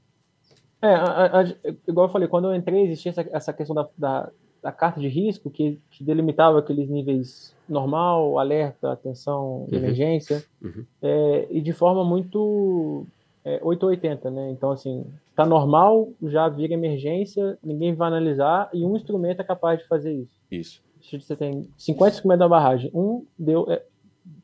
é? 0.82 0.88
é, 0.88 0.96
a, 0.96 1.42
a, 1.42 1.44
igual 1.86 2.08
eu 2.08 2.12
falei, 2.12 2.30
quando 2.30 2.46
eu 2.46 2.56
entrei, 2.56 2.84
existia 2.84 3.10
essa, 3.10 3.28
essa 3.34 3.52
questão 3.52 3.76
da, 3.76 3.90
da, 3.98 4.32
da, 4.62 4.72
carta 4.72 5.02
de 5.02 5.10
risco 5.10 5.50
que, 5.50 5.78
que, 5.92 6.06
delimitava 6.06 6.58
aqueles 6.58 6.88
níveis 6.88 7.54
normal, 7.68 8.40
alerta, 8.40 8.94
atenção, 8.94 9.68
uhum. 9.70 9.78
emergência, 9.78 10.42
uhum. 10.64 10.86
É, 11.02 11.48
e 11.52 11.60
de 11.60 11.74
forma 11.74 12.06
muito 12.06 13.06
é, 13.44 13.60
880, 13.62 14.32
né? 14.32 14.52
Então, 14.52 14.72
assim, 14.72 15.06
tá 15.36 15.46
normal, 15.46 16.14
já 16.24 16.48
vira 16.48 16.74
emergência, 16.74 17.58
ninguém 17.62 17.94
vai 17.94 18.08
analisar, 18.08 18.70
e 18.74 18.86
um 18.86 18.96
instrumento 18.96 19.42
é 19.42 19.44
capaz 19.44 19.80
de 19.80 19.88
fazer 19.90 20.14
isso. 20.14 20.40
Isso. 20.50 20.93
Você 21.12 21.36
tem 21.36 21.70
50 21.78 22.16
instrumentos 22.16 22.40
da 22.40 22.50
barragem, 22.50 22.92
um 22.94 23.26
deu, 23.38 23.70
é, 23.70 23.84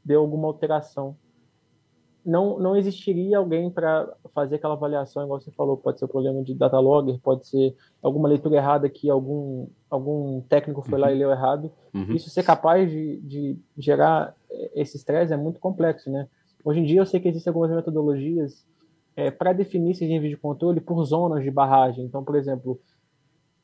deu 0.03 0.21
alguma 0.21 0.47
alteração 0.47 1.15
não, 2.25 2.59
não 2.59 2.75
existiria 2.75 3.37
alguém 3.37 3.69
para 3.69 4.07
fazer 4.33 4.55
aquela 4.55 4.73
avaliação, 4.73 5.23
igual 5.23 5.39
você 5.39 5.51
falou, 5.51 5.77
pode 5.77 5.99
ser 5.99 6.05
um 6.05 6.09
problema 6.09 6.43
de 6.43 6.53
data 6.53 6.79
logger, 6.79 7.19
pode 7.19 7.47
ser 7.47 7.75
alguma 8.01 8.27
leitura 8.27 8.57
errada 8.57 8.89
que 8.89 9.09
algum, 9.09 9.67
algum 9.89 10.41
técnico 10.41 10.81
foi 10.81 10.99
uhum. 10.99 11.05
lá 11.05 11.11
e 11.11 11.17
leu 11.17 11.31
errado. 11.31 11.71
Uhum. 11.93 12.13
Isso 12.13 12.29
ser 12.29 12.43
capaz 12.43 12.89
de, 12.89 13.17
de 13.21 13.57
gerar 13.77 14.35
eh, 14.51 14.71
esse 14.75 14.97
estresse 14.97 15.33
é 15.33 15.37
muito 15.37 15.59
complexo, 15.59 16.11
né? 16.11 16.27
Hoje 16.63 16.81
em 16.81 16.85
dia 16.85 16.99
eu 16.99 17.05
sei 17.05 17.19
que 17.19 17.27
existem 17.29 17.49
algumas 17.49 17.71
metodologias 17.71 18.65
é, 19.15 19.31
para 19.31 19.53
definir 19.53 19.91
esses 19.91 20.07
níveis 20.07 20.31
de 20.31 20.37
controle 20.37 20.79
por 20.79 21.03
zonas 21.05 21.43
de 21.43 21.49
barragem. 21.49 22.05
Então, 22.05 22.23
por 22.23 22.35
exemplo, 22.35 22.79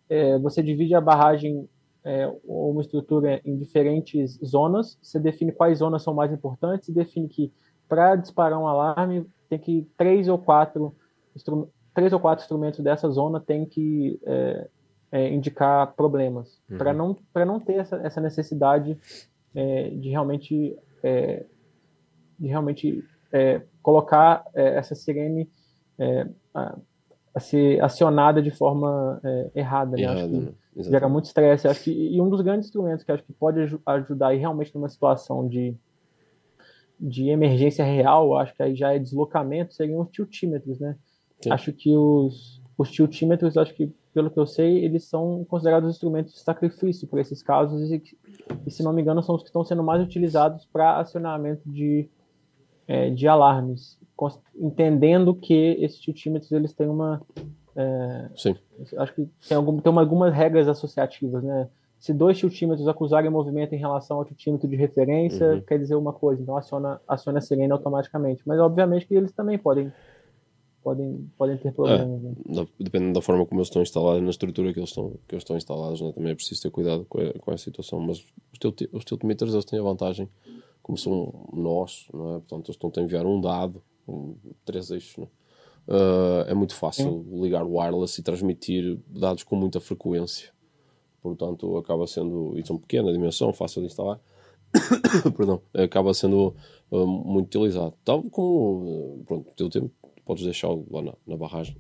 é, 0.09 0.39
você 0.39 0.63
divide 0.63 0.95
a 0.95 1.01
barragem 1.01 1.69
é, 2.05 2.31
uma 2.45 2.81
estrutura 2.81 3.41
em 3.43 3.57
diferentes 3.57 4.39
zonas, 4.45 4.97
você 5.01 5.19
define 5.19 5.51
quais 5.51 5.79
zonas 5.79 6.03
são 6.03 6.13
mais 6.13 6.31
importantes 6.31 6.87
e 6.87 6.93
define 6.93 7.27
que 7.27 7.51
para 7.89 8.15
disparar 8.15 8.59
um 8.59 8.67
alarme, 8.67 9.25
tem 9.49 9.57
que 9.57 9.87
três 9.97 10.27
ou 10.27 10.37
quatro 10.37 10.95
três 11.93 12.13
ou 12.13 12.19
quatro 12.19 12.43
instrumentos 12.43 12.79
dessa 12.79 13.09
zona 13.09 13.39
tem 13.39 13.65
que 13.65 14.19
é, 14.23 14.67
é, 15.11 15.33
indicar 15.33 15.93
problemas 15.93 16.61
uhum. 16.69 16.77
para 16.77 16.93
não 16.93 17.17
para 17.33 17.45
não 17.45 17.59
ter 17.59 17.75
essa, 17.75 17.97
essa 17.97 18.21
necessidade 18.21 18.97
é, 19.53 19.89
de 19.89 20.09
realmente 20.09 20.77
é, 21.03 21.45
de 22.39 22.47
realmente 22.47 23.03
é, 23.31 23.61
colocar 23.81 24.45
essa 24.53 24.95
sirene 24.95 25.49
a, 26.53 26.77
a, 27.33 27.39
ser 27.39 27.81
acionada 27.83 28.41
de 28.41 28.51
forma 28.51 29.21
errada, 29.53 29.95
né? 29.95 30.05
acho 30.05 30.27
que 30.27 30.37
né? 30.37 30.53
Gera 30.77 31.07
muito 31.07 31.25
estresse 31.25 31.67
acho 31.67 31.83
que 31.83 31.91
e 31.91 32.21
um 32.21 32.29
dos 32.29 32.41
grandes 32.41 32.67
instrumentos 32.67 33.03
que 33.03 33.11
acho 33.11 33.23
que 33.23 33.33
pode 33.33 33.59
ajudar 33.85 34.33
e 34.33 34.37
realmente 34.37 34.73
numa 34.75 34.89
situação 34.89 35.47
de 35.47 35.77
de 36.99 37.29
emergência 37.29 37.83
real, 37.83 38.37
acho 38.37 38.55
que 38.55 38.63
aí 38.63 38.75
já 38.75 38.93
é 38.93 38.99
deslocamento, 38.99 39.73
seriam 39.73 40.01
os 40.01 40.09
tiltímetros, 40.09 40.79
né? 40.79 40.95
Sim. 41.41 41.51
Acho 41.51 41.73
que 41.73 41.95
os, 41.95 42.61
os 42.77 42.89
tiltímetros, 42.91 43.57
acho 43.57 43.73
que, 43.73 43.91
pelo 44.13 44.29
que 44.29 44.39
eu 44.39 44.47
sei, 44.47 44.83
eles 44.83 45.05
são 45.05 45.43
considerados 45.45 45.89
instrumentos 45.89 46.33
de 46.33 46.39
sacrifício 46.39 47.07
por 47.07 47.19
esses 47.19 47.43
casos 47.43 47.91
e, 47.91 48.01
e 48.65 48.71
se 48.71 48.83
não 48.83 48.93
me 48.93 49.01
engano, 49.01 49.21
são 49.21 49.35
os 49.35 49.41
que 49.41 49.49
estão 49.49 49.63
sendo 49.63 49.83
mais 49.83 50.01
utilizados 50.01 50.65
para 50.65 50.99
acionamento 50.99 51.69
de, 51.69 52.09
é, 52.87 53.09
de 53.09 53.27
alarmes, 53.27 53.99
entendendo 54.55 55.35
que 55.35 55.77
esses 55.79 55.99
tiltímetros, 55.99 56.51
eles 56.51 56.73
têm 56.73 56.87
uma... 56.87 57.21
É, 57.75 58.29
Sim. 58.35 58.55
Acho 58.97 59.13
que 59.13 59.27
tem, 59.47 59.57
algum, 59.57 59.79
tem 59.79 59.91
uma, 59.91 60.01
algumas 60.01 60.33
regras 60.33 60.67
associativas, 60.67 61.43
né? 61.43 61.67
se 61.99 62.13
dois 62.13 62.37
tiltímetros 62.37 62.87
acusarem 62.87 63.31
movimento 63.31 63.73
em 63.73 63.79
relação 63.79 64.17
ao 64.17 64.25
tiltímetro 64.25 64.67
de 64.67 64.75
referência, 64.75 65.53
uhum. 65.53 65.61
quer 65.61 65.79
dizer 65.79 65.95
uma 65.95 66.13
coisa, 66.13 66.41
então 66.41 66.55
aciona, 66.55 67.01
aciona 67.07 67.39
a 67.39 67.41
sirene 67.41 67.71
automaticamente. 67.71 68.43
Mas 68.45 68.59
obviamente 68.59 69.07
que 69.07 69.15
eles 69.15 69.31
também 69.31 69.57
podem 69.57 69.91
podem, 70.83 71.31
podem 71.35 71.57
ter 71.57 71.73
problemas. 71.73 72.23
É, 72.23 72.53
né? 72.53 72.67
Dependendo 72.79 73.13
da 73.13 73.21
forma 73.21 73.43
como 73.43 73.59
eles 73.59 73.69
estão 73.69 73.81
instalados, 73.81 74.21
na 74.21 74.29
estrutura 74.29 74.71
que 74.71 74.79
eles 74.79 74.89
estão, 74.89 75.09
que 75.27 75.33
eles 75.33 75.41
estão 75.41 75.57
instalados, 75.57 75.99
né? 75.99 76.11
também 76.13 76.31
é 76.31 76.35
preciso 76.35 76.61
ter 76.61 76.69
cuidado 76.69 77.05
com 77.05 77.19
a, 77.19 77.33
com 77.33 77.51
a 77.51 77.57
situação. 77.57 77.99
Mas 77.99 78.19
os, 78.19 78.87
os 78.93 79.03
tiltímetros 79.03 79.53
eles 79.53 79.65
têm 79.65 79.79
a 79.79 79.83
vantagem, 79.83 80.29
como 80.83 80.95
são 80.95 81.49
nós, 81.51 82.07
não 82.13 82.35
é? 82.35 82.39
portanto 82.39 82.67
eles 82.67 82.75
estão 82.75 82.91
a 82.95 83.01
enviar 83.01 83.25
um 83.25 83.41
dado, 83.41 83.81
um, 84.07 84.35
três 84.63 84.91
eixos, 84.91 85.17
né? 85.17 85.27
Uh, 85.87 86.47
é 86.47 86.53
muito 86.53 86.75
fácil 86.75 87.25
Sim. 87.29 87.41
ligar 87.41 87.63
wireless 87.63 88.19
e 88.19 88.23
transmitir 88.23 88.97
dados 89.07 89.43
com 89.43 89.55
muita 89.55 89.79
frequência 89.79 90.55
portanto 91.25 91.75
acaba 91.77 92.05
sendo, 92.05 92.53
e 92.55 92.65
são 92.65 92.77
pequena 92.77 93.11
dimensão, 93.11 93.51
fácil 93.51 93.81
de 93.81 93.87
instalar, 93.87 94.19
perdão, 95.35 95.59
acaba 95.73 96.13
sendo 96.13 96.53
uh, 96.91 97.07
muito 97.07 97.47
utilizado. 97.47 97.95
Tal 98.03 98.21
como, 98.23 99.17
uh, 99.17 99.23
pronto, 99.25 99.51
teu 99.55 99.67
tempo, 99.69 99.89
podes 100.23 100.43
deixá-lo 100.43 100.85
lá 100.91 101.01
na, 101.01 101.13
na 101.25 101.37
barragem, 101.37 101.75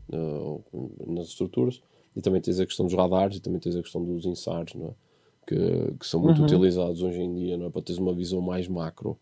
nas 1.07 1.27
estruturas, 1.27 1.81
e 2.15 2.21
também 2.21 2.41
tens 2.41 2.59
a 2.59 2.65
questão 2.65 2.85
dos 2.85 2.95
radares, 2.95 3.37
e 3.37 3.39
também 3.39 3.59
tens 3.59 3.75
a 3.75 3.81
questão 3.81 4.03
dos 4.03 4.25
insares, 4.25 4.73
é? 4.75 4.93
que, 5.47 5.93
que 5.99 6.07
são 6.07 6.19
muito 6.19 6.39
uhum. 6.39 6.45
utilizados 6.45 7.03
hoje 7.03 7.21
em 7.21 7.33
dia, 7.33 7.55
é? 7.55 7.69
para 7.69 7.81
teres 7.81 7.99
uma 7.99 8.13
visão 8.13 8.41
mais 8.41 8.67
macro 8.67 9.17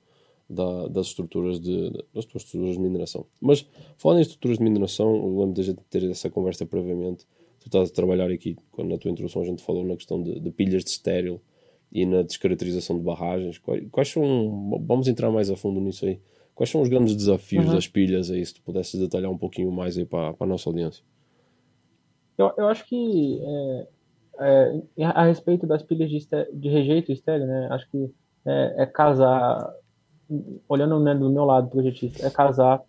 da, 0.49 0.87
das 0.87 1.07
estruturas 1.07 1.59
de, 1.59 1.91
das 2.13 2.25
estruturas 2.25 2.75
de 2.75 2.79
mineração. 2.79 3.25
Mas 3.41 3.67
falando 3.97 4.19
em 4.19 4.21
estruturas 4.21 4.57
de 4.57 4.63
mineração, 4.63 5.15
eu 5.15 5.39
lembro 5.39 5.53
da 5.53 5.63
gente 5.63 5.81
ter 5.89 6.03
essa 6.09 6.29
conversa 6.29 6.65
previamente, 6.65 7.25
tu 7.59 7.67
estás 7.67 7.89
a 7.89 7.93
trabalhar 7.93 8.29
aqui, 8.29 8.57
quando 8.71 8.89
na 8.89 8.97
tua 8.97 9.11
introdução 9.11 9.41
a 9.41 9.45
gente 9.45 9.63
falou 9.63 9.85
na 9.85 9.95
questão 9.95 10.21
de, 10.21 10.39
de 10.39 10.51
pilhas 10.51 10.83
de 10.83 10.89
estéril 10.89 11.41
e 11.91 12.05
na 12.05 12.21
descaracterização 12.23 12.97
de 12.97 13.03
barragens. 13.03 13.57
Quais, 13.57 13.83
quais, 13.91 14.09
são, 14.09 14.81
vamos 14.85 15.07
entrar 15.07 15.31
mais 15.31 15.49
a 15.49 15.55
fundo 15.55 15.79
nisso 15.79 16.05
aí, 16.05 16.19
quais 16.53 16.69
são 16.69 16.81
os 16.81 16.89
grandes 16.89 17.15
desafios 17.15 17.65
uhum. 17.65 17.73
das 17.73 17.87
pilhas 17.87 18.29
aí, 18.29 18.45
se 18.45 18.55
tu 18.55 18.61
pudesses 18.61 18.99
detalhar 18.99 19.31
um 19.31 19.37
pouquinho 19.37 19.71
mais 19.71 19.97
aí 19.97 20.05
para, 20.05 20.33
para 20.33 20.45
a 20.45 20.49
nossa 20.49 20.69
audiência? 20.69 21.03
Eu, 22.37 22.51
eu 22.57 22.67
acho 22.67 22.85
que 22.87 23.39
é, 23.41 23.87
é, 24.39 25.03
a 25.05 25.25
respeito 25.25 25.67
das 25.67 25.83
pilhas 25.83 26.09
de, 26.09 26.19
de 26.53 26.69
rejeito 26.69 27.11
estéreo, 27.11 27.45
né, 27.45 27.67
acho 27.71 27.89
que 27.89 28.11
é, 28.45 28.83
é 28.83 28.85
casar, 28.85 29.71
olhando 30.67 30.99
né, 30.99 31.13
do 31.13 31.29
meu 31.29 31.45
lado 31.45 31.69
projetista, 31.69 32.25
é 32.25 32.29
casar 32.29 32.81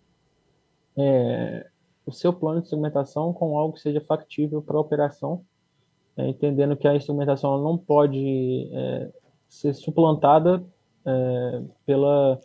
é, 0.97 1.67
o 2.05 2.11
seu 2.11 2.31
plano 2.31 2.59
de 2.59 2.65
instrumentação 2.65 3.33
com 3.33 3.57
algo 3.57 3.73
que 3.73 3.81
seja 3.81 3.99
factível 3.99 4.61
para 4.61 4.77
a 4.77 4.81
operação, 4.81 5.43
é, 6.15 6.27
entendendo 6.27 6.77
que 6.77 6.87
a 6.87 6.95
instrumentação 6.95 7.61
não 7.61 7.77
pode 7.77 8.69
é, 8.71 9.11
ser 9.49 9.73
suplantada 9.73 10.63
é, 11.05 11.61
pela, 11.85 12.39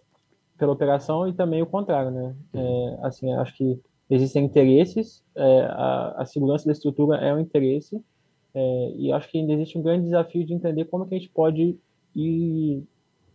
pela 0.59 0.73
operação 0.73 1.29
e 1.29 1.33
também 1.33 1.63
o 1.63 1.67
contrário, 1.67 2.11
né? 2.11 2.35
É, 2.55 2.99
assim, 3.03 3.33
acho 3.35 3.55
que 3.57 3.81
existem 4.09 4.45
interesses, 4.45 5.23
é, 5.37 5.61
a, 5.71 6.15
a, 6.23 6.27
segurança 6.27 6.67
da 6.67 6.73
estrutura 6.73 7.19
é 7.19 7.33
um 7.33 7.39
interesse, 7.39 8.03
e 8.97 9.13
acho 9.13 9.31
que 9.31 9.39
ainda 9.39 9.53
existe 9.53 9.79
um 9.79 9.83
grande 9.83 10.07
desafio 10.07 10.45
de 10.45 10.53
entender 10.53 10.85
como 10.87 11.07
que 11.07 11.15
a 11.15 11.19
gente 11.19 11.31
pode 11.31 11.79
ir, 12.17 12.83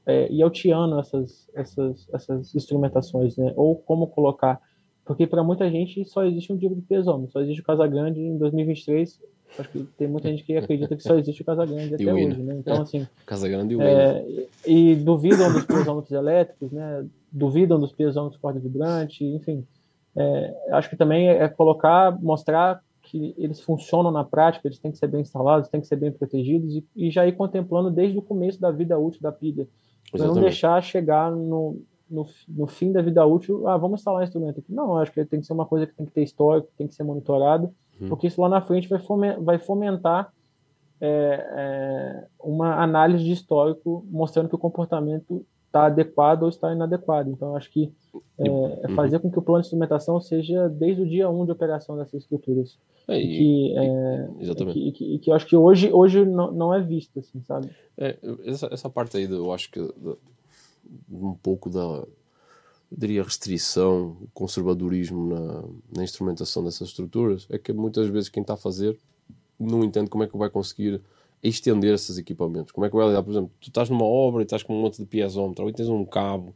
ir 0.07 0.41
alteando 0.41 0.99
essas, 0.99 1.49
essas, 1.55 2.07
essas 2.13 2.55
instrumentações, 2.55 3.37
né? 3.37 3.53
Ou 3.55 3.75
como 3.75 4.07
colocar 4.07 4.59
porque 5.05 5.27
para 5.27 5.43
muita 5.43 5.69
gente 5.69 6.03
só 6.05 6.25
existe 6.25 6.51
um 6.51 6.57
tipo 6.57 6.73
de 6.73 6.81
pesômetro, 6.81 7.31
só 7.31 7.39
existe 7.39 7.61
o 7.61 7.63
Casagrande 7.63 8.19
em 8.19 8.37
2023. 8.37 9.21
Acho 9.59 9.69
que 9.69 9.83
tem 9.95 10.07
muita 10.07 10.29
gente 10.29 10.43
que 10.43 10.57
acredita 10.57 10.95
que 10.95 11.03
só 11.03 11.15
existe 11.15 11.43
o 11.43 11.45
Casagrande 11.45 11.93
até 11.95 12.11
hoje, 12.11 12.41
né? 12.41 12.55
Então, 12.57 12.81
assim. 12.81 13.07
Casagrande 13.23 13.75
e 13.75 13.77
o 13.77 13.81
é, 13.81 14.25
E 14.65 14.95
duvidam 14.95 15.53
dos 15.53 15.63
pesômetros 15.63 16.11
elétricos, 16.11 16.71
né? 16.71 17.05
Duvidam 17.31 17.79
dos 17.79 17.91
pesômetros 17.91 18.41
corda 18.41 18.59
vibrante, 18.59 19.23
enfim. 19.23 19.63
É, 20.15 20.55
acho 20.71 20.89
que 20.89 20.97
também 20.97 21.27
é 21.29 21.47
colocar, 21.47 22.19
mostrar 22.19 22.81
que 23.03 23.35
eles 23.37 23.61
funcionam 23.61 24.09
na 24.09 24.23
prática, 24.23 24.67
eles 24.67 24.79
têm 24.79 24.91
que 24.91 24.97
ser 24.97 25.07
bem 25.07 25.21
instalados, 25.21 25.69
têm 25.69 25.79
que 25.79 25.87
ser 25.87 25.97
bem 25.97 26.11
protegidos 26.11 26.75
e, 26.75 26.83
e 26.95 27.11
já 27.11 27.27
ir 27.27 27.33
contemplando 27.33 27.91
desde 27.91 28.17
o 28.17 28.23
começo 28.23 28.59
da 28.59 28.71
vida 28.71 28.97
útil 28.97 29.21
da 29.21 29.31
pilha. 29.31 29.67
Para 30.11 30.27
não 30.27 30.35
deixar 30.35 30.81
chegar 30.81 31.31
no, 31.31 31.81
no, 32.09 32.25
no 32.47 32.67
fim 32.67 32.91
da 32.91 33.01
vida 33.01 33.25
útil, 33.25 33.67
ah, 33.67 33.77
vamos 33.77 33.99
instalar 33.99 34.21
um 34.21 34.23
instrumento 34.23 34.59
aqui. 34.59 34.71
Não, 34.71 34.97
acho 34.97 35.11
que 35.11 35.25
tem 35.25 35.39
que 35.39 35.45
ser 35.45 35.53
uma 35.53 35.65
coisa 35.65 35.87
que 35.87 35.93
tem 35.93 36.05
que 36.05 36.11
ter 36.11 36.23
histórico, 36.23 36.69
tem 36.77 36.87
que 36.87 36.95
ser 36.95 37.03
monitorado, 37.03 37.73
uhum. 37.99 38.09
porque 38.09 38.27
isso 38.27 38.41
lá 38.41 38.49
na 38.49 38.61
frente 38.61 38.87
vai 38.87 38.99
fomentar, 38.99 39.41
vai 39.41 39.57
fomentar 39.57 40.33
é, 41.01 41.07
é, 41.07 42.27
uma 42.39 42.81
análise 42.81 43.23
de 43.23 43.31
histórico 43.31 44.05
mostrando 44.09 44.47
que 44.47 44.55
o 44.55 44.59
comportamento 44.59 45.45
está 45.75 45.87
adequado 45.87 46.43
ou 46.43 46.49
está 46.49 46.73
inadequado. 46.73 47.29
Então, 47.29 47.55
acho 47.55 47.69
que 47.69 47.91
é, 48.39 48.47
é 48.47 48.49
uhum. 48.49 48.95
fazer 48.95 49.19
com 49.19 49.29
que 49.29 49.37
o 49.37 49.41
plano 49.41 49.61
de 49.61 49.67
instrumentação 49.67 50.21
seja 50.21 50.69
desde 50.69 51.01
o 51.01 51.07
dia 51.07 51.29
1 51.29 51.41
um 51.41 51.45
de 51.45 51.51
operação 51.51 51.97
dessas 51.97 52.23
estruturas. 52.23 52.77
É, 53.07 53.19
e, 53.19 53.27
que, 53.27 53.77
é, 53.77 54.29
exatamente. 54.39 54.79
E 54.79 54.91
que, 54.93 55.19
que, 55.19 55.29
eu 55.29 55.35
acho 55.35 55.45
que 55.45 55.55
hoje, 55.55 55.91
hoje 55.91 56.25
não, 56.25 56.51
não 56.51 56.73
é 56.73 56.81
visto, 56.81 57.19
assim, 57.19 57.41
sabe? 57.43 57.69
É, 57.97 58.17
essa, 58.45 58.67
essa 58.71 58.89
parte 58.89 59.17
aí, 59.17 59.29
eu 59.29 59.51
acho 59.51 59.69
que 59.69 59.79
um 61.11 61.33
pouco 61.33 61.69
da 61.69 62.03
diria 62.91 63.23
restrição, 63.23 64.15
conservadorismo 64.33 65.27
na, 65.27 65.63
na, 65.97 66.03
instrumentação 66.03 66.63
dessas 66.63 66.89
estruturas, 66.89 67.45
é 67.49 67.57
que 67.57 67.73
muitas 67.73 68.07
vezes 68.07 68.29
quem 68.29 68.41
está 68.41 68.53
a 68.53 68.57
fazer 68.57 68.97
não 69.59 69.83
entende 69.83 70.09
como 70.09 70.23
é 70.23 70.27
que 70.27 70.37
vai 70.37 70.49
conseguir 70.49 71.01
estender 71.49 71.93
esses 71.93 72.17
equipamentos. 72.17 72.71
Como 72.71 72.85
é 72.85 72.89
que 72.89 72.95
vai 72.95 73.07
lidar? 73.07 73.23
Por 73.23 73.31
exemplo, 73.31 73.51
tu 73.59 73.67
estás 73.67 73.89
numa 73.89 74.05
obra 74.05 74.41
e 74.41 74.45
estás 74.45 74.63
com 74.63 74.75
um 74.75 74.81
monte 74.81 74.97
de 74.97 75.05
piezómetro, 75.05 75.65
aí 75.65 75.73
tens 75.73 75.89
um 75.89 76.05
cabo, 76.05 76.53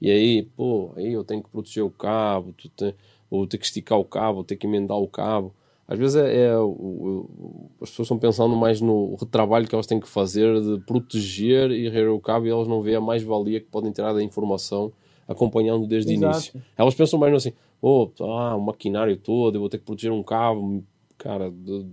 e 0.00 0.10
aí, 0.10 0.42
pô, 0.42 0.90
aí 0.96 1.12
eu 1.12 1.22
tenho 1.22 1.42
que 1.42 1.48
proteger 1.48 1.84
o 1.84 1.90
cabo, 1.90 2.52
tu 2.52 2.68
tem, 2.68 2.94
ou 3.30 3.46
ter 3.46 3.56
que 3.56 3.64
esticar 3.64 3.98
o 3.98 4.04
cabo, 4.04 4.38
ou 4.38 4.44
ter 4.44 4.56
que 4.56 4.66
emendar 4.66 4.98
o 4.98 5.06
cabo. 5.06 5.54
Às 5.86 5.98
vezes 5.98 6.16
é, 6.16 6.46
é 6.46 6.58
o, 6.58 6.70
o, 6.70 7.70
as 7.80 7.90
pessoas 7.90 8.06
estão 8.06 8.18
pensando 8.18 8.56
mais 8.56 8.80
no 8.80 9.14
retrabalho 9.14 9.68
que 9.68 9.74
elas 9.74 9.86
têm 9.86 10.00
que 10.00 10.08
fazer 10.08 10.60
de 10.60 10.80
proteger 10.84 11.70
e 11.70 11.88
reger 11.88 12.10
o 12.10 12.20
cabo 12.20 12.46
e 12.46 12.50
elas 12.50 12.66
não 12.66 12.82
veem 12.82 12.96
a 12.96 13.00
mais-valia 13.00 13.60
que 13.60 13.66
podem 13.66 13.92
tirar 13.92 14.12
da 14.12 14.22
informação 14.22 14.92
acompanhando 15.28 15.86
desde 15.86 16.14
Exato. 16.14 16.26
o 16.26 16.34
início. 16.34 16.62
Elas 16.76 16.94
pensam 16.94 17.18
mais 17.18 17.32
assim, 17.34 17.52
oh, 17.80 18.10
ah, 18.20 18.56
o 18.56 18.60
maquinário 18.60 19.16
todo, 19.16 19.56
eu 19.56 19.60
vou 19.60 19.68
ter 19.68 19.78
que 19.78 19.84
proteger 19.84 20.10
um 20.10 20.22
cabo, 20.22 20.82
cara, 21.18 21.50
de 21.50 21.86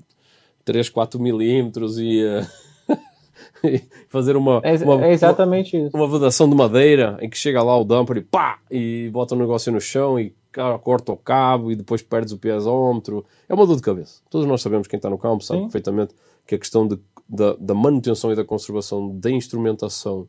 3, 0.71 0.89
4 0.89 1.19
milímetros 1.19 1.97
e, 1.97 2.23
uh, 2.23 3.79
fazer 4.09 4.35
uma, 4.35 4.61
é, 4.63 4.75
uma, 4.83 5.05
é 5.05 5.11
exatamente 5.11 5.75
uma, 5.75 5.87
isso. 5.87 5.97
uma 5.97 6.07
vedação 6.07 6.49
de 6.49 6.55
madeira 6.55 7.17
em 7.21 7.29
que 7.29 7.37
chega 7.37 7.61
lá 7.63 7.77
o 7.77 7.83
dumper 7.83 8.17
e 8.17 8.21
pá, 8.21 8.59
e 8.69 9.09
bota 9.11 9.35
o 9.35 9.37
negócio 9.37 9.71
no 9.71 9.79
chão 9.79 10.19
e 10.19 10.33
cara, 10.51 10.77
corta 10.77 11.11
o 11.11 11.17
cabo 11.17 11.71
e 11.71 11.75
depois 11.75 12.01
perdes 12.01 12.33
o 12.33 12.37
piezómetro. 12.37 13.25
É 13.47 13.53
uma 13.53 13.65
dor 13.65 13.75
de 13.75 13.81
cabeça. 13.81 14.21
Todos 14.29 14.47
nós 14.47 14.61
sabemos, 14.61 14.87
quem 14.87 14.97
está 14.97 15.09
no 15.09 15.17
campo 15.17 15.43
sabe 15.43 15.59
Sim. 15.59 15.65
perfeitamente 15.65 16.13
que 16.45 16.55
a 16.55 16.57
questão 16.57 16.87
de, 16.87 16.99
da, 17.27 17.55
da 17.59 17.73
manutenção 17.73 18.31
e 18.31 18.35
da 18.35 18.43
conservação 18.43 19.15
da 19.17 19.29
instrumentação 19.29 20.27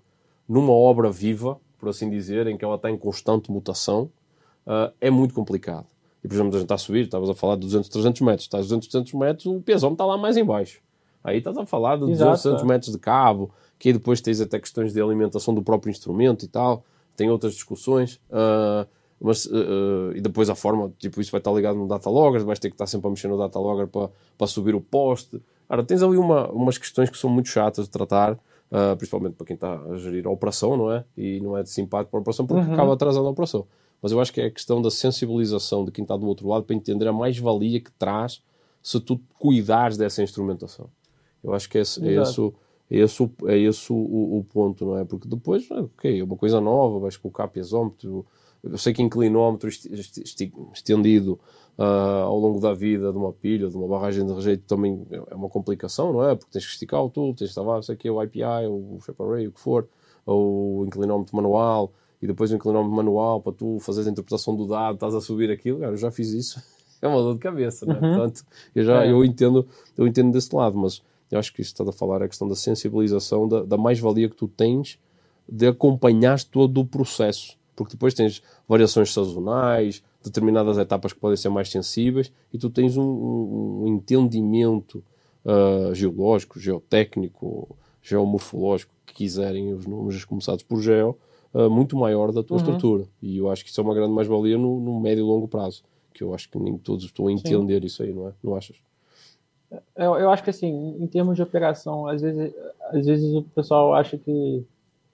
numa 0.49 0.73
obra 0.73 1.11
viva 1.11 1.59
por 1.81 1.89
assim 1.89 2.11
dizer, 2.11 2.47
em 2.47 2.57
que 2.57 2.65
ela 2.65 2.77
está 2.77 2.91
em 2.91 2.97
constante 2.97 3.51
mutação, 3.51 4.11
uh, 4.67 4.93
é 5.01 5.11
muito 5.11 5.33
complicado. 5.33 5.87
E, 6.23 6.29
por 6.29 6.35
exemplo, 6.35 6.51
a 6.51 6.59
gente 6.59 6.63
está 6.63 6.75
a 6.75 6.79
subir, 6.79 7.05
estavas 7.05 7.29
a 7.31 7.35
falar 7.35 7.55
de 7.55 7.63
200, 7.63 7.89
300 7.89 8.21
metros, 8.21 8.45
estás 8.45 8.67
a 8.67 8.69
200, 8.69 8.89
300 8.89 9.15
metros, 9.15 9.47
o 9.47 9.61
pesão 9.61 9.93
está 9.93 10.05
lá 10.05 10.19
mais 10.19 10.37
em 10.37 10.45
baixo. 10.45 10.81
Aí 11.25 11.39
estás 11.39 11.57
a 11.57 11.67
falar 11.67 11.97
de 11.97 12.07
200, 12.07 12.43
300 12.43 12.65
metros 12.65 12.93
de 12.93 12.99
cabo, 12.99 13.51
que 13.79 13.89
aí 13.89 13.93
depois 13.93 14.21
tens 14.21 14.41
até 14.41 14.59
questões 14.59 14.93
de 14.93 15.01
alimentação 15.01 15.55
do 15.55 15.63
próprio 15.63 15.91
instrumento 15.91 16.45
e 16.45 16.49
tal, 16.49 16.85
tem 17.17 17.31
outras 17.31 17.55
discussões. 17.55 18.21
Uh, 18.31 18.87
mas, 19.21 19.45
uh, 19.45 20.13
e 20.15 20.21
depois 20.21 20.49
a 20.49 20.55
forma, 20.55 20.91
tipo, 20.99 21.21
isso 21.21 21.31
vai 21.31 21.41
estar 21.41 21.53
ligado 21.53 21.77
no 21.77 21.87
data 21.87 22.09
logger, 22.09 22.43
vais 22.43 22.59
ter 22.59 22.71
que 22.71 22.75
estar 22.75 22.87
sempre 22.87 23.07
a 23.07 23.11
mexer 23.11 23.29
no 23.29 23.37
data 23.37 23.59
logger 23.59 23.87
para, 23.87 24.11
para 24.39 24.47
subir 24.47 24.75
o 24.75 24.81
poste. 24.81 25.41
Ora, 25.69 25.85
tens 25.85 26.03
ali 26.03 26.17
uma, 26.17 26.51
umas 26.51 26.79
questões 26.79 27.11
que 27.11 27.19
são 27.19 27.29
muito 27.29 27.51
chatas 27.51 27.85
de 27.85 27.91
tratar, 27.91 28.33
uh, 28.33 28.97
principalmente 28.97 29.35
para 29.35 29.47
quem 29.47 29.55
está 29.55 29.79
a 29.79 29.97
gerir 29.99 30.27
a 30.27 30.31
operação, 30.31 30.75
não 30.75 30.91
é? 30.91 31.05
E 31.17 31.39
não 31.41 31.57
é 31.57 31.63
de 31.63 31.69
simpático 31.69 32.11
para 32.11 32.19
a 32.19 32.23
operação 32.23 32.47
porque 32.47 32.67
uhum. 32.67 32.73
acaba 32.73 32.95
atrasando 32.95 33.27
a 33.27 33.31
operação. 33.31 33.67
Mas 34.03 34.13
eu 34.13 34.21
acho 34.21 34.33
que 34.33 34.41
é 34.41 34.47
a 34.47 34.51
questão 34.51 34.81
da 34.81 34.91
sensibilização 34.91 35.85
de 35.85 35.91
quem 35.91 36.03
está 36.03 36.17
do 36.17 36.27
outro 36.27 36.49
lado 36.49 36.65
para 36.65 36.75
entender 36.75 37.07
a 37.07 37.13
mais-valia 37.13 37.81
que 37.81 37.93
traz 37.93 38.43
se 38.83 38.99
tu 39.01 39.21
cuidares 39.39 39.97
dessa 39.97 40.23
instrumentação. 40.23 40.89
Eu 41.43 41.55
acho 41.55 41.69
que 41.69 41.79
é 41.79 41.83
esse, 41.83 42.07
é 42.07 42.21
esse, 42.21 42.41
é 42.91 42.99
esse, 42.99 43.31
é 43.47 43.59
esse 43.59 43.93
o, 43.93 43.97
o, 43.97 44.39
o, 44.39 44.45
ponto, 44.45 44.85
não 44.85 44.99
é? 44.99 45.05
Porque 45.05 45.29
depois, 45.29 45.71
ok, 45.71 46.21
é 46.21 46.25
uma 46.25 46.37
coisa 46.37 46.61
nova, 46.61 46.99
vais 46.99 47.17
colocar 47.17 47.49
piezómetro, 47.49 48.27
eu 48.63 48.79
sei 48.79 48.93
que 48.93 49.03
inclinómetro 49.03 49.69
estendido 49.69 51.39
uh, 51.79 52.25
ao 52.25 52.39
longo 52.39 52.61
da 52.61 52.75
vida 52.75 53.11
de 53.11 53.17
uma 53.17 53.33
pilha, 53.33 53.69
de 53.69 53.77
uma 53.77 53.89
barragem 53.89 54.27
de 54.27 54.33
rejeito, 54.33 54.65
também 54.67 55.07
é 55.31 55.35
uma 55.35 55.49
complicação, 55.49 56.13
não 56.13 56.29
é? 56.29 56.35
Porque 56.35 56.53
tens 56.53 56.67
que 56.67 56.73
esticar 56.73 57.03
o 57.03 57.09
tubo, 57.09 57.29
tens 57.29 57.39
que 57.39 57.45
estar 57.53 57.63
lá, 57.63 57.81
sei 57.83 57.97
que 57.97 58.11
o 58.11 58.23
IPI, 58.23 58.67
o 58.69 58.99
shape 59.01 59.23
array, 59.23 59.49
o 59.49 59.53
que 59.53 59.61
for, 59.61 59.89
ou 60.27 60.81
o 60.81 60.87
inclinómetro 60.87 61.35
manual, 61.35 61.93
e 62.21 62.27
depois 62.27 62.51
o 62.51 62.55
inclinómetro 62.55 62.95
manual 62.95 63.41
para 63.41 63.53
tu 63.53 63.79
fazeres 63.81 64.09
a 64.09 64.11
interpretação 64.11 64.55
do 64.55 64.67
dado, 64.67 64.95
estás 64.95 65.15
a 65.15 65.21
subir 65.21 65.51
aquilo, 65.51 65.81
cara, 65.81 65.93
eu 65.93 65.97
já 65.97 66.11
fiz 66.11 66.29
isso, 66.31 66.63
é 67.01 67.09
uma 67.09 67.21
dor 67.21 67.35
de 67.35 67.41
cabeça, 67.41 67.87
não 67.87 67.95
é? 67.95 68.01
Uhum. 68.01 68.15
Portanto, 68.17 68.45
eu 68.75 68.85
já 68.85 69.05
é. 69.05 69.11
eu 69.11 69.25
entendo, 69.25 69.67
eu 69.97 70.07
entendo 70.07 70.33
desse 70.33 70.55
lado, 70.55 70.77
mas 70.77 71.03
eu 71.31 71.39
acho 71.39 71.53
que 71.53 71.63
isso 71.63 71.73
está 71.73 71.85
a 71.85 71.93
falar 71.93 72.23
é 72.23 72.25
a 72.25 72.29
questão 72.29 72.49
da 72.49 72.57
sensibilização, 72.57 73.49
da, 73.49 73.63
da 73.63 73.77
mais-valia 73.77 74.29
que 74.29 74.37
tu 74.37 74.49
tens 74.49 74.99
de 75.49 75.67
acompanhar 75.67 76.43
todo 76.45 76.81
o 76.81 76.87
processo, 76.87 77.57
porque 77.75 77.93
depois 77.93 78.15
tens 78.15 78.43
variações 78.69 79.13
sazonais, 79.13 80.03
determinadas 80.23 80.77
etapas 80.77 81.13
que 81.13 81.19
podem 81.19 81.37
ser 81.37 81.49
mais 81.49 81.71
sensíveis 81.71 82.33
e 82.53 82.59
tu 82.59 82.69
tens 82.69 82.97
um, 82.97 83.03
um, 83.03 83.83
um 83.83 83.89
entendimento 83.89 85.03
uh, 85.45 85.95
geológico, 85.95 86.61
geotécnico, 86.61 87.77
geomorfológico, 88.03 88.93
que 89.07 89.15
quiserem 89.15 89.73
os 89.73 89.87
números 89.87 90.25
começados 90.25 90.63
por 90.63 90.81
geo, 90.81 91.17
uh, 91.55 91.71
muito 91.71 91.97
maior 91.97 92.33
da 92.33 92.43
tua 92.43 92.57
uhum. 92.57 92.63
estrutura. 92.63 93.05
E 93.23 93.39
eu 93.39 93.51
acho 93.51 93.65
que 93.65 93.71
isso 93.71 93.81
é 93.81 93.85
uma 93.85 93.95
grande 93.95 94.13
mais-valia 94.13 94.59
no, 94.59 94.81
no, 94.81 95.01
médio 95.01 95.23
e 95.23 95.27
longo 95.27 95.49
prazo, 95.49 95.83
que 96.13 96.23
eu 96.23 96.35
acho 96.35 96.49
que 96.51 96.59
nem 96.59 96.77
todos 96.79 97.05
estão 97.05 97.27
a 97.27 97.33
entender 97.33 97.81
Sim. 97.81 97.87
isso 97.87 98.03
aí, 98.03 98.13
não 98.13 98.29
é? 98.29 98.33
Não 98.43 98.57
achas? 98.57 98.77
Eu, 99.97 100.17
eu 100.17 100.31
acho 100.31 100.43
que 100.43 100.51
assim, 100.51 100.97
em 100.99 101.07
termos 101.07 101.37
de 101.37 101.43
operação, 101.43 102.07
às 102.07 102.21
vezes, 102.21 102.53
às 102.93 103.07
vezes 103.07 103.35
o 103.35 103.43
pessoal 103.43 103.95
acha 103.95 104.19
que 104.19 104.65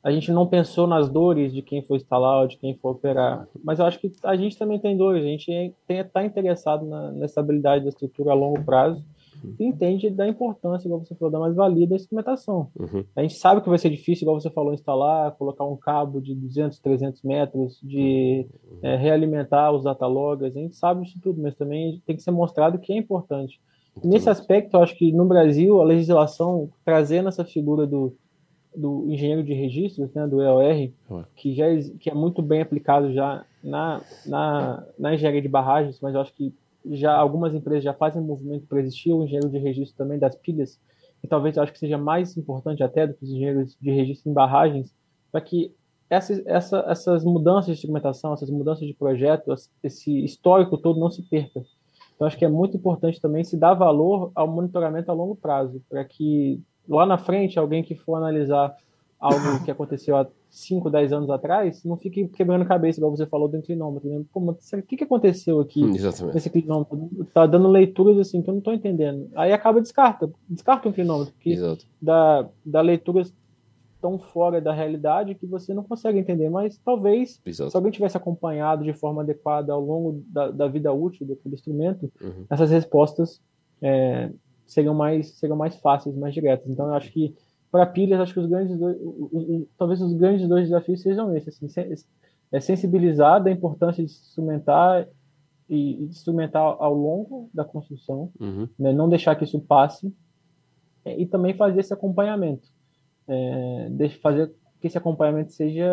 a 0.03 0.13
gente 0.13 0.31
não 0.31 0.47
pensou 0.47 0.87
nas 0.87 1.09
dores 1.09 1.53
de 1.53 1.61
quem 1.61 1.83
for 1.83 1.97
instalar 1.97 2.43
ou 2.43 2.47
de 2.47 2.57
quem 2.57 2.75
for 2.77 2.91
operar. 2.91 3.49
Mas 3.63 3.81
eu 3.81 3.85
acho 3.87 3.99
que 3.99 4.13
a 4.23 4.37
gente 4.37 4.57
também 4.57 4.79
tem 4.79 4.97
dores, 4.97 5.25
a 5.25 5.27
gente 5.27 5.75
está 5.89 6.25
interessado 6.25 6.87
na, 6.87 7.11
na, 7.11 7.27
estabilidade 7.27 7.83
da 7.83 7.89
estrutura 7.89 8.31
a 8.31 8.35
longo 8.35 8.63
prazo 8.63 9.05
e 9.59 9.65
entende 9.65 10.11
da 10.11 10.27
importância, 10.29 10.87
igual 10.87 11.05
você 11.05 11.15
falou, 11.15 11.33
da 11.33 11.39
mais-valia 11.39 11.87
da 11.87 11.97
instrumentação. 11.97 12.69
Uhum. 12.79 13.05
A 13.15 13.23
gente 13.23 13.39
sabe 13.39 13.61
que 13.61 13.69
vai 13.69 13.79
ser 13.79 13.91
difícil, 13.91 14.25
igual 14.25 14.41
você 14.41 14.51
falou, 14.51 14.75
instalar, 14.75 15.33
colocar 15.33 15.65
um 15.65 15.77
cabo 15.77 16.21
de 16.21 16.35
200, 16.35 16.79
300 16.79 17.23
metros, 17.23 17.81
de 17.83 18.47
uhum. 18.71 18.79
é, 18.83 18.97
realimentar 18.97 19.73
os 19.73 19.85
dataloggers, 19.85 20.57
a 20.57 20.61
gente 20.61 20.77
sabe 20.77 21.03
disso 21.03 21.19
tudo, 21.23 21.41
mas 21.41 21.55
também 21.55 22.03
tem 22.07 22.17
que 22.17 22.23
ser 22.23 22.31
mostrado 22.31 22.79
que 22.79 22.93
é 22.93 22.97
importante. 22.97 23.61
Nesse 24.05 24.29
aspecto, 24.29 24.77
eu 24.77 24.83
acho 24.83 24.95
que 24.97 25.11
no 25.11 25.25
Brasil, 25.25 25.81
a 25.81 25.85
legislação, 25.85 26.69
trazendo 26.85 27.29
essa 27.29 27.45
figura 27.45 27.87
do 27.87 28.15
do 28.77 29.07
engenheiro 29.11 29.43
de 29.43 29.55
registros, 29.55 30.13
né, 30.13 30.27
do 30.27 30.43
EOR, 30.43 30.91
que 31.35 31.55
já 31.55 31.65
que 31.99 32.11
é 32.11 32.15
muito 32.15 32.43
bem 32.43 32.61
aplicado 32.61 33.11
já 33.13 33.45
na, 33.65 34.03
na, 34.27 34.87
na 34.99 35.15
engenharia 35.15 35.41
de 35.41 35.49
barragens, 35.49 35.99
mas 36.01 36.15
eu 36.15 36.21
acho 36.21 36.35
que 36.35 36.55
já 36.91 37.15
algumas 37.15 37.55
empresas 37.55 37.85
já 37.85 37.95
fazem 37.95 38.23
movimento 38.23 38.67
para 38.67 38.81
existir 38.81 39.13
o 39.13 39.23
engenheiro 39.23 39.49
de 39.49 39.59
registro 39.59 39.97
também 39.97 40.19
das 40.19 40.37
pilhas, 40.37 40.81
e 41.23 41.29
talvez 41.29 41.57
eu 41.57 41.63
acho 41.63 41.73
que 41.73 41.79
seja 41.79 41.99
mais 41.99 42.37
importante 42.37 42.83
até 42.83 43.07
do 43.07 43.15
que 43.15 43.25
os 43.25 43.31
engenheiros 43.31 43.77
de 43.81 43.91
registro 43.91 44.31
em 44.31 44.35
barragens, 44.35 44.95
para 45.33 45.41
que 45.41 45.75
essa, 46.09 46.41
essa, 46.47 46.85
essas 46.89 47.25
mudanças 47.25 47.75
de 47.75 47.81
segmentação, 47.81 48.33
essas 48.33 48.51
mudanças 48.51 48.87
de 48.87 48.95
projeto, 48.95 49.53
esse 49.83 50.25
histórico 50.25 50.79
todo 50.79 51.01
não 51.01 51.11
se 51.11 51.23
perca. 51.23 51.65
Então, 52.15 52.27
acho 52.27 52.39
que 52.39 52.45
é 52.45 52.49
muito 52.49 52.77
importante 52.77 53.21
também 53.21 53.45
se 53.45 53.57
dar 53.57 53.75
valor 53.75 54.31
ao 54.35 54.49
monitoramento 54.49 55.11
a 55.11 55.15
longo 55.15 55.37
prazo, 55.37 55.83
para 55.89 56.05
que 56.05 56.63
lá 56.89 57.05
na 57.05 57.19
frente, 57.19 57.59
alguém 57.59 57.83
que 57.83 57.95
for 57.95 58.15
analisar 58.15 58.75
algo 59.19 59.65
que 59.65 59.71
aconteceu 59.71 60.17
há 60.17 60.27
5, 60.51 60.91
10 60.91 61.13
anos 61.13 61.31
atrás, 61.31 61.85
não 61.85 61.97
fique 61.97 62.29
quebrando 62.29 62.65
cabeça, 62.65 62.99
igual 62.99 63.15
você 63.15 63.27
falou 63.27 63.49
do 63.49 63.57
inclinômetro. 63.57 64.09
Né? 64.09 64.25
Pô, 64.33 64.41
o 64.41 64.83
que, 64.83 64.97
que 64.97 65.05
aconteceu 65.05 65.61
aqui 65.61 65.83
Exatamente. 65.83 66.35
nesse 66.35 66.49
inclinômetro? 66.49 67.11
Tá 67.33 67.47
dando 67.47 67.69
leituras 67.69 68.19
assim 68.19 68.43
que 68.43 68.49
eu 68.49 68.53
não 68.53 68.59
estou 68.59 68.75
entendendo. 68.75 69.29
Aí 69.35 69.53
acaba 69.53 69.81
descarta, 69.81 70.31
descarta 70.49 70.89
o 70.89 70.91
inclinômetro, 70.91 71.33
porque 71.35 71.51
Exato. 71.51 71.87
dá, 72.01 72.49
dá 72.65 72.81
leituras 72.81 73.33
tão 74.01 74.19
fora 74.19 74.61
da 74.61 74.73
realidade 74.73 75.35
que 75.35 75.47
você 75.47 75.75
não 75.75 75.83
consegue 75.83 76.19
entender. 76.19 76.49
Mas 76.49 76.79
talvez, 76.79 77.41
Exato. 77.45 77.71
se 77.71 77.77
alguém 77.77 77.93
tivesse 77.93 78.17
acompanhado 78.17 78.85
de 78.85 78.93
forma 78.93 79.23
adequada 79.23 79.73
ao 79.73 79.81
longo 79.81 80.23
da, 80.29 80.51
da 80.51 80.69
vida 80.69 80.93
útil 80.93 81.27
daquele 81.27 81.55
instrumento, 81.55 82.11
uhum. 82.21 82.45
essas 82.49 82.71
respostas 82.71 83.41
é, 83.83 84.31
seriam 84.67 84.95
mais, 84.95 85.31
seriam 85.33 85.57
mais 85.57 85.77
fáceis, 85.77 86.17
mais 86.17 86.35
diretas. 86.35 86.69
Então, 86.69 86.87
eu 86.87 86.95
acho 86.95 87.11
que 87.11 87.35
para 87.71 87.87
pilhas, 87.87 88.21
acho 88.21 88.35
que 88.35 88.41
os 88.41 88.47
grandes 88.47 88.79
dois, 88.79 88.97
talvez 89.77 90.01
os 90.01 90.15
grandes 90.15 90.49
dois 90.49 90.65
desafios 90.65 91.03
sejam 91.03 91.35
esses, 91.37 91.63
assim, 91.63 91.83
é 92.53 92.61
sensibilizar 92.61 93.43
da 93.43 93.51
importância 93.51 94.05
de 94.05 94.11
instrumentar 94.11 95.07
e, 95.69 96.05
instrumentar 96.05 96.63
ao 96.63 96.95
longo 96.95 97.51
da 97.53 97.65
construção, 97.65 98.31
uhum. 98.41 98.69
né, 98.79 98.93
não 98.93 99.09
deixar 99.09 99.35
que 99.35 99.45
isso 99.45 99.61
passe 99.61 100.15
é, 101.05 101.21
e 101.21 101.27
também 101.27 101.55
fazer 101.55 101.81
esse 101.81 101.93
acompanhamento, 101.93 102.69
é, 103.29 104.09
fazer 104.23 104.53
que 104.81 104.87
esse 104.87 104.99
acompanhamento 104.99 105.53
seja 105.53 105.87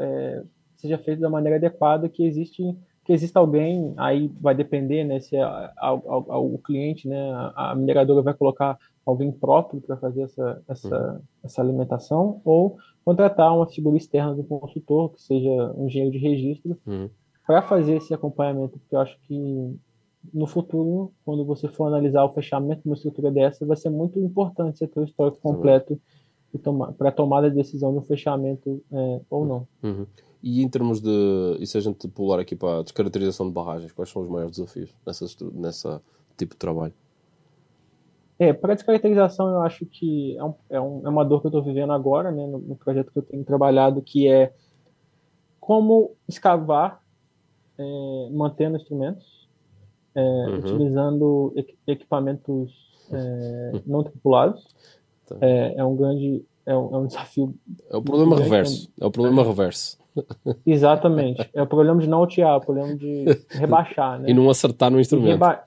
é, 0.00 0.44
seja 0.76 0.98
feito 0.98 1.20
da 1.20 1.30
maneira 1.30 1.56
adequada, 1.56 2.08
que 2.08 2.24
existe 2.24 2.62
que 3.06 3.12
exista 3.12 3.38
alguém, 3.38 3.94
aí 3.96 4.28
vai 4.40 4.52
depender, 4.52 5.04
né, 5.04 5.20
se 5.20 5.36
a, 5.36 5.72
a, 5.76 5.88
a, 5.88 6.38
o 6.38 6.58
cliente, 6.58 7.06
né, 7.06 7.52
a, 7.54 7.72
mineradora 7.76 8.20
vai 8.20 8.34
colocar 8.34 8.76
alguém 9.06 9.30
próprio 9.30 9.80
para 9.80 9.96
fazer 9.96 10.22
essa, 10.22 10.62
essa, 10.68 11.12
uhum. 11.12 11.20
essa 11.44 11.62
alimentação, 11.62 12.40
ou 12.44 12.76
contratar 13.04 13.54
uma 13.54 13.68
figura 13.68 13.96
externa 13.96 14.34
do 14.34 14.42
consultor, 14.42 15.12
que 15.12 15.22
seja 15.22 15.72
um 15.76 15.86
engenheiro 15.86 16.10
de 16.10 16.18
registro, 16.18 16.76
uhum. 16.84 17.08
para 17.46 17.62
fazer 17.62 17.94
esse 17.94 18.12
acompanhamento, 18.12 18.76
porque 18.76 18.96
eu 18.96 19.00
acho 19.00 19.16
que 19.20 19.78
no 20.34 20.48
futuro, 20.48 21.12
quando 21.24 21.44
você 21.44 21.68
for 21.68 21.86
analisar 21.86 22.24
o 22.24 22.34
fechamento 22.34 22.82
de 22.82 22.88
uma 22.88 22.96
estrutura 22.96 23.30
dessa, 23.30 23.64
vai 23.64 23.76
ser 23.76 23.90
muito 23.90 24.18
importante 24.18 24.78
você 24.78 24.88
ter 24.88 24.98
o 24.98 25.04
histórico 25.04 25.38
completo 25.40 25.96
para 26.98 27.12
tomada 27.12 27.48
de 27.48 27.54
decisão 27.54 27.92
de 27.92 27.98
um 27.98 28.02
fechamento 28.02 28.82
é, 28.92 29.20
ou 29.30 29.46
não. 29.46 29.68
E 30.48 30.62
em 30.62 30.68
termos 30.68 31.00
de. 31.00 31.10
E 31.58 31.66
se 31.66 31.76
a 31.76 31.80
gente 31.80 32.06
pular 32.06 32.38
aqui 32.38 32.54
para 32.54 32.78
a 32.78 32.82
descaracterização 32.84 33.48
de 33.48 33.52
barragens, 33.52 33.90
quais 33.90 34.08
são 34.08 34.22
os 34.22 34.28
maiores 34.28 34.56
desafios 34.56 34.94
nessa, 35.04 35.26
nessa 35.52 36.02
tipo 36.36 36.54
de 36.54 36.58
trabalho? 36.58 36.94
É, 38.38 38.52
para 38.52 38.70
a 38.70 38.76
descaracterização, 38.76 39.48
eu 39.48 39.62
acho 39.62 39.84
que 39.86 40.36
é, 40.38 40.44
um, 40.44 40.54
é, 40.70 40.80
um, 40.80 41.02
é 41.04 41.08
uma 41.08 41.24
dor 41.24 41.40
que 41.40 41.48
eu 41.48 41.48
estou 41.48 41.64
vivendo 41.64 41.92
agora, 41.92 42.30
né, 42.30 42.46
no, 42.46 42.58
no, 42.58 42.76
projeto 42.76 43.10
que 43.10 43.18
eu 43.18 43.24
tenho 43.24 43.42
trabalhado, 43.42 44.00
que 44.00 44.28
é 44.28 44.52
como 45.58 46.12
escavar 46.28 47.02
é, 47.76 48.28
mantendo 48.30 48.76
instrumentos, 48.76 49.48
é, 50.14 50.20
uhum. 50.20 50.58
utilizando 50.58 51.54
equipamentos 51.88 52.72
é, 53.10 53.82
não 53.84 54.04
tripulados. 54.04 54.64
Tá. 55.26 55.38
É, 55.40 55.74
é, 55.78 55.84
um 55.84 55.96
grande 55.96 56.44
é 56.64 56.76
um, 56.76 56.94
é 56.94 56.98
um 56.98 57.06
desafio. 57.08 57.52
É 57.90 57.96
o 57.96 58.02
problema 58.02 58.36
reverso. 58.36 58.88
É 59.00 59.04
o 59.04 59.10
problema 59.10 59.42
reverso. 59.42 60.05
Exatamente. 60.64 61.48
É 61.52 61.62
o 61.62 61.66
problema 61.66 62.00
de 62.00 62.08
não 62.08 62.18
altear, 62.18 62.54
é 62.54 62.56
o 62.56 62.60
problema 62.60 62.94
de 62.94 63.24
rebaixar, 63.50 64.20
né? 64.20 64.30
E 64.30 64.34
não 64.34 64.48
acertar 64.48 64.90
no 64.90 65.00
instrumento. 65.00 65.32
Reba... 65.32 65.62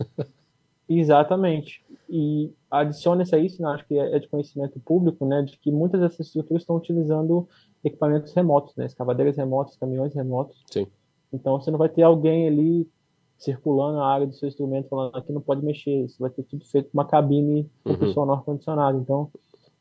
Exatamente. 0.88 1.84
E 2.10 2.52
adiciona-se 2.72 3.36
a 3.36 3.40
isso, 3.40 3.62
né, 3.62 3.70
acho 3.70 3.86
que 3.86 3.98
é 3.98 4.18
de 4.18 4.28
conhecimento 4.28 4.80
público, 4.80 5.26
né, 5.26 5.44
de 5.44 5.58
que 5.58 5.72
muitas 5.72 6.02
dessas 6.02 6.28
estruturas 6.28 6.64
estão 6.64 6.76
utilizando 6.76 7.48
equipamentos 7.84 8.34
remotos, 8.34 8.76
né, 8.76 8.88
escavadeiras 8.88 9.38
remotas, 9.38 9.76
caminhões 9.76 10.14
remotos. 10.16 10.64
Sim. 10.72 10.88
Então 11.32 11.60
você 11.60 11.70
não 11.70 11.78
vai 11.78 11.90
ter 11.90 12.02
alguém 12.02 12.48
ali 12.48 12.90
circulando 13.38 14.00
a 14.00 14.08
área 14.08 14.28
do 14.28 14.34
seu 14.34 14.48
instrumento 14.48 14.90
falando 14.90 15.16
aqui 15.16 15.32
não 15.32 15.40
pode 15.40 15.64
mexer, 15.64 16.06
isso 16.06 16.18
vai 16.20 16.30
ter 16.30 16.44
tudo 16.44 16.66
feito 16.66 16.90
uma 16.94 17.06
cabine 17.06 17.70
com 17.84 18.22
uhum. 18.22 18.32
ar-condicionado. 18.32 18.98
Então, 18.98 19.32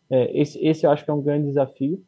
é, 0.09 0.41
esse, 0.41 0.65
esse 0.65 0.87
eu 0.87 0.91
acho 0.91 1.05
que 1.05 1.11
é 1.11 1.15
um 1.15 1.23
grande 1.23 1.49
desafio. 1.49 2.03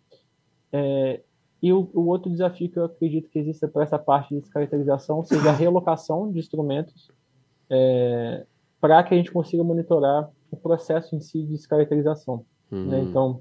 É, 0.73 1.21
e 1.63 1.73
o, 1.73 1.91
o, 1.93 2.07
outro 2.07 2.31
desafio 2.31 2.71
que 2.71 2.79
eu 2.79 2.85
acredito 2.85 3.29
que 3.29 3.39
exista 3.39 3.69
para 3.69 3.83
essa 3.83 3.99
parte 3.99 4.35
de 4.35 4.41
descaracterização 4.41 5.23
seja 5.25 5.51
a 5.51 5.53
relocação 5.53 6.31
de 6.31 6.39
instrumentos 6.39 7.11
é, 7.69 8.47
para 8.81 9.03
que 9.03 9.15
a 9.15 9.17
gente 9.17 9.31
consiga 9.31 9.63
monitorar 9.63 10.31
o 10.51 10.57
processo 10.57 11.15
em 11.15 11.21
si 11.21 11.43
de 11.43 11.53
descaracterização. 11.53 12.45
Né? 12.71 13.01
Então, 13.01 13.41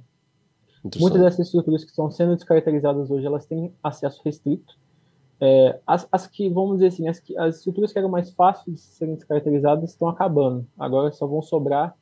muitas 0.99 1.21
dessas 1.21 1.45
estruturas 1.47 1.83
que 1.83 1.89
estão 1.89 2.09
sendo 2.11 2.35
descaracterizadas 2.35 3.09
hoje, 3.09 3.25
elas 3.25 3.45
têm 3.45 3.73
acesso 3.81 4.21
restrito. 4.23 4.77
É, 5.41 5.79
as, 5.87 6.07
as, 6.11 6.27
que, 6.27 6.49
vamos 6.49 6.75
dizer 6.75 6.87
assim, 6.87 7.07
as, 7.07 7.19
que, 7.19 7.37
as 7.37 7.57
estruturas 7.57 7.93
que 7.93 7.99
eram 7.99 8.09
mais 8.09 8.29
fáceis 8.31 8.75
de 8.75 8.81
serem 8.81 9.15
descaracterizadas 9.15 9.91
estão 9.91 10.09
acabando. 10.09 10.67
Agora 10.77 11.11
só 11.11 11.25
vão 11.25 11.41
sobrar 11.41 11.95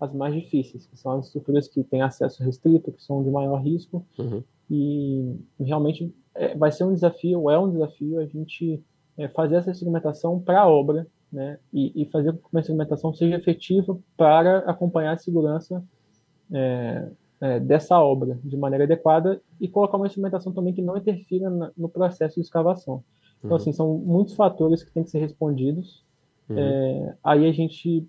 as 0.00 0.12
mais 0.14 0.34
difíceis, 0.34 0.86
que 0.86 0.96
são 0.96 1.12
as 1.12 1.26
estruturas 1.26 1.68
que 1.68 1.84
têm 1.84 2.00
acesso 2.00 2.42
restrito, 2.42 2.90
que 2.90 3.02
são 3.02 3.22
de 3.22 3.30
maior 3.30 3.60
risco. 3.60 4.04
Uhum. 4.18 4.42
E 4.70 5.36
realmente 5.58 6.14
é, 6.34 6.56
vai 6.56 6.72
ser 6.72 6.84
um 6.84 6.94
desafio, 6.94 7.50
é 7.50 7.58
um 7.58 7.70
desafio, 7.70 8.18
a 8.18 8.24
gente 8.24 8.82
é, 9.18 9.28
fazer 9.28 9.56
essa 9.56 9.70
instrumentação 9.70 10.40
para 10.40 10.62
a 10.62 10.68
obra, 10.68 11.06
né? 11.30 11.58
E, 11.72 12.02
e, 12.02 12.06
fazer 12.06 12.32
com 12.32 12.48
que 12.48 12.56
a 12.56 12.60
instrumentação 12.60 13.14
seja 13.14 13.36
efetiva 13.36 13.96
para 14.16 14.58
acompanhar 14.60 15.12
a 15.12 15.18
segurança 15.18 15.84
é, 16.52 17.08
é, 17.40 17.60
dessa 17.60 18.00
obra 18.00 18.38
de 18.42 18.56
maneira 18.56 18.84
adequada 18.84 19.40
e 19.60 19.68
colocar 19.68 19.96
uma 19.96 20.06
instrumentação 20.06 20.52
também 20.52 20.74
que 20.74 20.82
não 20.82 20.96
interfira 20.96 21.48
na, 21.48 21.70
no 21.76 21.88
processo 21.88 22.36
de 22.36 22.40
escavação. 22.40 23.04
Então, 23.38 23.50
uhum. 23.50 23.56
assim, 23.56 23.72
são 23.72 23.96
muitos 23.98 24.34
fatores 24.34 24.82
que 24.82 24.92
têm 24.92 25.04
que 25.04 25.10
ser 25.10 25.20
respondidos. 25.20 26.04
Uhum. 26.48 26.58
É, 26.58 27.16
aí 27.22 27.48
a 27.48 27.52
gente 27.52 28.08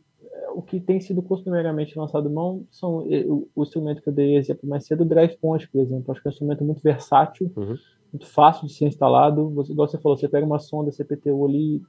o 0.54 0.62
que 0.62 0.80
tem 0.80 1.00
sido 1.00 1.22
costumeiramente 1.22 1.98
lançado 1.98 2.30
mão 2.30 2.66
são 2.72 3.00
o, 3.00 3.50
o, 3.56 3.64
instrumento 3.64 4.02
que 4.02 4.10
eu 4.10 4.14
dei 4.14 4.36
exemplo 4.36 4.68
mais 4.68 4.86
cedo, 4.86 5.02
o 5.02 5.06
Drive 5.06 5.38
Point, 5.38 5.68
por 5.70 5.82
exemplo. 5.82 6.12
Acho 6.12 6.22
que 6.22 6.28
é 6.28 6.30
um 6.30 6.34
instrumento 6.34 6.64
muito 6.64 6.82
versátil, 6.82 7.52
uhum. 7.56 7.78
muito 8.12 8.28
fácil 8.28 8.68
de 8.68 8.74
ser 8.74 8.88
instalado. 8.88 9.50
Você, 9.52 9.72
igual 9.72 9.88
você 9.88 9.98
falou, 9.98 10.18
você 10.18 10.28
pega 10.28 10.46
uma 10.46 10.60
sonda 10.60 10.92
CPTU 10.92 11.46
ali, 11.46 11.82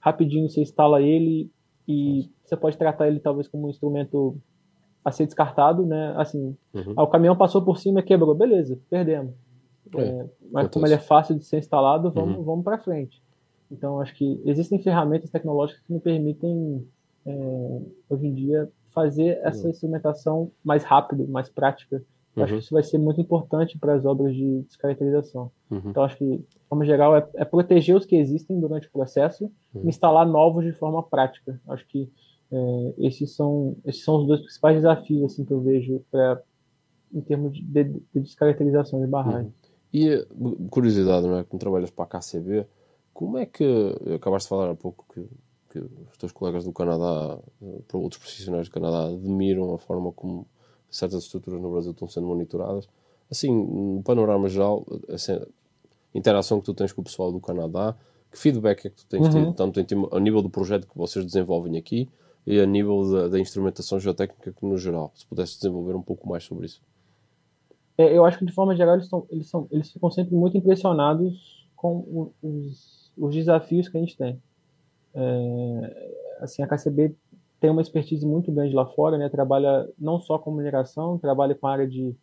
rapidinho 0.00 0.48
você 0.48 0.60
instala 0.60 1.00
ele 1.00 1.50
e 1.86 2.28
você 2.44 2.56
pode 2.56 2.76
tratar 2.76 3.08
ele 3.08 3.20
talvez 3.20 3.48
como 3.48 3.66
um 3.66 3.70
instrumento 3.70 4.36
a 5.04 5.10
ser 5.10 5.24
descartado, 5.24 5.86
né? 5.86 6.14
Assim, 6.16 6.56
uhum. 6.74 6.94
ah, 6.96 7.02
o 7.02 7.08
caminhão 7.08 7.36
passou 7.36 7.62
por 7.62 7.78
cima 7.78 8.00
e 8.00 8.02
quebrou, 8.02 8.34
beleza, 8.34 8.78
perdemos. 8.90 9.34
É, 9.96 10.02
é, 10.02 10.26
mas 10.52 10.68
como 10.68 10.86
ele 10.86 10.94
é 10.94 10.98
fácil 10.98 11.36
de 11.36 11.44
ser 11.44 11.58
instalado, 11.58 12.10
vamos, 12.10 12.38
uhum. 12.38 12.44
vamos 12.44 12.64
para 12.64 12.78
frente. 12.78 13.22
Então, 13.70 14.00
acho 14.00 14.14
que 14.14 14.40
existem 14.44 14.82
ferramentas 14.82 15.30
tecnológicas 15.30 15.82
que 15.82 15.92
me 15.92 16.00
permitem 16.00 16.86
é, 17.28 17.82
hoje 18.08 18.26
em 18.26 18.34
dia, 18.34 18.70
fazer 18.90 19.38
essa 19.42 19.64
uhum. 19.64 19.70
instrumentação 19.70 20.50
mais 20.64 20.82
rápido, 20.82 21.28
mais 21.28 21.48
prática. 21.48 22.02
Eu 22.34 22.44
acho 22.44 22.52
uhum. 22.52 22.58
que 22.58 22.64
isso 22.64 22.74
vai 22.74 22.82
ser 22.82 22.98
muito 22.98 23.20
importante 23.20 23.78
para 23.78 23.94
as 23.94 24.04
obras 24.04 24.34
de 24.34 24.62
descaracterização. 24.62 25.50
Uhum. 25.70 25.82
Então, 25.86 26.02
acho 26.02 26.16
que, 26.16 26.24
de 26.24 26.58
forma 26.68 26.84
geral, 26.84 27.16
é, 27.16 27.28
é, 27.34 27.44
proteger 27.44 27.96
os 27.96 28.06
que 28.06 28.16
existem 28.16 28.58
durante 28.58 28.86
o 28.88 28.92
processo 28.92 29.44
uhum. 29.74 29.82
e 29.84 29.88
instalar 29.88 30.26
novos 30.26 30.64
de 30.64 30.72
forma 30.72 31.02
prática. 31.02 31.60
Acho 31.68 31.86
que 31.86 32.08
é, 32.50 32.94
esses, 32.98 33.34
são, 33.34 33.76
esses 33.84 34.02
são 34.02 34.20
os 34.20 34.26
dois 34.26 34.40
principais 34.40 34.76
desafios 34.76 35.32
assim, 35.32 35.44
que 35.44 35.52
eu 35.52 35.60
vejo 35.60 36.00
pra, 36.10 36.40
em 37.12 37.20
termos 37.20 37.52
de, 37.52 37.62
de, 37.62 37.84
de 37.84 38.20
descaracterização 38.20 39.00
de 39.00 39.06
barragem. 39.06 39.46
Uhum. 39.46 39.68
E, 39.92 40.26
curiosidade, 40.70 41.26
não 41.26 41.38
é? 41.38 41.44
Como 41.44 41.58
trabalhas 41.58 41.90
para 41.90 42.04
a 42.04 42.20
KCB, 42.20 42.66
como 43.12 43.36
é 43.38 43.46
que, 43.46 43.64
acabaste 44.14 44.46
de 44.46 44.50
falar 44.50 44.70
há 44.70 44.76
pouco 44.76 45.04
que 45.12 45.26
que 45.70 45.78
os 45.78 46.16
teus 46.18 46.32
colegas 46.32 46.64
do 46.64 46.72
Canadá, 46.72 47.38
eh, 47.62 47.80
outros 47.92 48.20
profissionais 48.20 48.68
do 48.68 48.72
Canadá, 48.72 49.06
admiram 49.06 49.74
a 49.74 49.78
forma 49.78 50.12
como 50.12 50.46
certas 50.90 51.24
estruturas 51.24 51.60
no 51.60 51.70
Brasil 51.70 51.92
estão 51.92 52.08
sendo 52.08 52.26
monitoradas. 52.26 52.88
Assim, 53.30 53.52
no 53.52 54.02
panorama 54.02 54.48
geral, 54.48 54.86
assim, 55.08 55.32
a 55.32 55.46
interação 56.14 56.60
que 56.60 56.66
tu 56.66 56.74
tens 56.74 56.92
com 56.92 57.02
o 57.02 57.04
pessoal 57.04 57.30
do 57.30 57.40
Canadá, 57.40 57.94
que 58.30 58.38
feedback 58.38 58.86
é 58.86 58.90
que 58.90 58.96
tu 58.96 59.06
tens 59.06 59.26
uhum. 59.26 59.30
tido, 59.30 59.52
tanto 59.54 59.80
em, 59.80 59.86
a 60.12 60.20
nível 60.20 60.42
do 60.42 60.50
projeto 60.50 60.86
que 60.86 60.96
vocês 60.96 61.24
desenvolvem 61.24 61.76
aqui 61.76 62.08
e 62.46 62.58
a 62.58 62.66
nível 62.66 63.10
da, 63.10 63.28
da 63.28 63.38
instrumentação 63.38 64.00
geotécnica 64.00 64.54
no 64.62 64.78
geral? 64.78 65.12
Se 65.14 65.26
pudesse 65.26 65.56
desenvolver 65.56 65.94
um 65.94 66.02
pouco 66.02 66.28
mais 66.28 66.44
sobre 66.44 66.66
isso. 66.66 66.82
É, 67.98 68.16
eu 68.16 68.24
acho 68.24 68.38
que 68.38 68.46
de 68.46 68.52
forma 68.52 68.74
geral 68.76 68.94
eles, 68.94 69.08
são, 69.08 69.26
eles, 69.28 69.48
são, 69.48 69.66
eles 69.70 69.90
ficam 69.90 70.10
sempre 70.10 70.34
muito 70.34 70.56
impressionados 70.56 71.66
com 71.74 72.32
os, 72.42 73.12
os 73.16 73.34
desafios 73.34 73.88
que 73.88 73.96
a 73.96 74.00
gente 74.00 74.16
tem. 74.16 74.40
É, 75.14 76.14
assim, 76.40 76.62
a 76.62 76.66
KCB 76.66 77.14
tem 77.60 77.70
uma 77.70 77.82
expertise 77.82 78.24
muito 78.24 78.52
grande 78.52 78.74
lá 78.74 78.86
fora, 78.86 79.18
né? 79.18 79.28
Trabalha 79.28 79.88
não 79.98 80.20
só 80.20 80.38
com 80.38 80.50
mineração, 80.50 81.18
trabalha 81.18 81.54
com 81.54 81.66
a 81.66 81.72
área 81.72 81.88
de, 81.88 82.14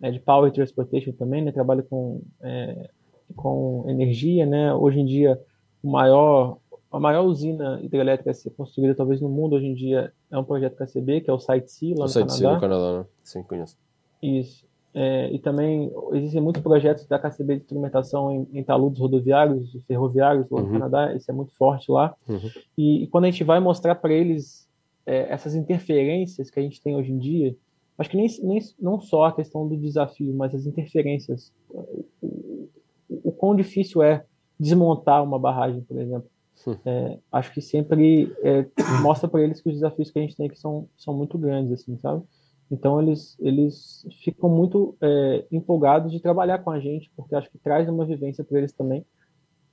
né, 0.00 0.10
de 0.10 0.18
power 0.18 0.50
transportation 0.50 1.12
também, 1.12 1.42
né? 1.42 1.52
Trabalha 1.52 1.82
com, 1.82 2.22
é, 2.40 2.90
com 3.36 3.84
energia, 3.88 4.46
né? 4.46 4.74
Hoje 4.74 5.00
em 5.00 5.04
dia, 5.04 5.40
o 5.82 5.90
maior, 5.90 6.58
a 6.90 6.98
maior 6.98 7.24
usina 7.24 7.80
hidrelétrica 7.82 8.30
a 8.30 8.34
ser 8.34 8.50
construída 8.50 8.94
talvez 8.94 9.20
no 9.20 9.28
mundo 9.28 9.56
hoje 9.56 9.66
em 9.66 9.74
dia 9.74 10.12
é 10.30 10.38
um 10.38 10.44
projeto 10.44 10.76
KCB, 10.76 11.20
que 11.22 11.30
é 11.30 11.32
o 11.32 11.38
Site 11.38 11.70
C 11.70 11.88
lá 11.88 12.00
o 12.00 12.02
no 12.02 12.08
Site 12.08 12.28
Canadá. 12.28 12.48
C 12.48 12.54
no 12.54 12.60
Canadá, 12.60 12.98
né? 12.98 13.06
Sim, 13.22 13.42
conheço. 13.42 13.76
Isso. 14.22 14.67
É, 14.94 15.30
e 15.32 15.38
também 15.38 15.92
existem 16.12 16.40
muitos 16.40 16.62
projetos 16.62 17.06
da 17.06 17.18
KCB 17.18 17.56
de 17.56 17.62
instrumentação 17.62 18.32
em, 18.32 18.58
em 18.58 18.64
taludes 18.64 18.98
rodoviários 18.98 19.76
ferroviários 19.86 20.48
lá 20.50 20.60
uhum. 20.60 20.66
no 20.66 20.72
Canadá, 20.72 21.14
isso 21.14 21.30
é 21.30 21.34
muito 21.34 21.52
forte 21.52 21.90
lá. 21.90 22.14
Uhum. 22.28 22.50
E, 22.76 23.04
e, 23.04 23.06
quando 23.06 23.24
a 23.24 23.30
gente 23.30 23.44
vai 23.44 23.60
mostrar 23.60 23.94
para 23.96 24.12
eles 24.12 24.68
é, 25.04 25.30
essas 25.30 25.54
interferências 25.54 26.50
que 26.50 26.58
a 26.58 26.62
gente 26.62 26.80
tem 26.80 26.96
hoje 26.96 27.12
em 27.12 27.18
dia, 27.18 27.54
acho 27.98 28.10
que 28.10 28.16
nem, 28.16 28.28
nem 28.42 28.60
não 28.80 28.98
só 28.98 29.26
a 29.26 29.32
questão 29.32 29.68
do 29.68 29.76
desafio, 29.76 30.34
mas 30.34 30.54
as 30.54 30.64
interferências, 30.64 31.52
o, 31.68 32.04
o, 32.22 32.68
o 33.24 33.32
quão 33.32 33.54
difícil 33.54 34.02
é 34.02 34.24
desmontar 34.58 35.22
uma 35.22 35.38
barragem, 35.38 35.82
por 35.82 35.98
exemplo. 35.98 36.28
É, 36.84 37.18
acho 37.30 37.52
que 37.52 37.60
sempre 37.60 38.34
é, 38.42 38.66
mostra 39.00 39.28
para 39.28 39.42
eles 39.42 39.60
que 39.60 39.68
os 39.68 39.76
desafios 39.76 40.10
que 40.10 40.18
a 40.18 40.22
gente 40.22 40.36
tem 40.36 40.46
aqui 40.46 40.58
são, 40.58 40.88
são 40.96 41.14
muito 41.14 41.38
grandes, 41.38 41.72
assim, 41.72 41.96
sabe? 41.98 42.22
Então 42.70 43.00
eles, 43.00 43.36
eles 43.40 44.06
ficam 44.22 44.48
muito 44.48 44.96
é, 45.00 45.46
empolgados 45.50 46.12
de 46.12 46.20
trabalhar 46.20 46.58
com 46.58 46.70
a 46.70 46.78
gente, 46.78 47.10
porque 47.16 47.34
acho 47.34 47.50
que 47.50 47.58
traz 47.58 47.88
uma 47.88 48.04
vivência 48.04 48.44
para 48.44 48.58
eles 48.58 48.72
também 48.72 49.04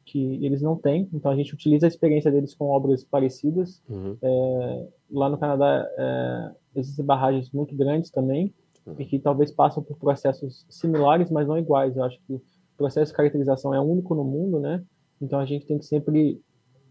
que 0.06 0.46
eles 0.46 0.62
não 0.62 0.76
têm. 0.76 1.10
Então 1.12 1.32
a 1.32 1.36
gente 1.36 1.54
utiliza 1.54 1.88
a 1.88 1.90
experiência 1.90 2.32
deles 2.32 2.54
com 2.54 2.70
obras 2.70 3.04
parecidas. 3.04 3.82
Uhum. 3.90 4.16
É, 4.22 4.88
lá 5.12 5.30
no 5.30 5.38
Canadá 5.38 5.86
é, 5.98 6.52
existem 6.76 7.04
barragens 7.04 7.52
muito 7.52 7.76
grandes 7.76 8.12
também 8.12 8.54
uhum. 8.86 8.96
e 9.00 9.06
que 9.06 9.20
talvez 9.20 9.52
passam 9.52 9.82
por 9.84 9.98
processos 9.98 10.66
similares, 10.70 11.30
mas 11.32 11.48
não 11.48 11.58
iguais. 11.58 11.98
Eu 11.98 12.04
acho 12.04 12.20
que 12.26 12.34
o 12.34 12.42
processo 12.78 13.12
de 13.12 13.18
caracterização 13.18 13.74
é 13.74 13.80
único 13.80 14.14
no 14.14 14.24
mundo, 14.24 14.60
né? 14.60 14.84
Então 15.20 15.40
a 15.40 15.46
gente 15.46 15.66
tem 15.66 15.80
que 15.80 15.86
sempre 15.86 16.40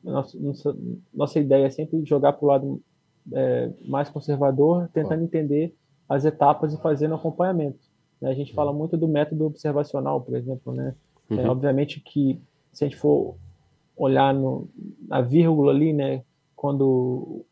nossa, 0.03 0.39
nossa, 0.39 0.77
nossa 1.15 1.39
ideia 1.39 1.67
é 1.67 1.71
sempre 1.71 2.05
jogar 2.05 2.35
para 2.35 2.45
o 2.45 2.49
lado 2.49 2.83
é, 3.33 3.73
mais 3.87 4.11
conservador, 4.11 4.89
tentando 4.93 5.23
oh. 5.23 5.25
entender 5.25 5.75
as 6.09 6.25
etapas 6.25 6.73
e 6.73 6.81
fazendo 6.81 7.15
acompanhamento. 7.15 7.79
Né? 8.21 8.31
A 8.31 8.35
gente 8.35 8.51
uhum. 8.51 8.57
fala 8.57 8.73
muito 8.73 8.97
do 8.97 9.09
método 9.09 9.47
observacional, 9.47 10.21
por 10.21 10.35
exemplo. 10.37 10.73
Né? 10.73 10.95
É, 11.31 11.35
uhum. 11.35 11.41
É, 11.41 11.49
obviamente 11.49 12.01
que 12.01 12.41
se 12.73 12.85
a 12.85 12.89
gente 12.89 12.99
for 12.99 13.37
olhar 13.97 14.35
no, 14.35 14.69
na 15.07 15.21
vírgula 15.21 15.73
ali, 15.73 15.93
né, 15.93 16.23
quando 16.57 17.45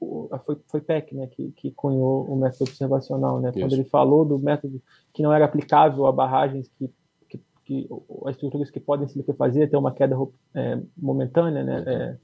foi, 0.45 0.57
foi 0.67 0.81
Peck 0.81 1.15
né, 1.15 1.27
que, 1.29 1.53
que 1.53 1.71
cunhou 1.71 2.25
o 2.25 2.37
método 2.37 2.65
observacional, 2.65 3.41
né, 3.41 3.53
quando 3.53 3.75
ele 3.75 3.85
falou 3.85 4.25
do 4.25 4.39
método 4.39 4.83
que 5.13 5.23
não 5.23 5.33
era 5.33 5.45
aplicável 5.45 6.07
a 6.07 6.13
barragens 6.13 6.69
que, 6.77 6.91
que, 7.29 7.41
que 7.65 7.89
as 8.25 8.35
estruturas 8.35 8.71
que 8.71 8.81
podem 8.81 9.07
se 9.07 9.17
liquefazer, 9.17 9.71
ter 9.71 9.77
uma 9.77 9.93
queda 9.93 10.17
é, 10.55 10.81
momentânea, 10.97 11.63
né, 11.63 11.85
é, 11.87 12.17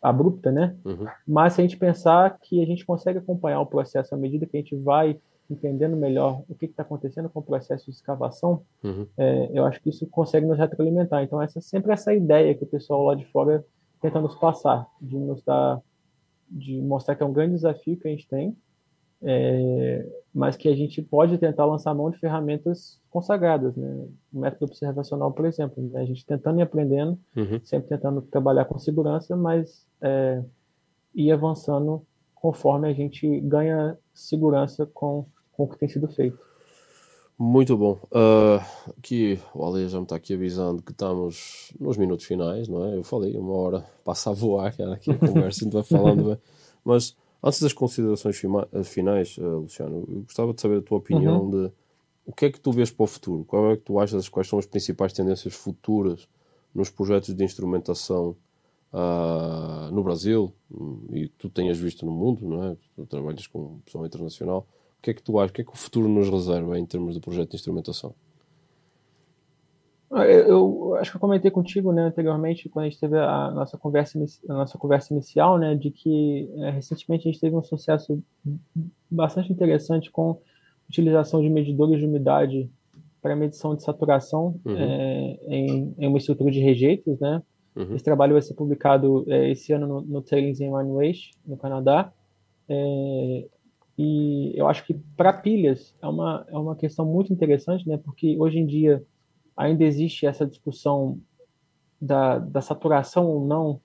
abrupta, 0.00 0.50
né? 0.50 0.74
Uhum. 0.84 1.06
Mas 1.26 1.52
se 1.52 1.60
a 1.60 1.64
gente 1.64 1.76
pensar 1.76 2.38
que 2.40 2.62
a 2.62 2.66
gente 2.66 2.84
consegue 2.84 3.18
acompanhar 3.18 3.60
o 3.60 3.66
processo 3.66 4.14
à 4.14 4.18
medida 4.18 4.46
que 4.46 4.56
a 4.56 4.60
gente 4.60 4.74
vai 4.76 5.20
entendendo 5.52 5.96
melhor 5.96 6.42
o 6.48 6.54
que 6.54 6.66
está 6.66 6.82
acontecendo 6.82 7.28
com 7.28 7.40
o 7.40 7.42
processo 7.42 7.84
de 7.86 7.92
escavação, 7.92 8.62
uhum. 8.82 9.06
é, 9.16 9.50
eu 9.52 9.64
acho 9.64 9.80
que 9.80 9.90
isso 9.90 10.06
consegue 10.06 10.46
nos 10.46 10.58
retroalimentar. 10.58 11.22
Então, 11.22 11.40
essa 11.40 11.60
sempre 11.60 11.92
essa 11.92 12.12
ideia 12.14 12.54
que 12.54 12.64
o 12.64 12.66
pessoal 12.66 13.04
lá 13.04 13.14
de 13.14 13.24
fora 13.26 13.64
tenta 14.00 14.20
nos 14.20 14.34
passar, 14.34 14.86
de 15.00 15.16
nos 15.16 15.42
dar, 15.42 15.80
de 16.50 16.80
mostrar 16.80 17.14
que 17.14 17.22
é 17.22 17.26
um 17.26 17.32
grande 17.32 17.54
desafio 17.54 17.96
que 17.96 18.08
a 18.08 18.10
gente 18.10 18.26
tem, 18.26 18.56
é, 19.22 20.04
mas 20.34 20.56
que 20.56 20.68
a 20.68 20.74
gente 20.74 21.00
pode 21.00 21.38
tentar 21.38 21.64
lançar 21.64 21.94
mão 21.94 22.10
de 22.10 22.18
ferramentas 22.18 23.00
consagradas, 23.08 23.76
né? 23.76 24.08
O 24.32 24.40
método 24.40 24.64
observacional, 24.64 25.30
por 25.30 25.44
exemplo, 25.44 25.82
né? 25.82 26.00
a 26.00 26.04
gente 26.04 26.26
tentando 26.26 26.58
e 26.58 26.62
aprendendo, 26.62 27.18
uhum. 27.36 27.60
sempre 27.62 27.88
tentando 27.88 28.20
trabalhar 28.22 28.64
com 28.64 28.78
segurança, 28.78 29.36
mas 29.36 29.86
é, 30.00 30.42
ir 31.14 31.30
avançando 31.30 32.04
conforme 32.34 32.88
a 32.88 32.92
gente 32.92 33.40
ganha 33.42 33.96
segurança 34.12 34.84
com, 34.86 35.24
com 35.52 35.64
o 35.64 35.68
que 35.68 35.78
tem 35.78 35.88
sido 35.88 36.08
feito. 36.08 36.38
Muito 37.38 37.76
bom. 37.76 37.98
Uh, 38.10 38.62
aqui 38.98 39.38
o 39.54 39.64
Ale 39.64 39.88
já 39.88 39.98
me 39.98 40.04
está 40.04 40.16
aqui 40.16 40.34
avisando 40.34 40.82
que 40.82 40.92
estamos 40.92 41.72
nos 41.80 41.96
minutos 41.96 42.26
finais, 42.26 42.68
não 42.68 42.84
é? 42.84 42.96
Eu 42.96 43.02
falei, 43.02 43.36
uma 43.36 43.54
hora 43.54 43.86
passa 44.04 44.30
a 44.30 44.32
voar, 44.32 44.76
cara, 44.76 44.94
aqui 44.94 45.10
a 45.10 45.18
conversa, 45.18 45.64
não 45.64 45.72
vai 45.72 45.82
falando, 45.82 46.38
mas 46.84 47.16
Antes 47.42 47.60
das 47.60 47.72
considerações 47.72 48.40
eh, 48.72 48.84
finais, 48.84 49.36
uh, 49.36 49.58
Luciano, 49.58 50.04
eu 50.08 50.22
gostava 50.22 50.54
de 50.54 50.60
saber 50.60 50.78
a 50.78 50.82
tua 50.82 50.98
opinião 50.98 51.42
uhum. 51.42 51.50
de 51.50 51.72
o 52.24 52.32
que 52.32 52.46
é 52.46 52.52
que 52.52 52.60
tu 52.60 52.70
vês 52.70 52.88
para 52.88 53.02
o 53.02 53.06
futuro? 53.06 53.44
Qual 53.44 53.72
é 53.72 53.76
que 53.76 53.82
tu 53.82 53.98
achas, 53.98 54.28
quais 54.28 54.48
são 54.48 54.60
as 54.60 54.66
principais 54.66 55.12
tendências 55.12 55.52
futuras 55.52 56.28
nos 56.72 56.88
projetos 56.88 57.34
de 57.34 57.44
instrumentação 57.44 58.36
uh, 58.92 59.90
no 59.92 60.04
Brasil 60.04 60.52
e 61.10 61.26
tu 61.36 61.50
tenhas 61.50 61.78
visto 61.78 62.06
no 62.06 62.12
mundo, 62.12 62.46
não 62.46 62.62
é? 62.62 62.76
Tu 62.94 63.06
trabalhas 63.06 63.48
com 63.48 63.80
pessoa 63.84 64.06
internacional. 64.06 64.64
O 65.02 65.04
que 65.04 65.10
é 65.10 65.14
que 65.14 65.22
tu 65.22 65.36
achas? 65.40 65.50
O 65.50 65.54
que 65.54 65.62
é 65.62 65.64
que 65.64 65.72
o 65.72 65.76
futuro 65.76 66.06
nos 66.06 66.28
reserva 66.28 66.78
em 66.78 66.86
termos 66.86 67.14
de 67.14 67.20
projeto 67.20 67.50
de 67.50 67.56
instrumentação? 67.56 68.14
Ah, 70.12 70.24
eu, 70.26 70.46
eu, 70.46 70.94
acho 70.94 71.10
que 71.10 71.16
eu 71.16 71.20
comentei 71.20 71.50
contigo, 71.50 71.92
né, 71.92 72.02
anteriormente, 72.04 72.68
quando 72.68 72.84
a 72.84 72.88
gente 72.88 73.00
teve 73.00 73.18
a 73.18 73.50
nossa 73.50 73.76
conversa, 73.76 74.16
a 74.48 74.52
nossa 74.52 74.78
conversa 74.78 75.12
inicial, 75.12 75.58
né, 75.58 75.74
de 75.74 75.90
que 75.90 76.48
é, 76.58 76.70
recentemente 76.70 77.28
a 77.28 77.32
gente 77.32 77.40
teve 77.40 77.56
um 77.56 77.64
sucesso 77.64 78.22
bastante 79.10 79.52
interessante 79.52 80.08
com 80.08 80.40
utilização 80.88 81.40
de 81.40 81.50
medidores 81.50 81.98
de 81.98 82.06
umidade 82.06 82.70
para 83.20 83.34
medição 83.34 83.74
de 83.74 83.82
saturação 83.82 84.54
uhum. 84.64 84.76
é, 84.76 85.38
em, 85.48 85.94
em, 85.98 86.06
uma 86.06 86.18
estrutura 86.18 86.52
de 86.52 86.60
rejeitos, 86.60 87.18
né. 87.18 87.42
Uhum. 87.74 87.96
Esse 87.96 88.04
trabalho 88.04 88.34
vai 88.34 88.42
ser 88.42 88.54
publicado 88.54 89.24
é, 89.26 89.50
esse 89.50 89.72
ano 89.72 89.88
no, 89.88 90.00
no 90.02 90.22
Tailings 90.22 90.60
and 90.60 90.70
Mine 90.70 90.92
Waste, 90.92 91.32
no 91.44 91.56
Canadá. 91.56 92.12
É, 92.68 93.48
e 93.98 94.52
eu 94.54 94.66
acho 94.68 94.84
que 94.86 94.94
para 95.16 95.32
pilhas 95.32 95.94
é 96.00 96.06
uma, 96.06 96.46
é 96.48 96.56
uma 96.56 96.74
questão 96.74 97.04
muito 97.04 97.32
interessante, 97.32 97.88
né, 97.88 97.98
porque 97.98 98.36
hoje 98.38 98.58
em 98.58 98.66
dia 98.66 99.04
ainda 99.56 99.84
existe 99.84 100.26
essa 100.26 100.46
discussão 100.46 101.18
da, 102.00 102.38
da 102.38 102.60
saturação 102.60 103.26
ou 103.26 103.46
não 103.46 103.80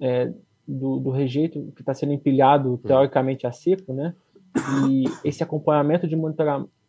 é, 0.00 0.32
do, 0.66 0.98
do, 0.98 1.10
rejeito 1.10 1.72
que 1.76 1.82
está 1.82 1.94
sendo 1.94 2.12
empilhado 2.12 2.78
teoricamente 2.78 3.46
a 3.46 3.52
seco, 3.52 3.92
né? 3.92 4.14
E 4.88 5.04
esse 5.24 5.42
acompanhamento 5.42 6.08
de 6.08 6.16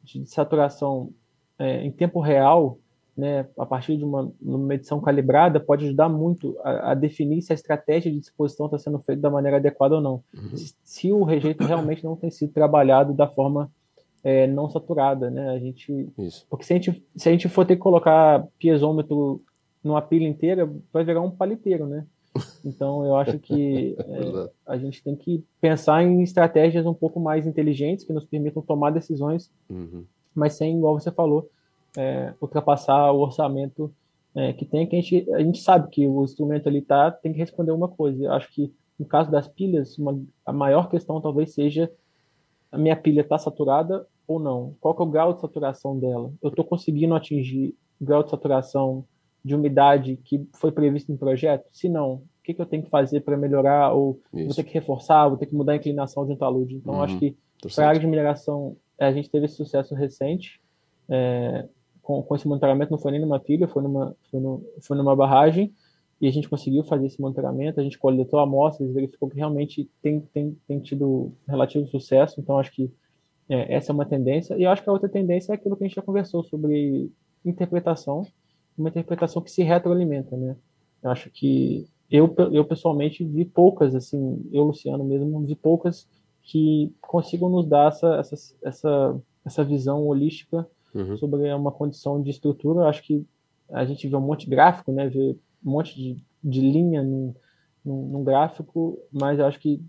de 0.03 0.25
saturação 0.25 1.11
é, 1.57 1.85
em 1.85 1.91
tempo 1.91 2.19
real, 2.19 2.79
né, 3.15 3.47
a 3.57 3.65
partir 3.65 3.95
de 3.95 4.03
uma, 4.03 4.31
uma 4.41 4.57
medição 4.57 4.99
calibrada, 4.99 5.59
pode 5.59 5.85
ajudar 5.85 6.09
muito 6.09 6.57
a, 6.63 6.91
a, 6.91 6.93
definir 6.93 7.41
se 7.41 7.53
a 7.53 7.55
estratégia 7.55 8.11
de 8.11 8.19
disposição 8.19 8.65
está 8.65 8.77
sendo 8.79 8.99
feita 8.99 9.21
da 9.21 9.29
maneira 9.29 9.57
adequada 9.57 9.95
ou 9.95 10.01
não. 10.01 10.23
Uhum. 10.33 10.57
Se, 10.57 10.75
se 10.83 11.11
o 11.11 11.23
rejeito 11.23 11.63
realmente 11.63 12.03
não 12.03 12.15
tem 12.15 12.31
sido 12.31 12.51
trabalhado 12.51 13.13
da 13.13 13.27
forma 13.27 13.71
é, 14.23 14.47
não 14.47 14.69
saturada, 14.69 15.29
né? 15.29 15.49
A 15.49 15.59
gente, 15.59 16.09
Isso. 16.17 16.45
porque 16.49 16.65
se 16.65 16.73
a 16.73 16.75
gente, 16.77 17.05
se 17.15 17.29
a 17.29 17.31
gente 17.31 17.49
for 17.49 17.65
ter 17.65 17.75
que 17.75 17.81
colocar 17.81 18.47
piezômetro 18.57 19.41
numa 19.83 20.01
pilha 20.01 20.27
inteira, 20.27 20.69
vai 20.91 21.03
virar 21.03 21.21
um 21.21 21.31
paliteiro, 21.31 21.85
né? 21.85 22.05
Então 22.65 23.05
eu 23.05 23.15
acho 23.17 23.37
que 23.37 23.95
é, 23.99 24.49
a 24.65 24.77
gente 24.77 25.03
tem 25.03 25.15
que 25.15 25.43
pensar 25.61 26.01
em 26.01 26.23
estratégias 26.23 26.85
um 26.85 26.93
pouco 26.93 27.19
mais 27.19 27.45
inteligentes 27.45 28.05
que 28.05 28.13
nos 28.13 28.25
permitam 28.25 28.63
tomar 28.63 28.89
decisões, 28.89 29.51
uhum. 29.69 30.03
mas 30.33 30.53
sem, 30.53 30.77
igual 30.77 30.99
você 30.99 31.11
falou, 31.11 31.49
é, 31.97 32.33
ultrapassar 32.41 33.11
o 33.11 33.19
orçamento 33.19 33.93
é, 34.35 34.53
que 34.53 34.65
tem, 34.65 34.87
que 34.87 34.95
a 34.95 35.01
gente, 35.01 35.33
a 35.33 35.39
gente 35.39 35.59
sabe 35.59 35.89
que 35.89 36.07
o 36.07 36.23
instrumento 36.23 36.67
ali 36.67 36.81
tá, 36.81 37.11
tem 37.11 37.31
que 37.31 37.39
responder 37.39 37.71
uma 37.71 37.87
coisa. 37.87 38.25
Eu 38.25 38.33
acho 38.33 38.51
que 38.51 38.73
no 38.97 39.05
caso 39.05 39.29
das 39.29 39.47
pilhas, 39.47 39.97
uma, 39.97 40.19
a 40.45 40.51
maior 40.51 40.89
questão 40.89 41.21
talvez 41.21 41.53
seja 41.53 41.91
a 42.71 42.77
minha 42.77 42.95
pilha 42.95 43.21
está 43.21 43.37
saturada 43.37 44.07
ou 44.27 44.39
não? 44.39 44.75
Qual 44.79 44.95
é 44.97 45.01
o 45.03 45.05
grau 45.05 45.33
de 45.33 45.41
saturação 45.41 45.99
dela? 45.99 46.33
Eu 46.41 46.49
estou 46.49 46.65
conseguindo 46.65 47.13
atingir 47.13 47.75
o 48.01 48.05
grau 48.05 48.23
de 48.23 48.31
saturação 48.31 49.05
de 49.45 49.53
umidade 49.53 50.17
que 50.23 50.47
foi 50.53 50.71
previsto 50.71 51.11
em 51.11 51.17
projeto? 51.17 51.67
Se 51.71 51.87
não, 51.87 52.13
o 52.15 52.21
que, 52.43 52.53
que 52.53 52.61
eu 52.61 52.65
tenho 52.65 52.83
que 52.83 52.89
fazer 52.89 53.21
para 53.21 53.37
melhorar? 53.37 53.93
Ou 53.93 54.19
Isso. 54.33 54.45
vou 54.45 54.55
ter 54.55 54.63
que 54.63 54.73
reforçar, 54.73 55.27
vou 55.27 55.37
ter 55.37 55.45
que 55.45 55.55
mudar 55.55 55.73
a 55.73 55.75
inclinação 55.75 56.25
de 56.25 56.31
um 56.31 56.35
talude? 56.35 56.75
Então, 56.75 56.95
uhum. 56.95 57.01
acho 57.03 57.19
que 57.19 57.37
para 57.75 57.85
a 57.85 57.89
área 57.89 57.99
de 57.99 58.07
mineração, 58.07 58.75
a 58.99 59.11
gente 59.11 59.29
teve 59.29 59.45
esse 59.45 59.55
sucesso 59.55 59.93
recente. 59.93 60.59
É, 61.07 61.67
com, 62.03 62.21
com, 62.21 62.35
esse 62.35 62.47
monitoramento, 62.47 62.91
não 62.91 62.99
foi 62.99 63.13
nem 63.13 63.21
numa 63.21 63.39
pilha, 63.39 63.67
foi 63.67 63.81
numa, 63.81 64.15
foi, 64.29 64.39
no, 64.39 64.63
foi 64.81 64.97
numa 64.97 65.15
barragem. 65.15 65.73
E 66.21 66.27
a 66.27 66.31
gente 66.31 66.47
conseguiu 66.47 66.83
fazer 66.83 67.07
esse 67.07 67.19
monitoramento, 67.19 67.79
a 67.79 67.83
gente 67.83 67.97
coletou 67.97 68.39
amostras, 68.39 68.93
verificou 68.93 69.29
que 69.29 69.35
realmente 69.35 69.89
tem, 70.01 70.21
tem, 70.33 70.57
tem 70.67 70.79
tido 70.79 71.33
relativo 71.47 71.87
sucesso. 71.87 72.39
Então, 72.39 72.59
acho 72.59 72.71
que 72.71 72.91
é, 73.49 73.73
essa 73.73 73.91
é 73.91 73.93
uma 73.93 74.05
tendência. 74.05 74.55
E 74.57 74.65
acho 74.65 74.83
que 74.83 74.89
a 74.89 74.93
outra 74.93 75.09
tendência 75.09 75.51
é 75.51 75.55
aquilo 75.55 75.75
que 75.75 75.83
a 75.83 75.87
gente 75.87 75.95
já 75.95 76.01
conversou 76.01 76.43
sobre 76.43 77.11
interpretação, 77.43 78.25
uma 78.77 78.89
interpretação 78.89 79.41
que 79.41 79.51
se 79.51 79.63
retroalimenta, 79.63 80.37
né? 80.37 80.55
Eu 81.01 81.09
acho 81.09 81.29
que 81.29 81.87
eu, 82.09 82.33
eu 82.51 82.63
pessoalmente 82.63 83.23
vi 83.23 83.43
poucas, 83.43 83.95
assim, 83.95 84.47
eu, 84.51 84.63
Luciano 84.63 85.03
mesmo, 85.03 85.41
vi 85.41 85.55
poucas 85.55 86.07
que 86.41 86.93
consigam 87.01 87.49
nos 87.49 87.65
dar 87.65 87.89
essa, 87.89 88.15
essa, 88.15 88.55
essa, 88.63 89.21
essa 89.45 89.63
visão 89.63 90.05
holística 90.05 90.67
uhum. 90.93 91.17
sobre 91.17 91.51
uma 91.53 91.71
condição 91.71 92.21
de 92.21 92.29
estrutura. 92.29 92.87
Acho 92.87 93.03
que 93.03 93.25
a 93.71 93.85
gente 93.85 94.07
vê 94.07 94.15
um 94.15 94.21
monte 94.21 94.45
de 94.45 94.51
gráfico, 94.51 94.91
né? 94.91 95.09
Vê 95.09 95.35
um 95.65 95.71
monte 95.71 95.95
de, 95.95 96.23
de 96.43 96.61
linha 96.61 97.01
num, 97.01 97.33
num, 97.83 98.07
num 98.09 98.23
gráfico, 98.23 98.99
mas 99.11 99.39
eu 99.39 99.45
acho 99.45 99.59
que 99.59 99.81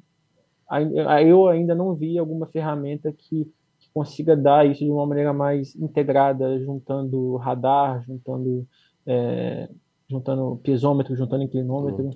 eu 1.26 1.46
ainda 1.46 1.74
não 1.74 1.94
vi 1.94 2.18
alguma 2.18 2.46
ferramenta 2.46 3.12
que, 3.12 3.44
que, 3.78 3.90
consiga 3.92 4.36
dar 4.36 4.66
isso 4.66 4.84
de 4.84 4.90
uma 4.90 5.06
maneira 5.06 5.32
mais 5.32 5.76
integrada, 5.76 6.58
juntando 6.58 7.36
radar, 7.36 8.02
juntando, 8.04 8.66
é, 9.06 9.68
juntando 10.08 10.56
piezômetro, 10.62 11.14
juntando 11.14 11.44
inclinômetro, 11.44 12.04
uhum. 12.06 12.10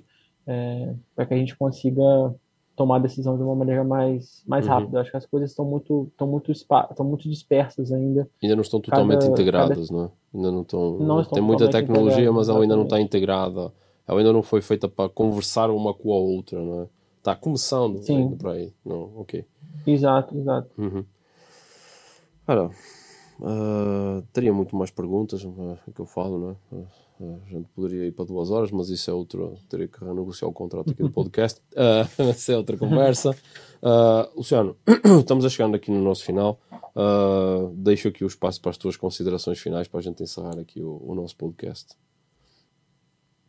é, 0.47 0.95
para 1.15 1.25
que 1.27 1.33
a 1.33 1.37
gente 1.37 1.55
consiga 1.55 2.03
tomar 2.79 2.99
decisão 2.99 3.35
de 3.35 3.43
uma 3.43 3.53
maneira 3.53 3.83
mais, 3.83 4.41
mais 4.47 4.65
uhum. 4.65 4.71
rápida. 4.71 5.01
Acho 5.01 5.11
que 5.11 5.17
as 5.17 5.25
coisas 5.25 5.49
estão 5.49 5.65
muito, 5.65 6.07
estão 6.09 6.25
muito, 6.25 6.49
estão 6.49 7.05
muito 7.05 7.27
dispersas 7.27 7.91
ainda. 7.91 8.29
Ainda 8.41 8.55
não 8.55 8.61
estão 8.61 8.79
totalmente 8.79 9.19
cada, 9.19 9.31
integradas, 9.33 9.89
cada... 9.89 9.99
não 9.99 10.05
é? 10.05 10.11
Ainda 10.33 10.51
não 10.51 10.61
estão. 10.61 10.97
Não 10.97 11.19
estão 11.19 11.33
tem 11.33 11.43
muita 11.43 11.69
tecnologia, 11.69 12.31
mas 12.31 12.47
ela 12.47 12.61
ainda 12.61 12.77
não 12.77 12.83
está 12.83 13.01
integrada. 13.01 13.73
Ela 14.07 14.19
ainda 14.21 14.31
não 14.31 14.41
foi 14.41 14.61
feita 14.61 14.87
para 14.87 15.09
conversar 15.09 15.69
uma 15.69 15.93
com 15.93 16.13
a 16.13 16.17
outra, 16.17 16.63
não 16.63 16.83
é? 16.83 16.87
Está 17.17 17.35
começando 17.35 18.01
Sim. 18.01 18.15
ainda 18.15 18.37
por 18.37 18.51
aí. 18.51 18.73
Não, 18.85 19.11
ok. 19.17 19.45
Exato, 19.85 20.37
exato. 20.37 20.69
Uhum. 20.77 21.03
Ora, 22.47 22.67
uh, 23.41 24.21
teria 24.31 24.53
muito 24.53 24.73
mais 24.73 24.89
perguntas 24.89 25.43
uh, 25.43 25.77
que 25.93 25.99
eu 25.99 26.05
falo, 26.05 26.39
não 26.39 26.79
é? 26.79 26.83
A 27.19 27.49
gente 27.49 27.67
poderia 27.75 28.05
ir 28.05 28.13
para 28.13 28.23
duas 28.23 28.49
horas, 28.49 28.71
mas 28.71 28.89
isso 28.89 29.11
é 29.11 29.13
outro. 29.13 29.57
Teria 29.67 29.89
que 29.89 30.03
renegociar 30.03 30.49
o 30.49 30.53
contrato 30.53 30.91
aqui 30.91 31.03
do 31.03 31.11
podcast. 31.11 31.61
uh, 31.75 32.21
essa 32.29 32.53
é 32.53 32.57
outra 32.57 32.77
conversa. 32.77 33.31
Uh, 33.81 34.37
Luciano, 34.37 34.77
estamos 35.19 35.43
a 35.43 35.49
chegando 35.49 35.75
aqui 35.75 35.91
no 35.91 36.01
nosso 36.01 36.23
final. 36.23 36.59
Uh, 36.95 37.73
deixo 37.75 38.07
aqui 38.07 38.23
o 38.23 38.27
espaço 38.27 38.61
para 38.61 38.71
as 38.71 38.77
tuas 38.77 38.95
considerações 38.95 39.59
finais 39.59 39.87
para 39.87 39.99
a 39.99 40.03
gente 40.03 40.23
encerrar 40.23 40.57
aqui 40.57 40.81
o, 40.81 41.01
o 41.05 41.13
nosso 41.13 41.35
podcast. 41.35 41.93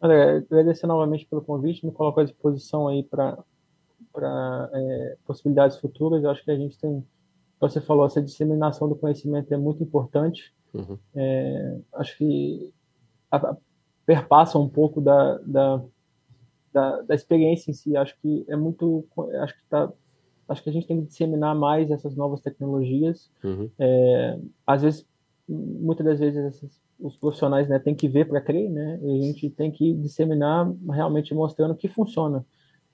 André, 0.03 0.39
agradecer 0.39 0.87
novamente 0.89 1.27
pelo 1.27 1.43
convite, 1.43 1.87
me 1.87 1.93
coloco 1.93 2.21
à 2.21 2.25
disposição 2.25 2.89
aí 2.89 3.05
para 3.05 3.39
é, 4.73 5.17
possibilidades 5.25 5.77
futuras. 5.77 6.25
Eu 6.25 6.31
acho 6.31 6.45
que 6.45 6.51
a 6.51 6.57
gente 6.57 6.77
tem, 6.77 7.07
você 7.61 7.81
falou, 7.81 8.05
essa 8.05 8.21
disseminação 8.21 8.89
do 8.89 8.97
conhecimento 8.97 9.53
é 9.55 9.57
muito 9.57 9.83
importante. 9.83 10.53
Uhum. 10.75 10.99
É, 11.15 11.79
acho 11.95 12.17
que 12.17 12.73
perpassa 14.07 14.59
um 14.59 14.69
pouco 14.69 15.01
da, 15.01 15.39
da, 15.39 15.83
da, 16.73 17.03
da, 17.03 17.15
experiência 17.15 17.71
em 17.71 17.75
si. 17.75 17.97
Acho 17.97 18.17
que 18.21 18.45
é 18.49 18.57
muito, 18.57 19.07
acho 19.43 19.55
que 19.55 19.65
tá, 19.69 19.93
acho 20.49 20.63
que 20.63 20.71
a 20.71 20.73
gente 20.73 20.87
tem 20.87 21.01
que 21.01 21.07
disseminar 21.07 21.55
mais 21.55 21.91
essas 21.91 22.17
novas 22.17 22.41
tecnologias. 22.41 23.31
Uhum. 23.45 23.71
É, 23.79 24.39
às 24.67 24.83
vezes, 24.83 25.07
muitas 25.49 26.05
das 26.07 26.19
vezes 26.19 26.39
essas 26.39 26.81
os 27.01 27.17
profissionais 27.17 27.69
né, 27.69 27.79
têm 27.79 27.95
que 27.95 28.09
ver 28.09 28.29
para 28.29 28.41
crer, 28.41 28.71
né? 28.71 29.01
E 29.03 29.19
a 29.19 29.23
gente 29.23 29.51
tem 29.51 29.71
que 29.71 29.95
disseminar 29.95 30.71
realmente 30.91 31.35
mostrando 31.35 31.75
que 31.75 31.89
funciona. 31.89 32.45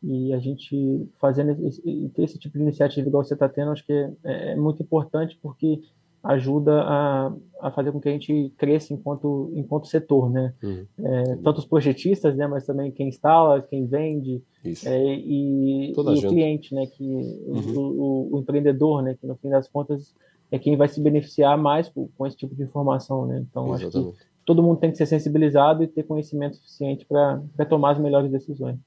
E 0.03 0.32
a 0.32 0.39
gente 0.39 1.09
fazendo 1.18 1.51
esse, 1.66 1.82
ter 2.14 2.22
esse 2.22 2.39
tipo 2.39 2.57
de 2.57 2.62
iniciativa 2.62 3.09
igual 3.09 3.24
você 3.24 3.34
está 3.34 3.49
tendo, 3.49 3.72
acho 3.72 3.84
que 3.84 3.93
é, 3.93 4.12
é, 4.53 4.57
muito 4.57 4.82
importante 4.82 5.39
porque 5.43 5.80
ajuda 6.27 6.83
a, 6.83 7.33
a 7.61 7.70
fazer 7.70 7.93
com 7.93 8.01
que 8.01 8.09
a 8.09 8.12
gente 8.12 8.53
cresça 8.57 8.93
enquanto 8.93 9.53
enquanto 9.55 9.87
setor, 9.87 10.31
né? 10.31 10.53
Uhum. 10.62 10.87
É, 10.99 11.37
tanto 11.37 11.59
os 11.59 11.64
projetistas, 11.64 12.37
né, 12.37 12.47
mas 12.47 12.66
também 12.66 12.91
quem 12.91 13.09
instala, 13.09 13.62
quem 13.62 13.87
vende 13.87 14.43
é, 14.64 15.14
e, 15.14 15.91
e 15.91 15.95
o 15.97 16.29
cliente, 16.29 16.74
né, 16.74 16.87
que 16.87 17.05
uhum. 17.05 17.77
o, 17.77 17.81
o, 17.81 18.37
o, 18.37 18.41
empreendedor, 18.41 19.03
né, 19.03 19.16
que 19.20 19.27
no 19.27 19.37
fim 19.37 19.49
das 19.49 19.68
contas 19.68 20.14
é 20.51 20.59
quem 20.59 20.77
vai 20.77 20.89
se 20.89 21.01
beneficiar 21.01 21.57
mais 21.57 21.89
com, 21.89 22.09
com 22.16 22.27
esse 22.27 22.37
tipo 22.37 22.55
de 22.55 22.62
informação, 22.62 23.27
né? 23.27 23.45
Então, 23.49 23.74
Exatamente. 23.74 23.99
acho 23.99 24.18
que 24.18 24.27
todo 24.45 24.62
mundo 24.62 24.79
tem 24.79 24.91
que 24.91 24.97
ser 24.97 25.07
sensibilizado 25.07 25.83
e 25.83 25.89
ter 25.89 26.05
conhecimento 26.05 26.57
suficiente 26.57 27.05
para 27.05 27.66
tomar 27.68 27.93
as 27.93 27.99
melhores 27.99 28.31
decisões. 28.31 28.79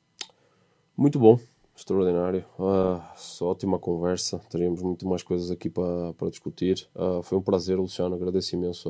Muito 0.96 1.20
bom, 1.20 1.38
extraordinário. 1.80 2.46
Uh, 2.58 3.02
ótima 3.46 3.80
conversa. 3.80 4.40
Teríamos 4.50 4.82
muito 4.82 5.08
mais 5.08 5.24
coisas 5.24 5.50
aqui 5.50 5.70
para, 5.70 6.14
para 6.14 6.30
discutir. 6.30 6.88
Uh, 6.96 7.24
foi 7.24 7.38
um 7.38 7.42
prazer, 7.42 7.78
Luciano. 7.78 8.16
Agradeço 8.16 8.56
imenso 8.56 8.90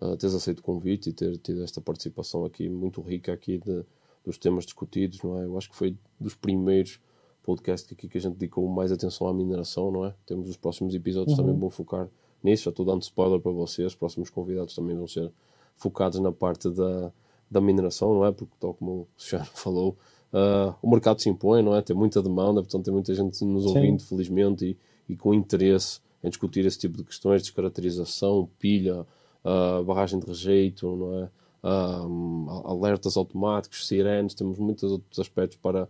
a, 0.00 0.12
a 0.12 0.16
teres 0.16 0.34
aceito 0.34 0.58
o 0.58 0.62
convite 0.62 1.10
e 1.10 1.12
ter 1.12 1.36
tido 1.38 1.62
esta 1.62 1.80
participação 1.80 2.44
aqui 2.44 2.68
muito 2.68 3.00
rica 3.00 3.32
aqui 3.32 3.58
de, 3.58 3.84
dos 4.24 4.36
temas 4.36 4.64
discutidos, 4.64 5.22
não 5.22 5.40
é? 5.40 5.44
Eu 5.44 5.56
acho 5.56 5.70
que 5.70 5.76
foi 5.76 5.96
dos 6.18 6.34
primeiros 6.34 7.00
podcast 7.42 7.92
aqui 7.92 8.08
que 8.08 8.18
a 8.18 8.20
gente 8.20 8.34
dedicou 8.34 8.66
mais 8.68 8.92
atenção 8.92 9.26
à 9.26 9.34
mineração, 9.34 9.90
não 9.90 10.04
é? 10.04 10.14
Temos 10.26 10.48
os 10.48 10.56
próximos 10.56 10.94
episódios 10.94 11.36
uhum. 11.36 11.44
também 11.44 11.58
vão 11.58 11.70
focar 11.70 12.08
nisso. 12.42 12.64
Já 12.64 12.70
estou 12.70 12.86
dando 12.86 13.02
spoiler 13.02 13.40
para 13.40 13.52
vocês. 13.52 13.88
Os 13.88 13.94
próximos 13.94 14.30
convidados 14.30 14.74
também 14.74 14.96
vão 14.96 15.06
ser 15.06 15.30
focados 15.76 16.18
na 16.20 16.32
parte 16.32 16.68
da, 16.70 17.12
da 17.50 17.60
mineração, 17.60 18.14
não 18.14 18.24
é? 18.24 18.32
Porque, 18.32 18.54
tal 18.58 18.74
como 18.74 18.92
o 18.92 19.08
Cristiano 19.16 19.46
falou, 19.54 19.96
uh, 20.32 20.74
o 20.82 20.90
mercado 20.90 21.20
se 21.20 21.28
impõe, 21.28 21.62
não 21.62 21.74
é? 21.74 21.82
Tem 21.82 21.94
muita 21.94 22.22
demanda, 22.22 22.62
portanto, 22.62 22.84
tem 22.84 22.92
muita 22.92 23.14
gente 23.14 23.44
nos 23.44 23.66
ouvindo, 23.66 24.00
Sim. 24.00 24.08
felizmente, 24.08 24.64
e, 25.08 25.12
e, 25.12 25.16
com 25.16 25.32
interesse 25.34 26.00
em 26.22 26.28
discutir 26.28 26.64
esse 26.64 26.78
tipo 26.78 26.96
de 26.96 27.04
questões, 27.04 27.42
descaracterização, 27.42 28.48
pilha, 28.58 29.06
uh, 29.44 29.84
barragem 29.84 30.18
de 30.18 30.26
rejeito, 30.26 30.96
não 30.96 31.18
é? 31.18 31.28
Uh, 31.64 32.48
alertas 32.64 33.16
automáticos, 33.16 33.86
sirenes, 33.86 34.34
temos 34.34 34.58
muitos 34.58 34.90
outros 34.90 35.18
aspectos 35.18 35.58
para 35.58 35.88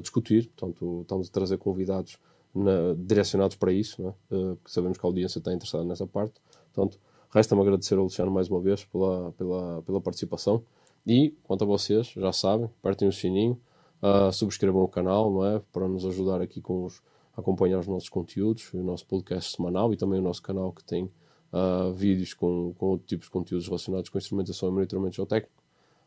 discutir. 0.00 0.50
Portanto, 0.56 1.00
estamos 1.02 1.28
a 1.28 1.32
trazer 1.32 1.58
convidados 1.58 2.18
na, 2.56 2.94
direcionados 2.96 3.56
para 3.56 3.70
isso, 3.70 4.02
né? 4.02 4.14
uh, 4.30 4.56
porque 4.56 4.70
sabemos 4.70 4.98
que 4.98 5.04
a 5.04 5.08
audiência 5.08 5.38
está 5.38 5.52
interessada 5.52 5.84
nessa 5.84 6.06
parte. 6.06 6.34
Portanto, 6.72 6.98
resta-me 7.30 7.60
agradecer 7.60 7.96
ao 7.96 8.04
Luciano 8.04 8.30
mais 8.30 8.48
uma 8.48 8.60
vez 8.60 8.84
pela, 8.84 9.32
pela, 9.32 9.82
pela 9.82 10.00
participação. 10.00 10.62
E, 11.06 11.30
quanto 11.44 11.62
a 11.62 11.66
vocês, 11.66 12.08
já 12.08 12.32
sabem, 12.32 12.68
apertem 12.80 13.06
o 13.06 13.12
sininho, 13.12 13.60
uh, 14.02 14.32
subscrevam 14.32 14.82
o 14.82 14.88
canal, 14.88 15.30
não 15.30 15.46
é? 15.46 15.62
Para 15.72 15.86
nos 15.86 16.04
ajudar 16.04 16.40
aqui 16.40 16.60
com 16.60 16.84
os, 16.84 17.00
a 17.36 17.40
acompanhar 17.40 17.78
os 17.78 17.86
nossos 17.86 18.08
conteúdos, 18.08 18.72
o 18.74 18.82
nosso 18.82 19.06
podcast 19.06 19.54
semanal 19.54 19.92
e 19.92 19.96
também 19.96 20.18
o 20.18 20.22
nosso 20.22 20.42
canal 20.42 20.72
que 20.72 20.82
tem 20.82 21.04
uh, 21.52 21.92
vídeos 21.92 22.34
com, 22.34 22.74
com 22.76 22.86
outro 22.86 23.06
tipo 23.06 23.24
de 23.24 23.30
conteúdos 23.30 23.66
relacionados 23.66 24.08
com 24.10 24.18
instrumentação 24.18 24.68
e 24.68 24.72
monitoramento 24.72 25.16
geotécnico. 25.16 25.62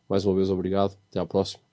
Mais 0.10 0.26
uma 0.26 0.36
vez, 0.36 0.50
obrigado. 0.50 0.98
Até 1.10 1.20
à 1.20 1.26
próxima. 1.26 1.69